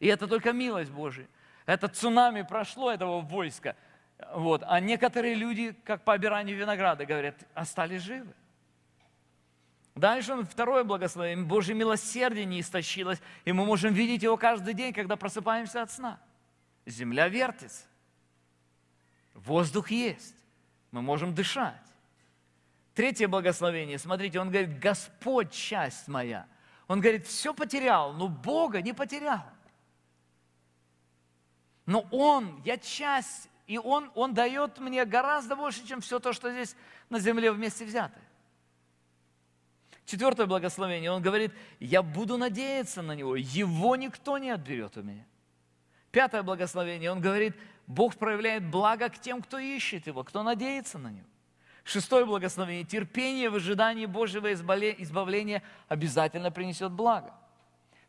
И 0.00 0.08
это 0.08 0.26
только 0.26 0.52
милость 0.52 0.90
Божия. 0.90 1.28
Это 1.64 1.88
цунами 1.88 2.42
прошло 2.42 2.90
этого 2.90 3.20
войска. 3.20 3.76
Вот. 4.34 4.62
А 4.66 4.80
некоторые 4.80 5.34
люди, 5.34 5.72
как 5.84 6.04
по 6.04 6.12
обиранию 6.12 6.56
винограда, 6.56 7.04
говорят, 7.04 7.36
остались 7.54 8.02
живы. 8.02 8.32
Дальше 9.94 10.32
он 10.32 10.46
второе 10.46 10.84
благословение. 10.84 11.44
Божье 11.44 11.74
милосердие 11.74 12.46
не 12.46 12.60
истощилось, 12.60 13.20
и 13.44 13.52
мы 13.52 13.66
можем 13.66 13.92
видеть 13.92 14.22
его 14.22 14.36
каждый 14.36 14.74
день, 14.74 14.92
когда 14.92 15.16
просыпаемся 15.16 15.82
от 15.82 15.90
сна. 15.90 16.18
Земля 16.86 17.28
вертится. 17.28 17.84
Воздух 19.34 19.90
есть. 19.90 20.34
Мы 20.90 21.02
можем 21.02 21.34
дышать. 21.34 21.74
Третье 22.94 23.28
благословение. 23.28 23.98
Смотрите, 23.98 24.40
он 24.40 24.50
говорит, 24.50 24.78
Господь 24.78 25.50
часть 25.50 26.08
моя. 26.08 26.46
Он 26.88 27.00
говорит, 27.00 27.26
все 27.26 27.54
потерял, 27.54 28.12
но 28.12 28.28
Бога 28.28 28.82
не 28.82 28.92
потерял. 28.92 29.44
Но 31.86 32.06
Он, 32.10 32.60
я 32.64 32.76
часть, 32.78 33.48
и 33.72 33.78
Он, 33.78 34.10
Он 34.14 34.34
дает 34.34 34.78
мне 34.80 35.06
гораздо 35.06 35.56
больше, 35.56 35.86
чем 35.86 36.02
все 36.02 36.20
то, 36.20 36.34
что 36.34 36.52
здесь 36.52 36.76
на 37.08 37.18
земле 37.18 37.50
вместе 37.50 37.86
взятое. 37.86 38.22
Четвертое 40.04 40.44
благословение, 40.44 41.10
он 41.10 41.22
говорит, 41.22 41.52
я 41.80 42.02
буду 42.02 42.36
надеяться 42.36 43.00
на 43.00 43.12
него, 43.12 43.34
его 43.34 43.96
никто 43.96 44.36
не 44.36 44.50
отберет 44.50 44.98
у 44.98 45.02
меня. 45.02 45.24
Пятое 46.10 46.42
благословение, 46.42 47.10
он 47.10 47.22
говорит, 47.22 47.56
Бог 47.86 48.16
проявляет 48.16 48.62
благо 48.62 49.08
к 49.08 49.18
тем, 49.18 49.40
кто 49.40 49.58
ищет 49.58 50.06
его, 50.06 50.22
кто 50.22 50.42
надеется 50.42 50.98
на 50.98 51.08
него. 51.08 51.26
Шестое 51.82 52.26
благословение, 52.26 52.84
терпение 52.84 53.48
в 53.48 53.54
ожидании 53.54 54.04
Божьего 54.04 54.52
избавления 54.52 55.62
обязательно 55.88 56.50
принесет 56.50 56.92
благо. 56.92 57.32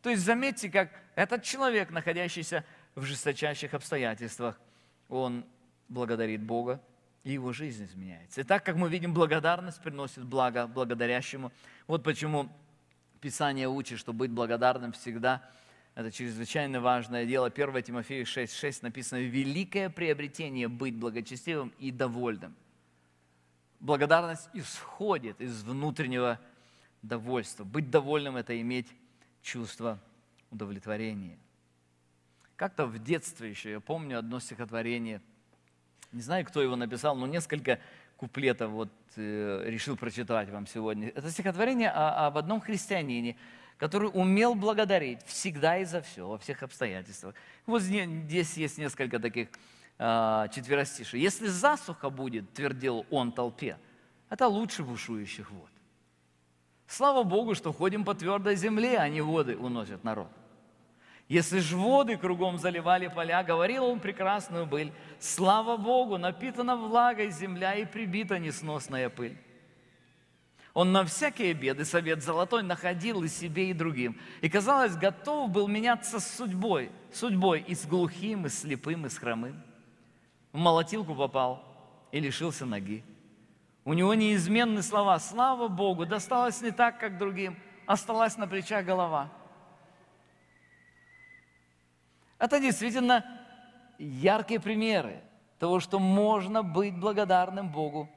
То 0.02 0.10
есть 0.10 0.24
заметьте, 0.24 0.70
как 0.70 0.90
этот 1.16 1.44
человек, 1.44 1.90
находящийся 1.90 2.66
в 2.96 3.04
жесточайших 3.04 3.74
обстоятельствах, 3.74 4.60
он 5.08 5.46
благодарит 5.90 6.42
Бога, 6.42 6.82
и 7.24 7.32
его 7.34 7.54
жизнь 7.54 7.86
изменяется. 7.86 8.42
И 8.42 8.44
так 8.44 8.66
как 8.66 8.76
мы 8.76 8.90
видим, 8.90 9.14
благодарность 9.14 9.82
приносит 9.82 10.26
благо 10.26 10.68
благодарящему. 10.68 11.52
Вот 11.88 12.04
почему 12.04 12.50
Писание 13.22 13.70
учит, 13.70 14.00
что 14.00 14.12
быть 14.12 14.32
благодарным 14.32 14.92
всегда– 14.92 15.42
это 15.96 16.12
чрезвычайно 16.12 16.82
важное 16.82 17.26
дело. 17.26 17.48
1 17.48 17.84
Тимофею 17.84 18.26
6,6 18.26 18.80
написано 18.82 19.20
«Великое 19.20 19.90
приобретение– 19.90 20.68
быть 20.70 20.96
благочестивым 20.96 21.72
и 21.80 21.92
довольным». 21.92 22.56
Благодарность 23.80 24.50
исходит 24.54 25.40
из 25.40 25.64
внутреннего 25.64 26.40
довольства. 27.02 27.64
Быть 27.64 27.90
довольным– 27.90 28.36
это 28.38 28.60
иметь 28.60 28.88
чувство 29.42 30.00
удовлетворения. 30.52 31.38
Как-то 32.56 32.86
в 32.86 32.98
детстве 33.00 33.50
еще, 33.50 33.72
я 33.72 33.80
помню 33.80 34.20
одно 34.20 34.40
стихотворение– 34.40 35.22
не 36.14 36.22
знаю, 36.22 36.46
кто 36.46 36.62
его 36.62 36.76
написал, 36.76 37.16
но 37.16 37.28
несколько 37.28 37.80
куплетов 38.18 38.72
вот 38.72 38.90
э, 39.16 39.64
решил 39.66 39.98
прочитать 39.98 40.50
вам 40.50 40.68
сегодня. 40.68 41.10
Это 41.10 41.30
стихотворение 41.30 41.90
о, 41.90 42.28
об 42.28 42.38
одном 42.38 42.62
христианине, 42.62 43.36
который 43.78 44.10
умел 44.14 44.56
благодарить 44.56 45.24
всегда 45.26 45.78
и 45.78 45.86
за 45.86 46.02
все, 46.02 46.28
во 46.28 46.38
всех 46.38 46.64
обстоятельствах. 46.64 47.36
Вот 47.66 47.82
здесь 47.82 48.56
есть 48.56 48.78
несколько 48.78 49.20
таких 49.20 49.50
э, 49.98 50.48
четверостишей. 50.54 51.20
«Если 51.20 51.48
засуха 51.48 52.10
будет,— 52.10 52.54
твердил 52.54 53.06
он 53.10 53.32
толпе,— 53.32 53.78
это 54.30 54.48
лучше 54.48 54.84
бушующих 54.84 55.52
вод. 55.52 55.70
Слава 56.88 57.24
Богу, 57.24 57.56
что 57.56 57.74
ходим 57.74 58.06
по 58.06 58.14
твердой 58.14 58.56
земле, 58.56 58.98
а 59.00 59.10
не 59.10 59.22
воды 59.22 59.58
уносят 59.58 60.04
народ. 60.04 60.30
Если 61.34 61.62
ж 61.62 61.74
воды 61.74 62.16
кругом 62.16 62.60
заливали 62.60 63.08
поля, 63.08 63.42
говорил 63.42 63.86
он 63.86 64.00
прекрасную 64.00 64.68
быль, 64.68 64.94
слава 65.20 65.78
Богу, 65.78 66.20
напитана 66.20 66.76
влагой 66.76 67.32
земля 67.32 67.74
и 67.74 67.86
прибита 67.86 68.38
несносная 68.38 69.10
пыль. 69.10 69.36
Он 70.76 70.92
на 70.92 71.04
всякие 71.04 71.56
беды 71.56 71.86
совет 71.86 72.22
золотой 72.22 72.62
находил 72.62 73.24
и 73.24 73.28
себе, 73.28 73.72
и 73.72 73.74
другим. 73.74 74.16
И, 74.42 74.48
казалось, 74.48 74.96
готов 74.96 75.50
был 75.50 75.68
меняться 75.68 76.20
с 76.20 76.38
судьбой, 76.38 76.92
судьбой 77.12 77.66
и 77.68 77.74
с 77.74 77.88
глухим, 77.88 78.46
и 78.46 78.50
с 78.50 78.60
слепым, 78.60 79.08
и 79.08 79.10
с 79.10 79.18
хромым. 79.18 79.60
В 80.52 80.60
молотилку 80.60 81.16
попал 81.16 81.64
и 82.12 82.20
лишился 82.20 82.68
ноги. 82.68 83.04
У 83.86 83.94
него 83.94 84.14
неизменны 84.14 84.84
слова 84.84 85.18
«Слава 85.18 85.68
Богу!» 85.68 86.06
досталось 86.06 86.62
не 86.62 86.70
так, 86.70 87.00
как 87.00 87.18
другим, 87.18 87.58
осталась 87.88 88.38
на 88.38 88.46
плечах 88.46 88.86
голова– 88.86 89.32
Это 92.44 92.60
действительно 92.60 93.26
яркие 93.98 94.60
примеры 94.60 95.22
того, 95.60 95.80
что 95.80 95.98
можно 95.98 96.62
быть 96.62 96.94
благодарным 96.94 97.70
Богу 97.70 98.10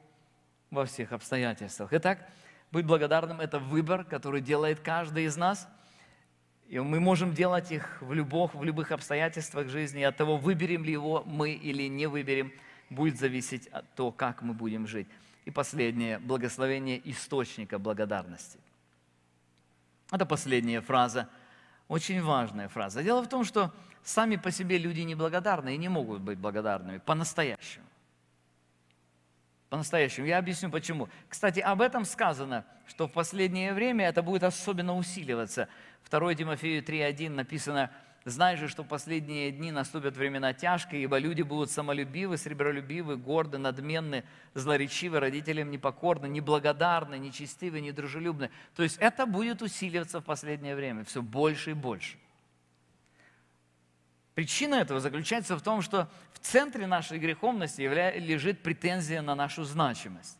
во 0.69 0.85
всех 0.85 1.13
обстоятельствах. 1.13 1.91
Итак, 1.93 2.29
быть 2.73 2.85
благодарным– 2.85 3.41
это 3.41 3.61
выбор, 3.61 4.03
который 4.03 4.41
делает 4.41 4.81
каждый 4.81 5.27
из 5.27 5.37
нас. 5.37 5.69
И 6.67 6.81
мы 6.81 6.99
можем 6.99 7.35
делать 7.35 7.71
их 7.71 8.03
в 8.03 8.13
любых, 8.13 8.57
в 8.57 8.65
любых 8.65 8.91
обстоятельствах 8.91 9.69
жизни. 9.69 10.01
И 10.01 10.03
от 10.03 10.17
того, 10.17 10.39
выберем 10.39 10.83
ли 10.83 10.91
его 10.91 11.23
мы 11.25 11.53
или 11.53 11.85
не 11.89 12.09
выберем, 12.09 12.51
будет 12.91 13.21
зависеть 13.21 13.69
от 13.69 13.89
того, 13.95 14.11
как 14.11 14.43
мы 14.43 14.55
будем 14.55 14.89
жить. 14.89 15.07
И 15.45 15.53
последнее– 15.53 16.19
благословение 16.31 17.01
источника 17.09 17.79
благодарности. 17.79 18.59
Это 20.11 20.27
последняя 20.27 20.81
фраза, 20.81 21.29
очень 21.87 22.21
важная 22.21 22.69
фраза. 22.69 23.05
Дело 23.05 23.23
в 23.23 23.29
том, 23.29 23.45
что 23.45 23.73
сами 24.07 24.37
по 24.37 24.51
себе 24.51 24.79
люди 24.79 25.01
неблагодарны 25.01 25.75
и 25.75 25.79
не 25.79 25.89
могут 25.89 26.21
быть 26.21 26.39
благодарными 26.39 26.99
по-настоящему. 26.99 27.85
По-настоящему. 29.69 30.27
Я 30.27 30.39
объясню 30.39 30.71
почему. 30.71 31.09
Кстати, 31.29 31.61
об 31.61 31.83
этом 31.83 32.05
сказано, 32.05 32.65
что 32.87 33.09
в 33.09 33.13
последнее 33.13 33.75
время 33.75 34.09
это 34.09 34.23
будет 34.23 34.45
особенно 34.45 34.97
усиливаться. 34.97 35.69
2 36.09 36.35
Тимофею 36.35 36.83
3.1 36.83 37.31
написано– 37.31 37.91
Знай 38.27 38.57
же, 38.57 38.67
что 38.67 38.83
в 38.83 38.89
последние 38.89 39.53
дни 39.53 39.71
наступят 39.71 40.17
времена 40.17 40.53
тяжкие, 40.53 41.05
ибо 41.05 41.17
люди 41.17 41.43
будут 41.43 41.71
самолюбивы, 41.71 42.37
сребролюбивы, 42.37 43.17
горды, 43.17 43.57
надменны, 43.57 44.25
злоречивы, 44.53 45.21
родителям 45.21 45.71
непокорны, 45.71 46.27
неблагодарны, 46.27 47.19
нечестивы, 47.19 47.81
недружелюбны. 47.81 48.51
То 48.75 48.83
есть 48.83 48.97
это 48.99 49.27
будет 49.27 49.63
усиливаться 49.63 50.21
в 50.21 50.25
последнее 50.25 50.75
время, 50.75 51.05
все 51.05 51.23
больше 51.23 51.71
и 51.71 51.75
больше. 51.75 52.19
Причина 54.37 54.75
этого 54.75 55.01
заключается 55.01 55.57
в 55.57 55.63
том, 55.63 55.81
что 55.81 56.09
в 56.35 56.39
центре 56.39 56.87
нашей 56.87 57.19
греховности 57.19 57.81
лежит 57.81 58.63
претензия 58.63 59.23
на 59.23 59.35
нашу 59.35 59.65
значимость. 59.65 60.39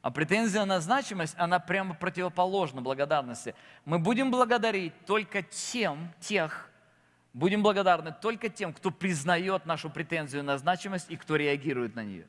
А 0.00 0.10
претензия 0.10 0.64
на 0.64 0.80
значимость, 0.80 1.34
она 1.36 1.58
прямо 1.58 1.92
противоположна 1.94 2.82
благодарности. 2.82 3.56
Мы 3.84 3.98
будем 3.98 4.30
благодарить 4.30 4.94
только 5.06 5.42
тем, 5.42 6.12
тех, 6.20 6.72
Будем 7.34 7.62
благодарны 7.62 8.14
только 8.20 8.48
тем, 8.48 8.72
кто 8.74 8.90
признает 8.90 9.64
нашу 9.64 9.88
претензию 9.88 10.44
на 10.44 10.58
значимость 10.58 11.06
и 11.08 11.16
кто 11.16 11.36
реагирует 11.36 11.96
на 11.96 12.04
нее. 12.04 12.26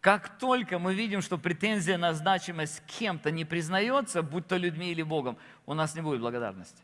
Как 0.00 0.38
только 0.38 0.78
мы 0.78 0.94
видим, 0.94 1.20
что 1.20 1.38
претензия 1.38 1.98
на 1.98 2.14
значимость 2.14 2.82
кем-то 2.86 3.30
не 3.30 3.44
признается, 3.44 4.22
будь 4.22 4.48
то 4.48 4.56
людьми 4.56 4.90
или 4.90 5.02
Богом, 5.02 5.36
у 5.66 5.74
нас 5.74 5.94
не 5.94 6.00
будет 6.00 6.20
благодарности. 6.20 6.82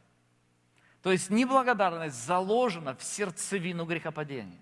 То 1.03 1.13
есть 1.13 1.31
неблагодарность 1.31 2.25
заложена 2.25 2.95
в 2.95 3.03
сердцевину 3.03 3.85
грехопадения. 3.85 4.61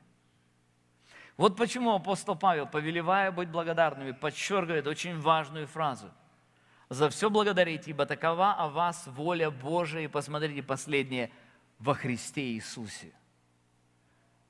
Вот 1.37 1.57
почему 1.57 1.95
апостол 1.95 2.37
Павел, 2.37 2.67
повелевая 2.67 3.31
быть 3.31 3.49
благодарными, 3.49 4.13
подчеркивает 4.13 4.87
очень 4.87 5.19
важную 5.21 5.67
фразу. 5.67 6.11
«За 6.89 7.11
все 7.11 7.31
благодарите, 7.31 7.91
ибо 7.91 8.07
такова 8.07 8.55
о 8.55 8.69
вас 8.69 9.07
воля 9.07 9.51
Божия». 9.51 10.03
И 10.03 10.09
посмотрите 10.09 10.63
последнее– 10.63 11.31
во 11.79 11.95
Христе 11.95 12.53
Иисусе. 12.53 13.13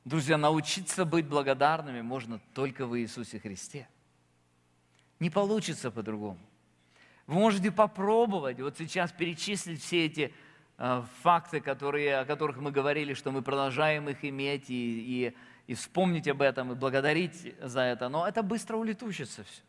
Друзья, 0.04 0.38
научиться 0.38 1.04
быть 1.04 1.26
благодарными 1.26 2.00
можно 2.00 2.40
только 2.54 2.86
в 2.86 2.98
Иисусе 2.98 3.40
Христе. 3.40 3.88
Не 5.18 5.30
получится 5.30 5.90
по-другому. 5.90 6.38
Вы 7.26 7.34
можете 7.34 7.72
попробовать 7.72 8.60
вот 8.60 8.78
сейчас 8.78 9.10
перечислить 9.10 9.82
все 9.82 10.06
эти 10.06 10.32
факты, 11.22 11.60
которые, 11.60 12.18
о 12.18 12.24
которых 12.24 12.58
мы 12.58 12.70
говорили, 12.70 13.14
что 13.14 13.30
мы 13.32 13.42
продолжаем 13.42 14.08
их 14.08 14.24
иметь, 14.24 14.68
и, 14.68 15.28
и, 15.28 15.36
и 15.66 15.74
вспомнить 15.74 16.28
об 16.28 16.42
этом, 16.42 16.72
и 16.72 16.74
благодарить 16.74 17.54
за 17.62 17.80
это, 17.80 18.08
но 18.08 18.26
это 18.26 18.42
быстро 18.42 18.76
улетучится 18.76 19.44
все. 19.44 19.62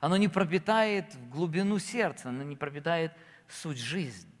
Оно 0.00 0.16
не 0.16 0.28
пропитает 0.28 1.06
глубину 1.30 1.78
сердца, 1.78 2.30
оно 2.30 2.42
не 2.42 2.56
пропитает 2.56 3.12
суть 3.48 3.78
жизни. 3.78 4.32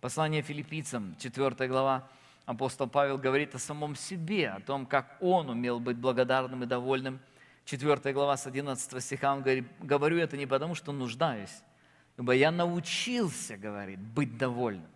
Послание 0.00 0.42
филиппийцам, 0.42 1.16
4 1.18 1.68
глава, 1.68 2.08
апостол 2.46 2.88
Павел 2.88 3.18
говорит 3.18 3.56
о 3.56 3.58
самом 3.58 3.96
себе, 3.96 4.50
о 4.50 4.60
том, 4.60 4.86
как 4.86 5.16
он 5.20 5.50
умел 5.50 5.80
быть 5.80 5.96
благодарным 5.96 6.62
и 6.62 6.66
довольным. 6.66 7.20
4 7.64 8.14
глава 8.14 8.36
с 8.36 8.46
11 8.46 9.02
стиха 9.02 9.34
он 9.34 9.42
говорит, 9.42 9.66
говорю 9.80 10.18
это 10.18 10.36
не 10.36 10.46
потому, 10.46 10.76
что 10.76 10.92
нуждаюсь, 10.92 11.62
ибо 12.20 12.34
я 12.34 12.50
научился, 12.50 13.56
говорит, 13.56 13.98
быть 13.98 14.36
довольным. 14.36 14.90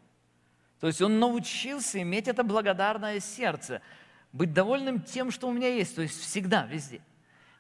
То 0.79 0.89
есть 0.89 1.01
он 1.01 1.19
научился 1.19 2.03
иметь 2.03 2.29
это 2.29 2.45
благодарное 2.45 3.19
сердце, 3.19 3.81
быть 4.33 4.53
довольным 4.53 5.01
тем, 5.01 5.31
что 5.31 5.49
у 5.49 5.53
меня 5.53 5.69
есть, 5.69 5.97
то 5.97 6.03
есть 6.03 6.21
всегда, 6.21 6.67
везде. 6.67 7.01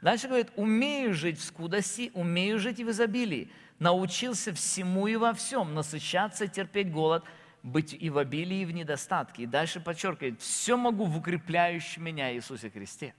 Дальше 0.02 0.28
говорит, 0.28 0.48
умею 0.56 1.14
жить 1.14 1.38
в 1.38 1.42
скудости, 1.42 2.10
умею 2.12 2.58
жить 2.58 2.78
и 2.78 2.84
в 2.84 2.90
изобилии 2.90 3.50
научился 3.78 4.52
всему 4.52 5.06
и 5.06 5.16
во 5.16 5.32
всем, 5.32 5.74
насыщаться, 5.74 6.46
терпеть 6.46 6.92
голод, 6.92 7.24
быть 7.62 7.96
и 7.98 8.10
в 8.10 8.18
обилии, 8.18 8.60
и 8.60 8.64
в 8.66 8.70
недостатке. 8.72 9.44
И 9.44 9.46
дальше 9.46 9.80
подчеркивает, 9.80 10.42
все 10.42 10.76
могу 10.76 11.06
в 11.06 11.16
укрепляющем 11.16 12.04
меня 12.04 12.34
Иисусе 12.34 12.68
Христе. 12.68 13.14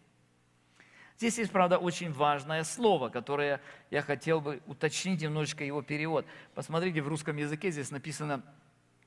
Здесь 1.18 1.38
есть, 1.38 1.52
правда, 1.52 1.78
очень 1.78 2.12
важное 2.12 2.64
слово, 2.64 3.08
которое 3.10 3.62
я 3.90 4.02
хотел 4.02 4.42
бы 4.42 4.62
уточнить 4.68 5.22
немножечко 5.22 5.64
его 5.64 5.82
перевод. 5.82 6.26
Посмотрите, 6.54 7.02
в 7.02 7.08
русском 7.08 7.38
языке 7.38 7.72
здесь 7.72 7.90
написано 7.90 8.44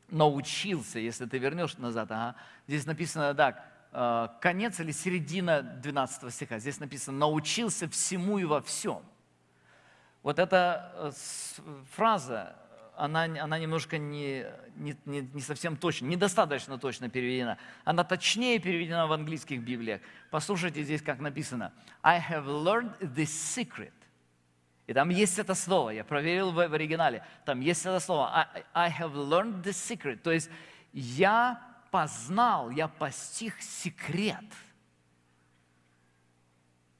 «научился», 0.08 0.98
если 0.98 1.26
ты 1.26 1.36
вернешь 1.36 1.76
назад. 1.76 2.10
Ага. 2.10 2.36
Здесь 2.66 2.86
написано 2.86 3.34
так, 3.34 3.62
э, 3.92 4.28
конец 4.40 4.80
или 4.80 4.90
середина 4.90 5.60
12 5.60 6.32
стиха. 6.32 6.58
Здесь 6.58 6.80
написано 6.80 7.18
«научился 7.18 7.88
всему 7.90 8.38
и 8.38 8.44
во 8.44 8.62
всем». 8.62 9.02
Вот 10.22 10.38
эта 10.38 10.92
э, 10.94 11.12
фраза, 11.92 12.56
она, 12.98 13.24
она 13.24 13.58
немножко 13.58 13.98
не, 13.98 14.44
не, 14.76 14.96
не, 15.06 15.20
не 15.20 15.40
совсем 15.40 15.76
точно, 15.76 16.06
недостаточно 16.06 16.78
точно 16.78 17.08
переведена. 17.08 17.58
Она 17.84 18.04
точнее 18.04 18.58
переведена 18.58 19.06
в 19.06 19.12
английских 19.12 19.62
Библиях. 19.62 20.00
Послушайте 20.30 20.82
здесь, 20.82 21.02
как 21.02 21.20
написано. 21.20 21.72
I 22.02 22.20
have 22.20 22.46
learned 22.46 22.98
this 23.00 23.30
secret. 23.56 23.92
И 24.86 24.92
там 24.92 25.10
есть 25.10 25.38
это 25.38 25.54
слово, 25.54 25.90
я 25.90 26.04
проверил 26.04 26.50
в, 26.50 26.54
в 26.68 26.74
оригинале. 26.74 27.24
Там 27.44 27.60
есть 27.60 27.84
это 27.86 28.00
слово. 28.00 28.30
I, 28.34 28.64
I 28.74 28.90
have 28.90 29.14
learned 29.14 29.62
this 29.62 29.76
secret. 29.76 30.16
То 30.16 30.32
есть 30.32 30.50
я 30.92 31.60
познал, 31.90 32.70
я 32.70 32.88
постиг 32.88 33.60
секрет. 33.60 34.44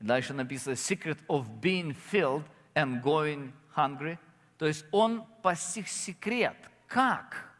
Дальше 0.01 0.33
написано 0.33 0.75
secret 0.75 1.19
of 1.29 1.47
being 1.61 1.97
filled– 2.11 2.45
and 2.79 3.03
going 3.03 3.53
hungry. 3.75 4.19
То 4.59 4.67
есть 4.67 4.85
он 4.91 5.25
постиг 5.43 5.89
секрет, 5.89 6.57
как 6.87 7.55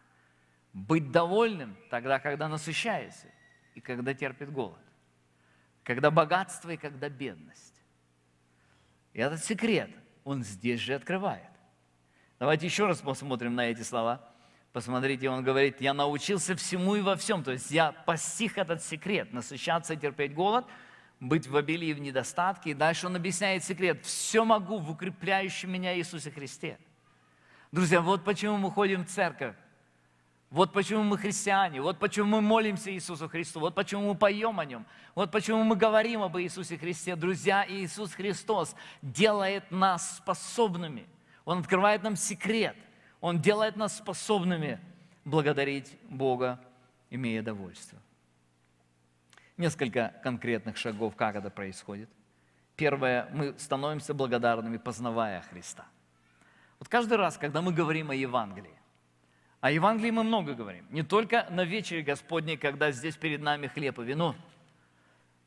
быть 0.73 1.11
довольным 1.11 1.77
тогда, 1.91 2.19
когда 2.19 2.49
насыщается 2.49 3.29
и 3.75 3.81
когда 3.81 4.15
терпит 4.15 4.53
голод, 4.53 4.81
когда 5.85 6.11
богатство 6.11 6.71
и 6.71 6.77
когда 6.77 7.09
бедность. 7.09 7.83
И 9.13 9.21
этот 9.21 9.43
секрет 9.45 9.91
он 10.25 10.43
здесь 10.43 10.81
же 10.81 10.95
открывает. 10.95 11.49
Давайте 12.39 12.67
еще 12.67 12.87
раз 12.87 13.01
посмотрим 13.01 13.55
на 13.55 13.71
эти 13.71 13.83
слова. 13.83 14.29
Посмотрите, 14.73 15.31
он 15.31 15.43
говорит, 15.43 15.81
я 15.81 15.95
научился 15.95 16.55
всему 16.55 16.97
и 16.97 17.01
во 17.01 17.17
всем. 17.17 17.43
То 17.43 17.53
есть 17.53 17.71
я 17.71 17.93
постиг 17.93 18.59
этот 18.59 18.83
секрет, 18.83 19.33
насыщаться 19.33 19.95
и 19.95 19.97
терпеть 19.97 20.35
голод– 20.35 20.67
быть 21.21 21.47
в 21.47 21.57
обилии 21.57 21.89
и 21.89 21.95
в 21.95 22.01
недостатке. 22.01 22.71
И 22.71 22.75
дальше 22.75 23.07
он 23.07 23.17
объясняет 23.17 23.65
секрет. 23.65 24.05
Все 24.05 24.45
могу 24.45 24.79
в 24.79 24.91
укрепляющем 24.91 25.71
меня 25.71 25.97
Иисусе 25.97 26.31
Христе. 26.31 26.79
Друзья, 27.71 28.01
вот 28.01 28.25
почему 28.25 28.57
мы 28.57 28.71
ходим 28.71 29.05
в 29.05 29.09
церковь. 29.09 29.55
Вот 30.51 30.73
почему 30.73 31.03
мы 31.03 31.19
христиане, 31.19 31.83
вот 31.83 31.99
почему 31.99 32.27
мы 32.27 32.41
молимся 32.41 32.91
Иисусу 32.91 33.29
Христу, 33.29 33.61
вот 33.61 33.75
почему 33.75 34.09
мы 34.09 34.15
поем 34.15 34.59
о 34.59 34.65
Нем, 34.65 34.87
вот 35.15 35.31
почему 35.31 35.63
мы 35.63 35.77
говорим 35.77 36.23
об 36.23 36.39
Иисусе 36.39 36.79
Христе. 36.79 37.17
Друзья, 37.17 37.67
Иисус 37.69 38.15
Христос 38.15 38.75
делает 39.03 39.71
нас 39.71 40.17
способными. 40.17 41.07
Он 41.45 41.59
открывает 41.59 42.03
нам 42.03 42.17
секрет. 42.17 42.77
Он 43.21 43.41
делает 43.41 43.77
нас 43.77 43.99
способными 43.99 44.81
благодарить 45.27 45.99
Бога, 46.09 46.59
имея 47.11 47.43
довольство. 47.43 47.99
Несколько 49.59 50.15
конкретных 50.23 50.79
шагов, 50.79 51.15
как 51.15 51.37
это 51.37 51.51
происходит. 51.51 52.09
Первое, 52.75 53.29
мы 53.33 53.59
становимся 53.59 54.15
благодарными, 54.15 54.79
познавая 54.79 55.43
Христа. 55.43 55.85
Вот 56.79 56.89
каждый 56.89 57.19
раз, 57.19 57.37
когда 57.37 57.61
мы 57.61 57.73
говорим 57.73 58.11
о 58.11 58.15
Евангелии, 58.15 58.75
о 59.61 59.71
Евангелии 59.71 60.11
мы 60.13 60.23
много 60.23 60.55
говорим. 60.55 60.87
Не 60.91 61.03
только 61.03 61.47
на 61.51 61.65
вечере 61.65 62.03
Господней, 62.03 62.57
когда 62.57 62.93
здесь 62.93 63.17
перед 63.17 63.41
нами 63.41 63.67
хлеб 63.67 63.99
и 63.99 64.05
вино. 64.05 64.37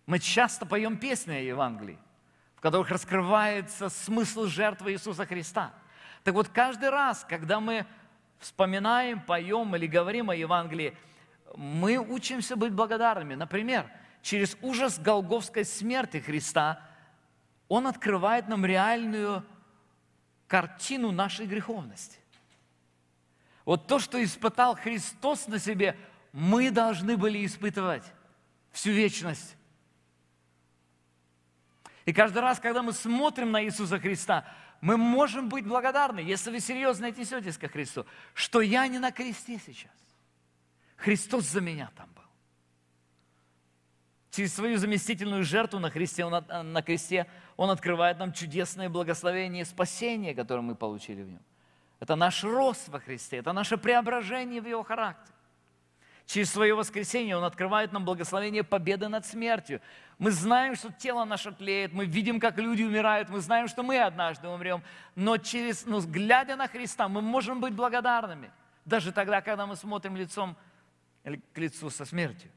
Мы 0.05 0.19
часто 0.19 0.65
поем 0.65 0.97
песни 0.97 1.34
о 1.34 1.39
Евангелии, 1.39 1.97
в 2.57 2.61
которых 2.61 2.89
раскрывается 2.89 3.88
смысл 3.88 4.45
жертвы 4.45 4.91
Иисуса 4.91 5.25
Христа. 5.25 5.73
Так 6.23 6.34
вот, 6.34 6.49
каждый 6.49 6.89
раз, 6.89 7.25
когда 7.27 7.61
мы 7.61 7.86
вспоминаем, 8.39 9.21
поем 9.21 9.73
или 9.75 9.88
говорим 9.88 10.29
о 10.29 10.36
Евангелии, 10.36 10.97
мы 11.55 11.97
учимся 11.97 12.57
быть 12.57 12.73
благодарными. 12.73 13.36
Например, 13.36 13.89
через 14.21 14.57
ужас 14.61 14.99
Голговской 14.99 15.63
смерти 15.63 16.17
Христа 16.17 16.82
Он 17.69 17.88
открывает 17.88 18.49
нам 18.49 18.65
реальную 18.65 19.45
картину 20.52 21.14
нашей 21.14 21.45
греховности. 21.45 22.20
Вот 23.64 23.88
то, 23.88 23.99
что 23.99 24.22
испытал 24.22 24.76
Христос 24.76 25.47
на 25.47 25.60
себе, 25.60 25.97
мы 26.34 26.72
должны 26.72 27.16
были 27.16 27.45
испытывать 27.45 28.04
всю 28.74 28.91
вечность. 28.91 29.56
И 32.04 32.12
каждый 32.12 32.39
раз, 32.39 32.60
когда 32.60 32.84
мы 32.84 32.91
смотрим 32.91 33.52
на 33.52 33.64
Иисуса 33.64 33.97
Христа, 33.97 34.45
мы 34.82 34.97
можем 34.97 35.47
быть 35.47 35.66
благодарны, 35.66 36.20
если 36.20 36.52
вы 36.52 36.60
серьезно 36.60 37.08
отнесетесь 37.08 37.58
ко 37.58 37.70
Христу, 37.70 38.06
что 38.34 38.60
я 38.60 38.86
не 38.88 38.99
на 38.99 39.14
кресте 39.14 39.58
сейчас. 39.58 39.91
Христос 40.97 41.45
за 41.45 41.62
меня 41.62 41.89
там 41.95 42.10
был. 42.14 42.24
Через 44.32 44.54
свою 44.54 44.78
заместительную 44.78 45.45
жертву 45.45 45.80
на, 45.80 45.89
Христе, 45.89 46.26
он, 46.26 46.43
на 46.74 46.82
кресте 46.82 47.28
Он 47.62 47.70
открывает 47.70 48.18
нам 48.18 48.34
чудесное 48.34 48.89
благословение 48.89 49.62
и 49.62 49.66
спасение, 49.66 50.34
которое 50.34 50.62
мы 50.62 50.74
получили 50.74 51.22
в 51.22 51.30
Нем. 51.30 51.41
Это 51.99 52.16
наш 52.16 52.43
рост 52.43 52.89
во 52.89 52.99
Христе, 52.99 53.38
это 53.38 53.53
наше 53.53 53.78
преображение 53.78 54.59
в 54.62 54.68
Его 54.68 54.82
характере. 54.82 55.36
Через 56.26 56.49
свое 56.51 56.74
воскресение 56.74 57.38
Он 57.38 57.43
открывает 57.43 57.91
нам 57.91 58.03
благословение 58.03 58.64
победы 58.64 59.09
над 59.09 59.28
смертью. 59.28 59.80
Мы 60.18 60.32
знаем, 60.32 60.76
что 60.76 60.91
тело 60.91 61.24
наше 61.24 61.51
тлеет, 61.51 61.93
мы 61.93 62.07
видим, 62.07 62.39
как 62.39 62.57
люди 62.57 62.82
умирают, 62.82 63.30
мы 63.30 63.41
знаем, 63.41 63.68
что 63.68 63.84
мы 63.84 63.99
однажды 63.99 64.47
умрем, 64.47 64.82
но, 65.16 65.38
через, 65.38 65.86
но 65.86 66.01
глядя 66.01 66.55
на 66.55 66.68
Христа, 66.68 67.07
мы 67.07 67.22
можем 67.22 67.62
быть 67.62 67.76
благодарными, 67.76 68.49
даже 68.86 69.12
тогда, 69.12 69.39
когда 69.41 69.68
мы 69.68 69.76
смотрим 69.76 70.16
лицом 70.16 70.57
к 71.24 71.57
лицу 71.59 71.91
со 71.91 72.05
смертью. 72.05 72.49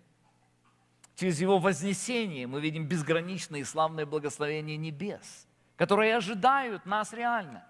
Через 1.16 1.40
Его 1.40 1.58
вознесение 1.58 2.46
мы 2.46 2.60
видим 2.60 2.86
безграничное 2.86 3.60
и 3.60 3.64
славное 3.64 4.04
благословение 4.04 4.76
небес, 4.76 5.46
которые 5.76 6.16
ожидают 6.16 6.86
нас 6.86 7.12
реально 7.12 7.64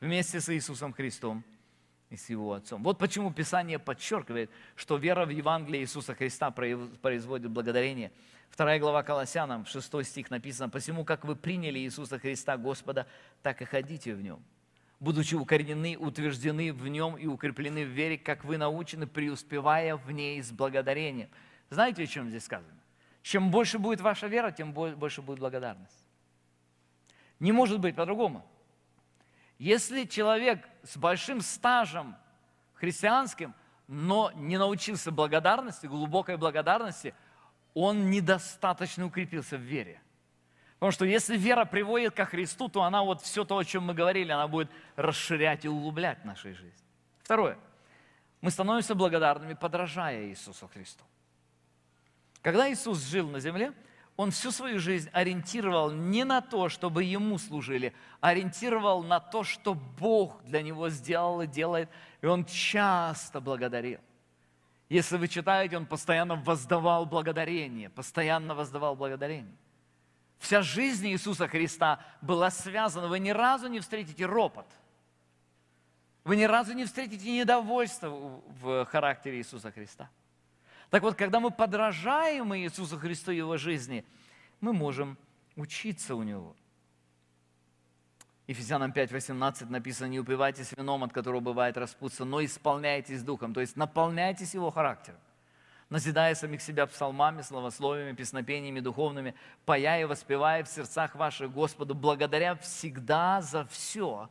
вместе 0.00 0.40
с 0.40 0.48
Иисусом 0.48 0.92
Христом 0.92 1.44
и 2.08 2.16
с 2.16 2.30
Его 2.30 2.54
Отцом. 2.54 2.82
Вот 2.82 2.98
почему 2.98 3.32
Писание 3.32 3.78
подчеркивает, 3.78 4.50
что 4.76 4.96
вера 4.96 5.26
в 5.26 5.30
Евангелие 5.30 5.82
Иисуса 5.82 6.14
Христа 6.14 6.50
производит 6.50 7.50
благодарение. 7.50 8.12
Вторая 8.48 8.78
глава 8.78 9.02
Колоссянам, 9.02 9.66
6 9.66 10.04
стих 10.04 10.30
написано, 10.30 10.68
«Посему, 10.68 11.04
как 11.04 11.24
вы 11.24 11.36
приняли 11.36 11.80
Иисуса 11.80 12.18
Христа 12.18 12.56
Господа, 12.56 13.06
так 13.42 13.60
и 13.60 13.64
ходите 13.64 14.14
в 14.14 14.22
Нем, 14.22 14.42
будучи 15.00 15.34
укоренены, 15.34 15.96
утверждены 15.98 16.72
в 16.72 16.86
Нем 16.86 17.16
и 17.16 17.26
укреплены 17.26 17.84
в 17.84 17.88
вере, 17.88 18.16
как 18.16 18.44
вы 18.44 18.56
научены, 18.56 19.06
преуспевая 19.06 19.96
в 19.96 20.10
ней 20.12 20.42
с 20.42 20.50
благодарением». 20.50 21.28
Знаете, 21.74 22.04
о 22.04 22.06
чем 22.06 22.28
здесь 22.28 22.44
сказано? 22.44 22.78
Чем 23.22 23.50
больше 23.50 23.78
будет 23.78 24.00
ваша 24.00 24.26
вера, 24.28 24.50
тем 24.50 24.72
больше 24.72 25.22
будет 25.22 25.40
благодарность. 25.40 26.06
Не 27.40 27.52
может 27.52 27.80
быть 27.80 27.96
по-другому. 27.96 28.46
Если 29.58 30.04
человек 30.04 30.66
с 30.82 30.96
большим 30.96 31.40
стажем 31.40 32.16
христианским, 32.74 33.54
но 33.88 34.30
не 34.34 34.56
научился 34.56 35.10
благодарности, 35.10 35.86
глубокой 35.86 36.36
благодарности, 36.36 37.14
он 37.74 38.10
недостаточно 38.10 39.06
укрепился 39.06 39.56
в 39.56 39.60
вере. 39.60 40.00
Потому 40.74 40.92
что 40.92 41.04
если 41.04 41.36
вера 41.36 41.64
приводит 41.64 42.14
ко 42.14 42.24
Христу, 42.24 42.68
то 42.68 42.82
она 42.82 43.02
вот 43.02 43.22
все 43.22 43.44
то, 43.44 43.58
о 43.58 43.64
чем 43.64 43.84
мы 43.84 43.94
говорили, 43.94 44.30
она 44.32 44.46
будет 44.48 44.70
расширять 44.96 45.64
и 45.64 45.68
углублять 45.68 46.24
нашей 46.24 46.52
жизнь. 46.52 46.84
Второе. 47.22 47.58
Мы 48.40 48.50
становимся 48.50 48.94
благодарными, 48.94 49.54
подражая 49.54 50.26
Иисусу 50.26 50.68
Христу. 50.68 51.02
Когда 52.44 52.70
Иисус 52.70 53.02
жил 53.02 53.30
на 53.30 53.40
земле, 53.40 53.72
он 54.16 54.30
всю 54.30 54.50
свою 54.50 54.78
жизнь 54.78 55.08
ориентировал 55.14 55.90
не 55.90 56.24
на 56.24 56.42
то, 56.42 56.68
чтобы 56.68 57.02
ему 57.02 57.38
служили, 57.38 57.94
а 58.20 58.28
ориентировал 58.28 59.02
на 59.02 59.18
то, 59.18 59.44
что 59.44 59.72
Бог 59.72 60.44
для 60.44 60.60
него 60.60 60.90
сделал 60.90 61.40
и 61.40 61.46
делает, 61.46 61.88
и 62.20 62.26
он 62.26 62.44
часто 62.44 63.40
благодарил. 63.40 63.98
Если 64.90 65.16
вы 65.16 65.26
читаете, 65.26 65.78
он 65.78 65.86
постоянно 65.86 66.36
воздавал 66.36 67.06
благодарение, 67.06 67.88
постоянно 67.88 68.54
воздавал 68.54 68.94
благодарение. 68.94 69.56
Вся 70.38 70.60
жизнь 70.60 71.08
Иисуса 71.08 71.48
Христа 71.48 71.98
была 72.20 72.50
связана, 72.50 73.08
вы 73.08 73.20
ни 73.20 73.30
разу 73.30 73.68
не 73.68 73.80
встретите 73.80 74.26
ропот, 74.26 74.66
вы 76.24 76.36
ни 76.36 76.44
разу 76.44 76.74
не 76.74 76.84
встретите 76.84 77.32
недовольство 77.32 78.10
в 78.60 78.84
характере 78.84 79.38
Иисуса 79.38 79.72
Христа– 79.72 80.10
так 80.94 81.02
вот, 81.02 81.16
когда 81.16 81.40
мы 81.40 81.50
подражаем 81.50 82.54
Иисусу 82.54 82.96
Христу 82.96 83.32
и 83.32 83.38
Его 83.38 83.56
жизни, 83.56 84.04
мы 84.60 84.72
можем 84.72 85.18
учиться 85.56 86.14
у 86.14 86.22
Него. 86.22 86.54
Ефесянам 88.46 88.92
5:18 88.92 89.70
написано, 89.70 90.06
не 90.06 90.20
упивайтесь 90.20 90.70
вином, 90.70 91.02
от 91.02 91.12
которого 91.12 91.40
бывает 91.40 91.76
распутство, 91.76 92.24
но 92.24 92.44
исполняйтесь 92.44 93.24
Духом, 93.24 93.52
то 93.54 93.60
есть 93.60 93.74
наполняйтесь 93.74 94.54
Его 94.54 94.70
характером, 94.70 95.18
назидая 95.90 96.36
самих 96.36 96.62
себя 96.62 96.86
псалмами, 96.86 97.42
словословиями, 97.42 98.14
песнопениями 98.14 98.78
духовными, 98.78 99.34
пая 99.64 100.02
и 100.02 100.04
воспевая 100.04 100.62
в 100.62 100.68
сердцах 100.68 101.16
ваших 101.16 101.50
Господу, 101.50 101.96
благодаря 101.96 102.54
всегда 102.54 103.42
за 103.42 103.64
все 103.64 104.30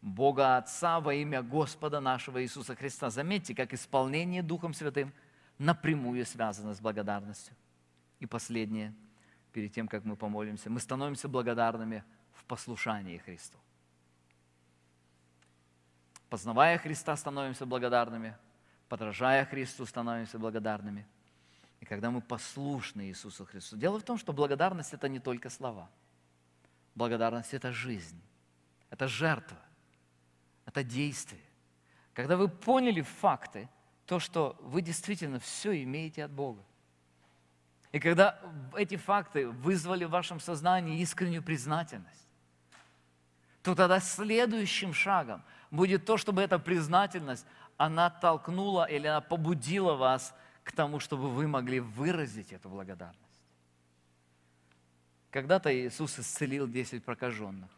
Бога 0.00 0.56
Отца 0.56 1.00
во 1.00 1.12
имя 1.12 1.42
Господа 1.42 2.00
нашего 2.00 2.42
Иисуса 2.42 2.74
Христа. 2.74 3.10
Заметьте, 3.10 3.54
как 3.54 3.74
исполнение 3.74 4.42
Духом 4.42 4.72
Святым– 4.72 5.12
напрямую 5.58 6.24
связано 6.26 6.74
с 6.74 6.80
благодарностью. 6.80 7.54
И 8.20 8.26
последнее, 8.26 8.94
перед 9.52 9.72
тем, 9.72 9.88
как 9.88 10.04
мы 10.04 10.16
помолимся, 10.16 10.70
мы 10.70 10.80
становимся 10.80 11.28
благодарными 11.28 12.04
в 12.32 12.44
послушании 12.44 13.18
Христу. 13.18 13.58
Познавая 16.28 16.78
Христа, 16.78 17.16
становимся 17.16 17.66
благодарными, 17.66 18.36
подражая 18.88 19.44
Христу, 19.44 19.84
становимся 19.86 20.38
благодарными. 20.38 21.06
И 21.80 21.84
когда 21.84 22.10
мы 22.10 22.20
послушны 22.20 23.08
Иисусу 23.08 23.44
Христу. 23.44 23.76
Дело 23.76 23.98
в 23.98 24.04
том, 24.04 24.16
что 24.16 24.32
благодарность– 24.32 24.92
это 24.94 25.08
не 25.08 25.18
только 25.18 25.50
слова. 25.50 25.90
Благодарность– 26.94 27.52
это 27.54 27.72
жизнь, 27.72 28.20
это 28.88 29.08
жертва, 29.08 29.58
это 30.64 30.84
действие. 30.84 31.42
Когда 32.14 32.36
вы 32.36 32.48
поняли 32.48 33.02
факты– 33.02 33.68
то, 34.12 34.20
что 34.20 34.58
вы 34.60 34.82
действительно 34.82 35.38
все 35.38 35.82
имеете 35.84 36.22
от 36.22 36.30
Бога. 36.30 36.62
И 37.92 37.98
когда 37.98 38.38
эти 38.76 38.96
факты 38.96 39.48
вызвали 39.48 40.04
в 40.04 40.10
вашем 40.10 40.38
сознании 40.38 41.00
искреннюю 41.00 41.42
признательность, 41.42 42.28
то 43.62 43.74
тогда 43.74 44.00
следующим 44.00 44.92
шагом 44.92 45.42
будет 45.70 46.04
то, 46.04 46.18
чтобы 46.18 46.42
эта 46.42 46.58
признательность, 46.58 47.46
она 47.78 48.10
толкнула 48.10 48.84
или 48.84 49.06
она 49.06 49.22
побудила 49.22 49.94
вас 49.94 50.34
к 50.62 50.72
тому, 50.72 51.00
чтобы 51.00 51.30
вы 51.30 51.48
могли 51.48 51.80
выразить 51.80 52.52
эту 52.52 52.68
благодарность. 52.68 53.40
Когда-то 55.30 55.74
Иисус 55.74 56.18
исцелил 56.18 56.68
10 56.68 57.02
прокаженных. 57.02 57.70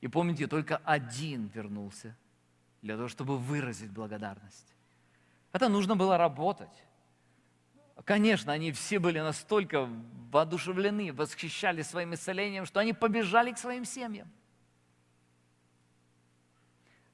И 0.00 0.08
помните, 0.08 0.46
только 0.46 0.78
один 0.78 1.48
вернулся 1.48 2.16
для 2.80 2.96
того, 2.96 3.08
чтобы 3.08 3.36
выразить 3.36 3.90
благодарность. 3.90 4.77
Это 5.58 5.68
нужно 5.68 5.96
было 5.96 6.16
работать. 6.16 6.84
Конечно, 8.04 8.52
они 8.52 8.70
все 8.70 9.00
были 9.00 9.18
настолько 9.18 9.88
воодушевлены, 10.30 11.12
восхищались 11.12 11.88
своим 11.88 12.14
исцелением, 12.14 12.64
что 12.64 12.78
они 12.78 12.92
побежали 12.92 13.50
к 13.50 13.58
своим 13.58 13.84
семьям. 13.84 14.30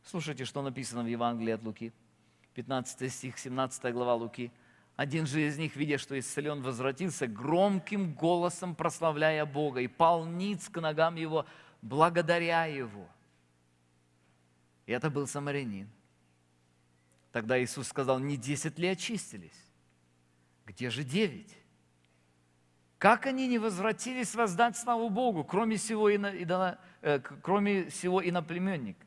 Слушайте, 0.05 0.45
что 0.45 0.61
написано 0.61 1.03
в 1.05 1.07
Евангелии 1.07 1.53
от 1.53 1.63
Луки. 1.63 1.91
15 2.53 3.11
стих, 3.11 3.39
17 3.39 3.91
глава 3.95 4.15
Луки. 4.15 4.53
Один 4.95 5.27
же 5.27 5.41
из 5.41 5.57
них, 5.57 5.75
видя, 5.75 5.97
что 5.97 6.19
исцелен, 6.19 6.61
возвратился, 6.61 7.27
громким 7.27 8.13
голосом 8.13 8.75
прославляя 8.75 9.47
Бога, 9.47 9.81
и 9.81 9.87
пал 9.87 10.27
ниц 10.27 10.69
к 10.69 10.83
ногам 10.83 11.15
его, 11.15 11.47
благодаря 11.81 12.67
его. 12.67 13.09
И 14.85 14.93
это 14.93 15.09
был 15.09 15.27
самарянин. 15.27 15.89
Тогда 17.35 17.61
Иисус 17.61 17.89
сказал, 17.89 18.21
не 18.21 18.37
десять 18.37 18.79
ли 18.79 18.87
очистились? 18.87 19.61
Где 20.67 20.89
же 20.89 21.03
девять? 21.03 21.53
Как 22.97 23.27
они 23.27 23.49
не 23.49 23.59
возвратились 23.59 24.37
воздать 24.37 24.77
славу 24.77 25.11
Богу, 25.11 25.43
кроме 25.43 25.77
всего, 25.77 26.15
ино, 26.15 26.29
идола, 26.29 26.79
э, 27.03 27.19
кроме 27.19 27.91
всего 27.91 28.25
иноплеменника? 28.25 29.05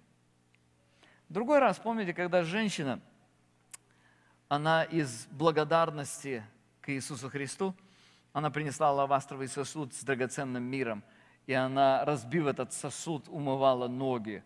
Другой 1.30 1.60
раз, 1.60 1.80
помните, 1.80 2.14
когда 2.14 2.44
женщина, 2.44 3.00
она 4.50 4.84
из 4.84 5.28
благодарности 5.28 6.44
к 6.82 6.90
Иисусу 6.90 7.30
Христу, 7.30 7.74
она 8.34 8.52
принесла 8.52 8.92
лавастровый 8.92 9.48
сосуд 9.48 9.94
с 9.94 10.04
драгоценным 10.04 10.64
миром, 10.64 11.02
и 11.46 11.54
она, 11.54 12.04
разбив 12.04 12.48
этот 12.48 12.74
сосуд, 12.74 13.30
умывала 13.30 13.88
ноги 13.88 14.44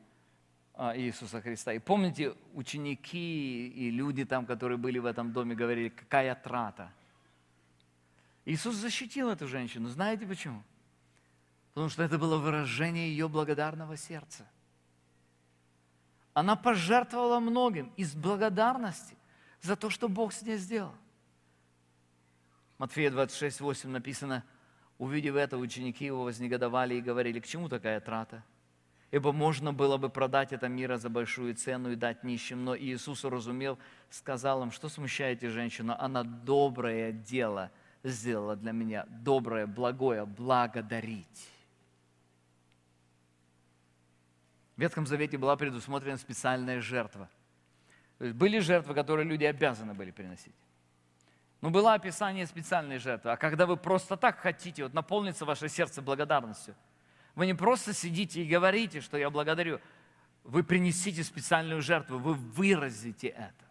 Иисуса 0.95 1.41
Христа. 1.41 1.73
И 1.73 1.79
помните, 1.79 2.36
ученики 2.53 3.67
и 3.67 3.91
люди 3.91 4.25
там, 4.25 4.45
которые 4.45 4.77
были 4.77 4.97
в 4.97 5.05
этом 5.05 5.32
доме, 5.32 5.55
говорили, 5.55 5.89
какая 5.89 6.34
трата. 6.36 6.91
Иисус 8.45 8.75
защитил 8.75 9.29
эту 9.29 9.47
женщину. 9.47 9.89
Знаете 9.89 10.25
почему? 10.25 10.63
Потому 11.73 11.89
что 11.89 12.03
это 12.03 12.17
было 12.17 12.38
выражение 12.38 13.09
ее 13.09 13.29
благодарного 13.29 13.95
сердца. 13.95 14.47
Она 16.34 16.55
пожертвовала 16.55 17.39
многим 17.39 17.91
из 17.97 18.15
благодарности 18.15 19.15
за 19.61 19.75
то, 19.75 19.89
что 19.89 20.09
Бог 20.09 20.34
с 20.34 20.41
ней 20.41 20.57
сделал. 20.57 20.95
Матфея 22.77 23.11
26, 23.11 23.61
8 23.61 23.89
написано, 23.89 24.43
увидев 24.97 25.36
это, 25.36 25.57
ученики 25.57 26.05
его 26.05 26.23
вознегодовали 26.23 26.95
и 26.95 27.01
говорили, 27.01 27.39
к 27.39 27.45
чему 27.45 27.69
такая 27.69 27.99
трата? 27.99 28.43
Ибо 29.12 29.34
можно 29.34 29.74
было 29.74 29.97
бы 29.97 30.09
продать 30.09 30.53
это 30.53 30.70
мира 30.70 30.97
за 30.97 31.09
большую 31.09 31.53
цену 31.55 31.91
и 31.91 31.95
дать 31.95 32.24
нищим. 32.24 32.64
Но 32.64 32.78
Иисус 32.78 33.26
уразумел, 33.26 33.78
сказал 34.09 34.64
им, 34.64 34.72
что 34.72 34.88
смущаете 34.88 35.49
женщину? 35.49 35.95
Она 35.99 36.24
доброе 36.24 37.12
дело 37.12 37.72
сделала 38.03 38.55
для 38.55 38.72
меня. 38.72 39.05
Доброе, 39.09 39.68
благое, 39.68 40.26
благодарить. 40.26 41.49
В 44.78 44.82
Ветхом 44.82 45.05
Завете 45.05 45.38
была 45.38 45.57
предусмотрена 45.57 46.18
специальная 46.18 46.80
жертва. 46.80 47.30
То 48.18 48.26
есть 48.26 48.38
были 48.38 48.59
жертвы, 48.59 48.93
которые 48.93 49.28
люди 49.28 49.43
обязаны 49.43 49.93
были 49.93 50.12
приносить. 50.12 50.55
Но 51.59 51.70
было 51.70 51.93
описание 51.93 52.47
специальной 52.47 52.97
жертвы. 52.97 53.32
А 53.32 53.38
когда 53.38 53.66
вы 53.66 53.78
просто 53.78 54.16
так 54.16 54.39
хотите, 54.39 54.84
вот 54.84 54.93
наполнится 54.93 55.45
ваше 55.45 55.68
сердце 55.70 56.01
благодарностью, 56.01 56.76
вы 57.36 57.45
не 57.45 57.53
просто 57.53 57.93
сидите 57.93 58.43
и 58.43 58.47
говорите, 58.47 59.01
что 59.01 59.17
я 59.17 59.29
благодарю, 59.29 59.79
вы 60.43 60.63
принесите 60.63 61.23
специальную 61.23 61.82
жертву, 61.82 62.17
вы 62.17 62.34
выразите 62.34 63.27
это. 63.27 63.65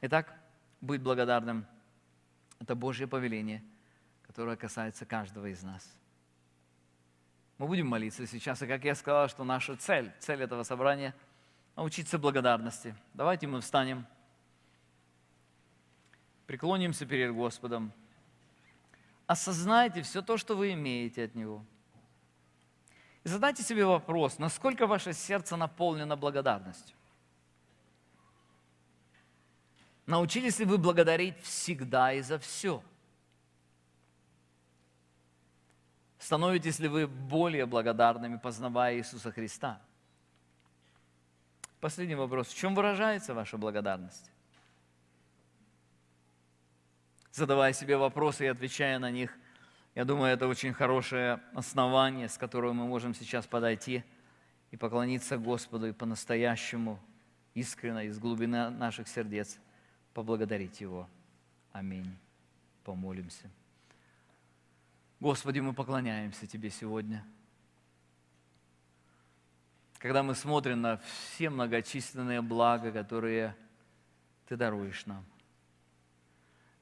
Итак, 0.00 0.34
быть 0.80 1.02
благодарным– 1.02 1.66
это 2.58 2.74
Божье 2.74 3.06
повеление, 3.06 3.62
которое 4.22 4.56
касается 4.56 5.04
каждого 5.04 5.46
из 5.46 5.62
нас. 5.62 5.86
Мы 7.58 7.66
будем 7.66 7.86
молиться 7.86 8.26
сейчас, 8.26 8.62
и 8.62 8.66
как 8.66 8.84
я 8.84 8.94
сказал, 8.94 9.28
что 9.28 9.44
наша 9.44 9.76
цель, 9.76 10.12
цель 10.18 10.42
этого 10.42 10.62
собрания– 10.62 11.14
научиться 11.76 12.18
благодарности. 12.18 12.94
Давайте 13.14 13.46
мы 13.46 13.60
встанем, 13.60 14.06
преклонимся 16.46 17.06
перед 17.06 17.32
Господом, 17.32 17.92
осознайте 19.30 20.02
все 20.02 20.22
то, 20.22 20.36
что 20.36 20.56
вы 20.56 20.72
имеете 20.72 21.24
от 21.24 21.36
Него. 21.36 21.64
И 23.22 23.28
задайте 23.28 23.62
себе 23.62 23.86
вопрос, 23.86 24.38
насколько 24.38 24.88
ваше 24.88 25.12
сердце 25.12 25.56
наполнено 25.56 26.16
благодарностью. 26.16 26.96
Научились 30.06 30.58
ли 30.58 30.64
вы 30.64 30.78
благодарить 30.78 31.40
всегда 31.42 32.12
и 32.12 32.22
за 32.22 32.40
все? 32.40 32.82
Становитесь 36.18 36.80
ли 36.80 36.88
вы 36.88 37.06
более 37.06 37.66
благодарными, 37.66 38.36
познавая 38.36 38.96
Иисуса 38.96 39.30
Христа? 39.30 39.80
Последний 41.78 42.16
вопрос. 42.16 42.48
В 42.48 42.56
чем 42.56 42.74
выражается 42.74 43.32
ваша 43.32 43.56
благодарность? 43.56 44.28
Задавая 47.32 47.72
себе 47.72 47.96
вопросы 47.96 48.44
и 48.44 48.48
отвечая 48.48 48.98
на 48.98 49.10
них, 49.10 49.36
я 49.94 50.04
думаю, 50.04 50.32
это 50.32 50.48
очень 50.48 50.72
хорошее 50.72 51.40
основание, 51.54 52.28
с 52.28 52.36
которого 52.36 52.72
мы 52.72 52.86
можем 52.86 53.14
сейчас 53.14 53.46
подойти 53.46 54.04
и 54.70 54.76
поклониться 54.76 55.38
Господу 55.38 55.88
и 55.88 55.92
по-настоящему, 55.92 57.00
искренне, 57.54 58.06
из 58.06 58.18
глубины 58.18 58.70
наших 58.70 59.08
сердец 59.08 59.58
поблагодарить 60.14 60.80
Его. 60.80 61.08
Аминь. 61.72 62.16
Помолимся. 62.84 63.50
Господи, 65.20 65.60
мы 65.60 65.72
поклоняемся 65.72 66.46
Тебе 66.46 66.70
сегодня. 66.70 67.24
Когда 69.98 70.22
мы 70.22 70.34
смотрим 70.34 70.80
на 70.80 70.96
все 70.98 71.50
многочисленные 71.50 72.40
блага, 72.40 72.90
которые 72.90 73.54
Ты 74.48 74.56
даруешь 74.56 75.04
нам. 75.06 75.24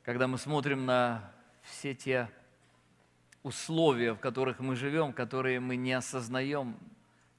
Когда 0.08 0.26
мы 0.26 0.38
смотрим 0.38 0.86
на 0.86 1.30
все 1.60 1.94
те 1.94 2.30
условия, 3.42 4.14
в 4.14 4.18
которых 4.18 4.58
мы 4.58 4.74
живем, 4.74 5.12
которые 5.12 5.60
мы 5.60 5.76
не 5.76 5.92
осознаем, 5.92 6.78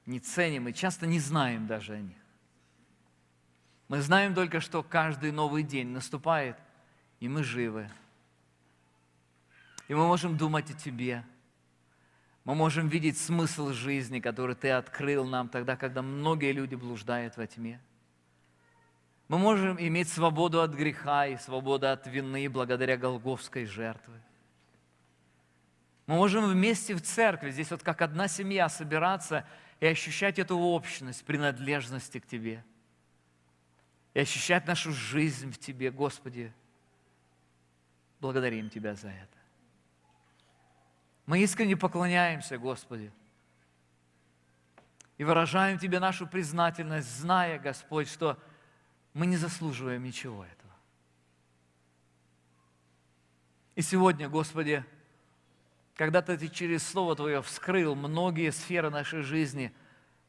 не 0.06 0.20
ценим 0.20 0.68
и 0.68 0.72
часто 0.72 1.08
не 1.08 1.18
знаем 1.18 1.66
даже 1.66 1.94
о 1.94 2.00
них. 2.00 2.16
Мы 3.88 4.00
знаем 4.00 4.36
только, 4.36 4.60
что 4.60 4.84
каждый 4.84 5.32
новый 5.32 5.64
день 5.64 5.88
наступает, 5.88 6.56
и 7.18 7.28
мы 7.28 7.42
живы– 7.42 7.90
и 9.88 9.94
мы 9.94 10.06
можем 10.06 10.36
думать 10.36 10.70
о 10.70 10.74
Тебе. 10.74 11.24
Мы 12.44 12.54
можем 12.54 12.86
видеть 12.86 13.18
смысл 13.18 13.70
жизни, 13.72 14.20
который 14.20 14.54
Ты 14.54 14.70
открыл 14.70 15.24
нам 15.24 15.48
тогда, 15.48 15.74
когда 15.74 16.00
многие 16.00 16.52
люди 16.52 16.76
блуждают 16.76 17.36
во 17.36 17.48
тьме. 17.48 17.80
Мы 19.30 19.38
можем 19.38 19.80
иметь 19.80 20.08
свободу 20.08 20.60
от 20.60 20.72
греха 20.72 21.24
и 21.24 21.36
свободу 21.36 21.88
от 21.88 22.04
вины 22.08 22.50
благодаря 22.50 22.96
Голговской 22.96 23.64
жертве. 23.64 24.20
Мы 26.08 26.16
можем 26.16 26.50
вместе 26.50 26.96
в 26.96 27.00
церкви, 27.00 27.52
здесь 27.52 27.70
вот 27.70 27.84
как 27.84 28.02
одна 28.02 28.26
семья 28.26 28.68
собираться 28.68 29.46
и 29.78 29.86
ощущать 29.86 30.40
эту 30.40 30.58
общность, 30.58 31.24
принадлежности 31.24 32.18
к 32.18 32.26
Тебе. 32.26 32.64
И 34.14 34.18
ощущать 34.18 34.66
нашу 34.66 34.90
жизнь 34.90 35.52
в 35.52 35.58
Тебе, 35.58 35.92
Господи. 35.92 36.52
Благодарим 38.18 38.68
Тебя 38.68 38.96
за 38.96 39.10
это. 39.10 39.38
Мы 41.26 41.38
искренне 41.38 41.76
поклоняемся, 41.76 42.58
Господи, 42.58 43.12
и 45.18 45.22
выражаем 45.22 45.78
Тебе 45.78 46.00
нашу 46.00 46.26
признательность, 46.26 47.16
зная, 47.20 47.60
Господь, 47.60 48.08
что 48.08 48.36
мы 49.14 49.26
не 49.26 49.36
заслуживаем 49.36 50.02
ничего 50.04 50.44
этого. 50.44 50.70
И 53.74 53.82
сегодня, 53.82 54.28
Господи, 54.28 54.84
когда 55.94 56.22
Ты 56.22 56.48
через 56.48 56.86
Слово 56.86 57.16
Твое 57.16 57.42
вскрыл 57.42 57.94
многие 57.94 58.52
сферы 58.52 58.90
нашей 58.90 59.22
жизни, 59.22 59.72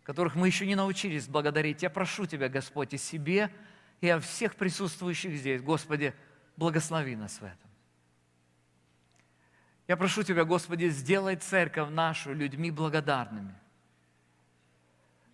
которых 0.04 0.36
мы 0.36 0.48
еще 0.48 0.66
не 0.66 0.76
научились 0.76 1.28
благодарить, 1.28 1.84
я 1.84 1.90
прошу 1.90 2.26
Тебя, 2.26 2.50
Господь, 2.50 2.94
и 2.94 2.98
себе, 2.98 3.54
и 4.02 4.10
о 4.10 4.20
всех 4.20 4.56
присутствующих 4.56 5.36
здесь, 5.36 5.62
Господи, 5.62 6.14
благослови 6.58 7.16
нас 7.16 7.40
в 7.40 7.44
этом. 7.44 7.70
Я 9.88 9.98
прошу 9.98 10.24
Тебя, 10.24 10.44
Господи, 10.44 10.90
сделай 10.90 11.36
церковь 11.36 11.90
нашу 11.90 12.34
людьми 12.34 12.72
благодарными. 12.72 13.56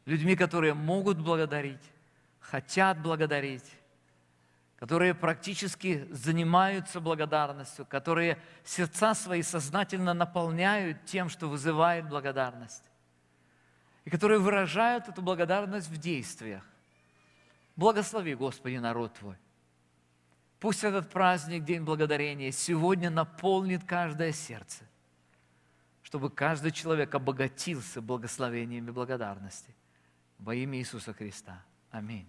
Людьми, 0.05 0.35
которые 0.35 0.73
могут 0.73 1.19
благодарить, 1.19 1.91
хотят 2.49 3.01
благодарить, 3.01 3.69
которые 4.77 5.13
практически 5.13 6.07
занимаются 6.11 7.01
благодарностью, 7.01 7.85
которые 7.85 8.37
сердца 8.63 9.13
свои 9.15 9.41
сознательно 9.41 10.13
наполняют 10.13 11.03
тем, 11.05 11.29
что 11.29 11.49
вызывает 11.49 12.07
благодарность, 12.07 12.83
и 14.05 14.09
которые 14.09 14.39
выражают 14.39 15.09
эту 15.09 15.21
благодарность 15.21 15.89
в 15.89 15.97
действиях. 15.97 16.63
Благослови, 17.75 18.33
Господи, 18.33 18.77
народ 18.77 19.13
Твой. 19.13 19.35
Пусть 20.59 20.83
этот 20.83 21.09
праздник, 21.09 21.65
День 21.65 21.83
Благодарения, 21.83 22.51
сегодня 22.51 23.11
наполнит 23.11 23.83
каждое 23.83 24.31
сердце, 24.31 24.85
чтобы 26.01 26.31
каждый 26.31 26.71
человек 26.71 27.13
обогатился 27.13 28.01
благословениями 28.01 28.89
благодарности. 28.89 29.75
Во 30.39 30.55
имя 30.55 30.79
Иисуса 30.79 31.13
Христа. 31.13 31.63
Аминь. 31.91 32.27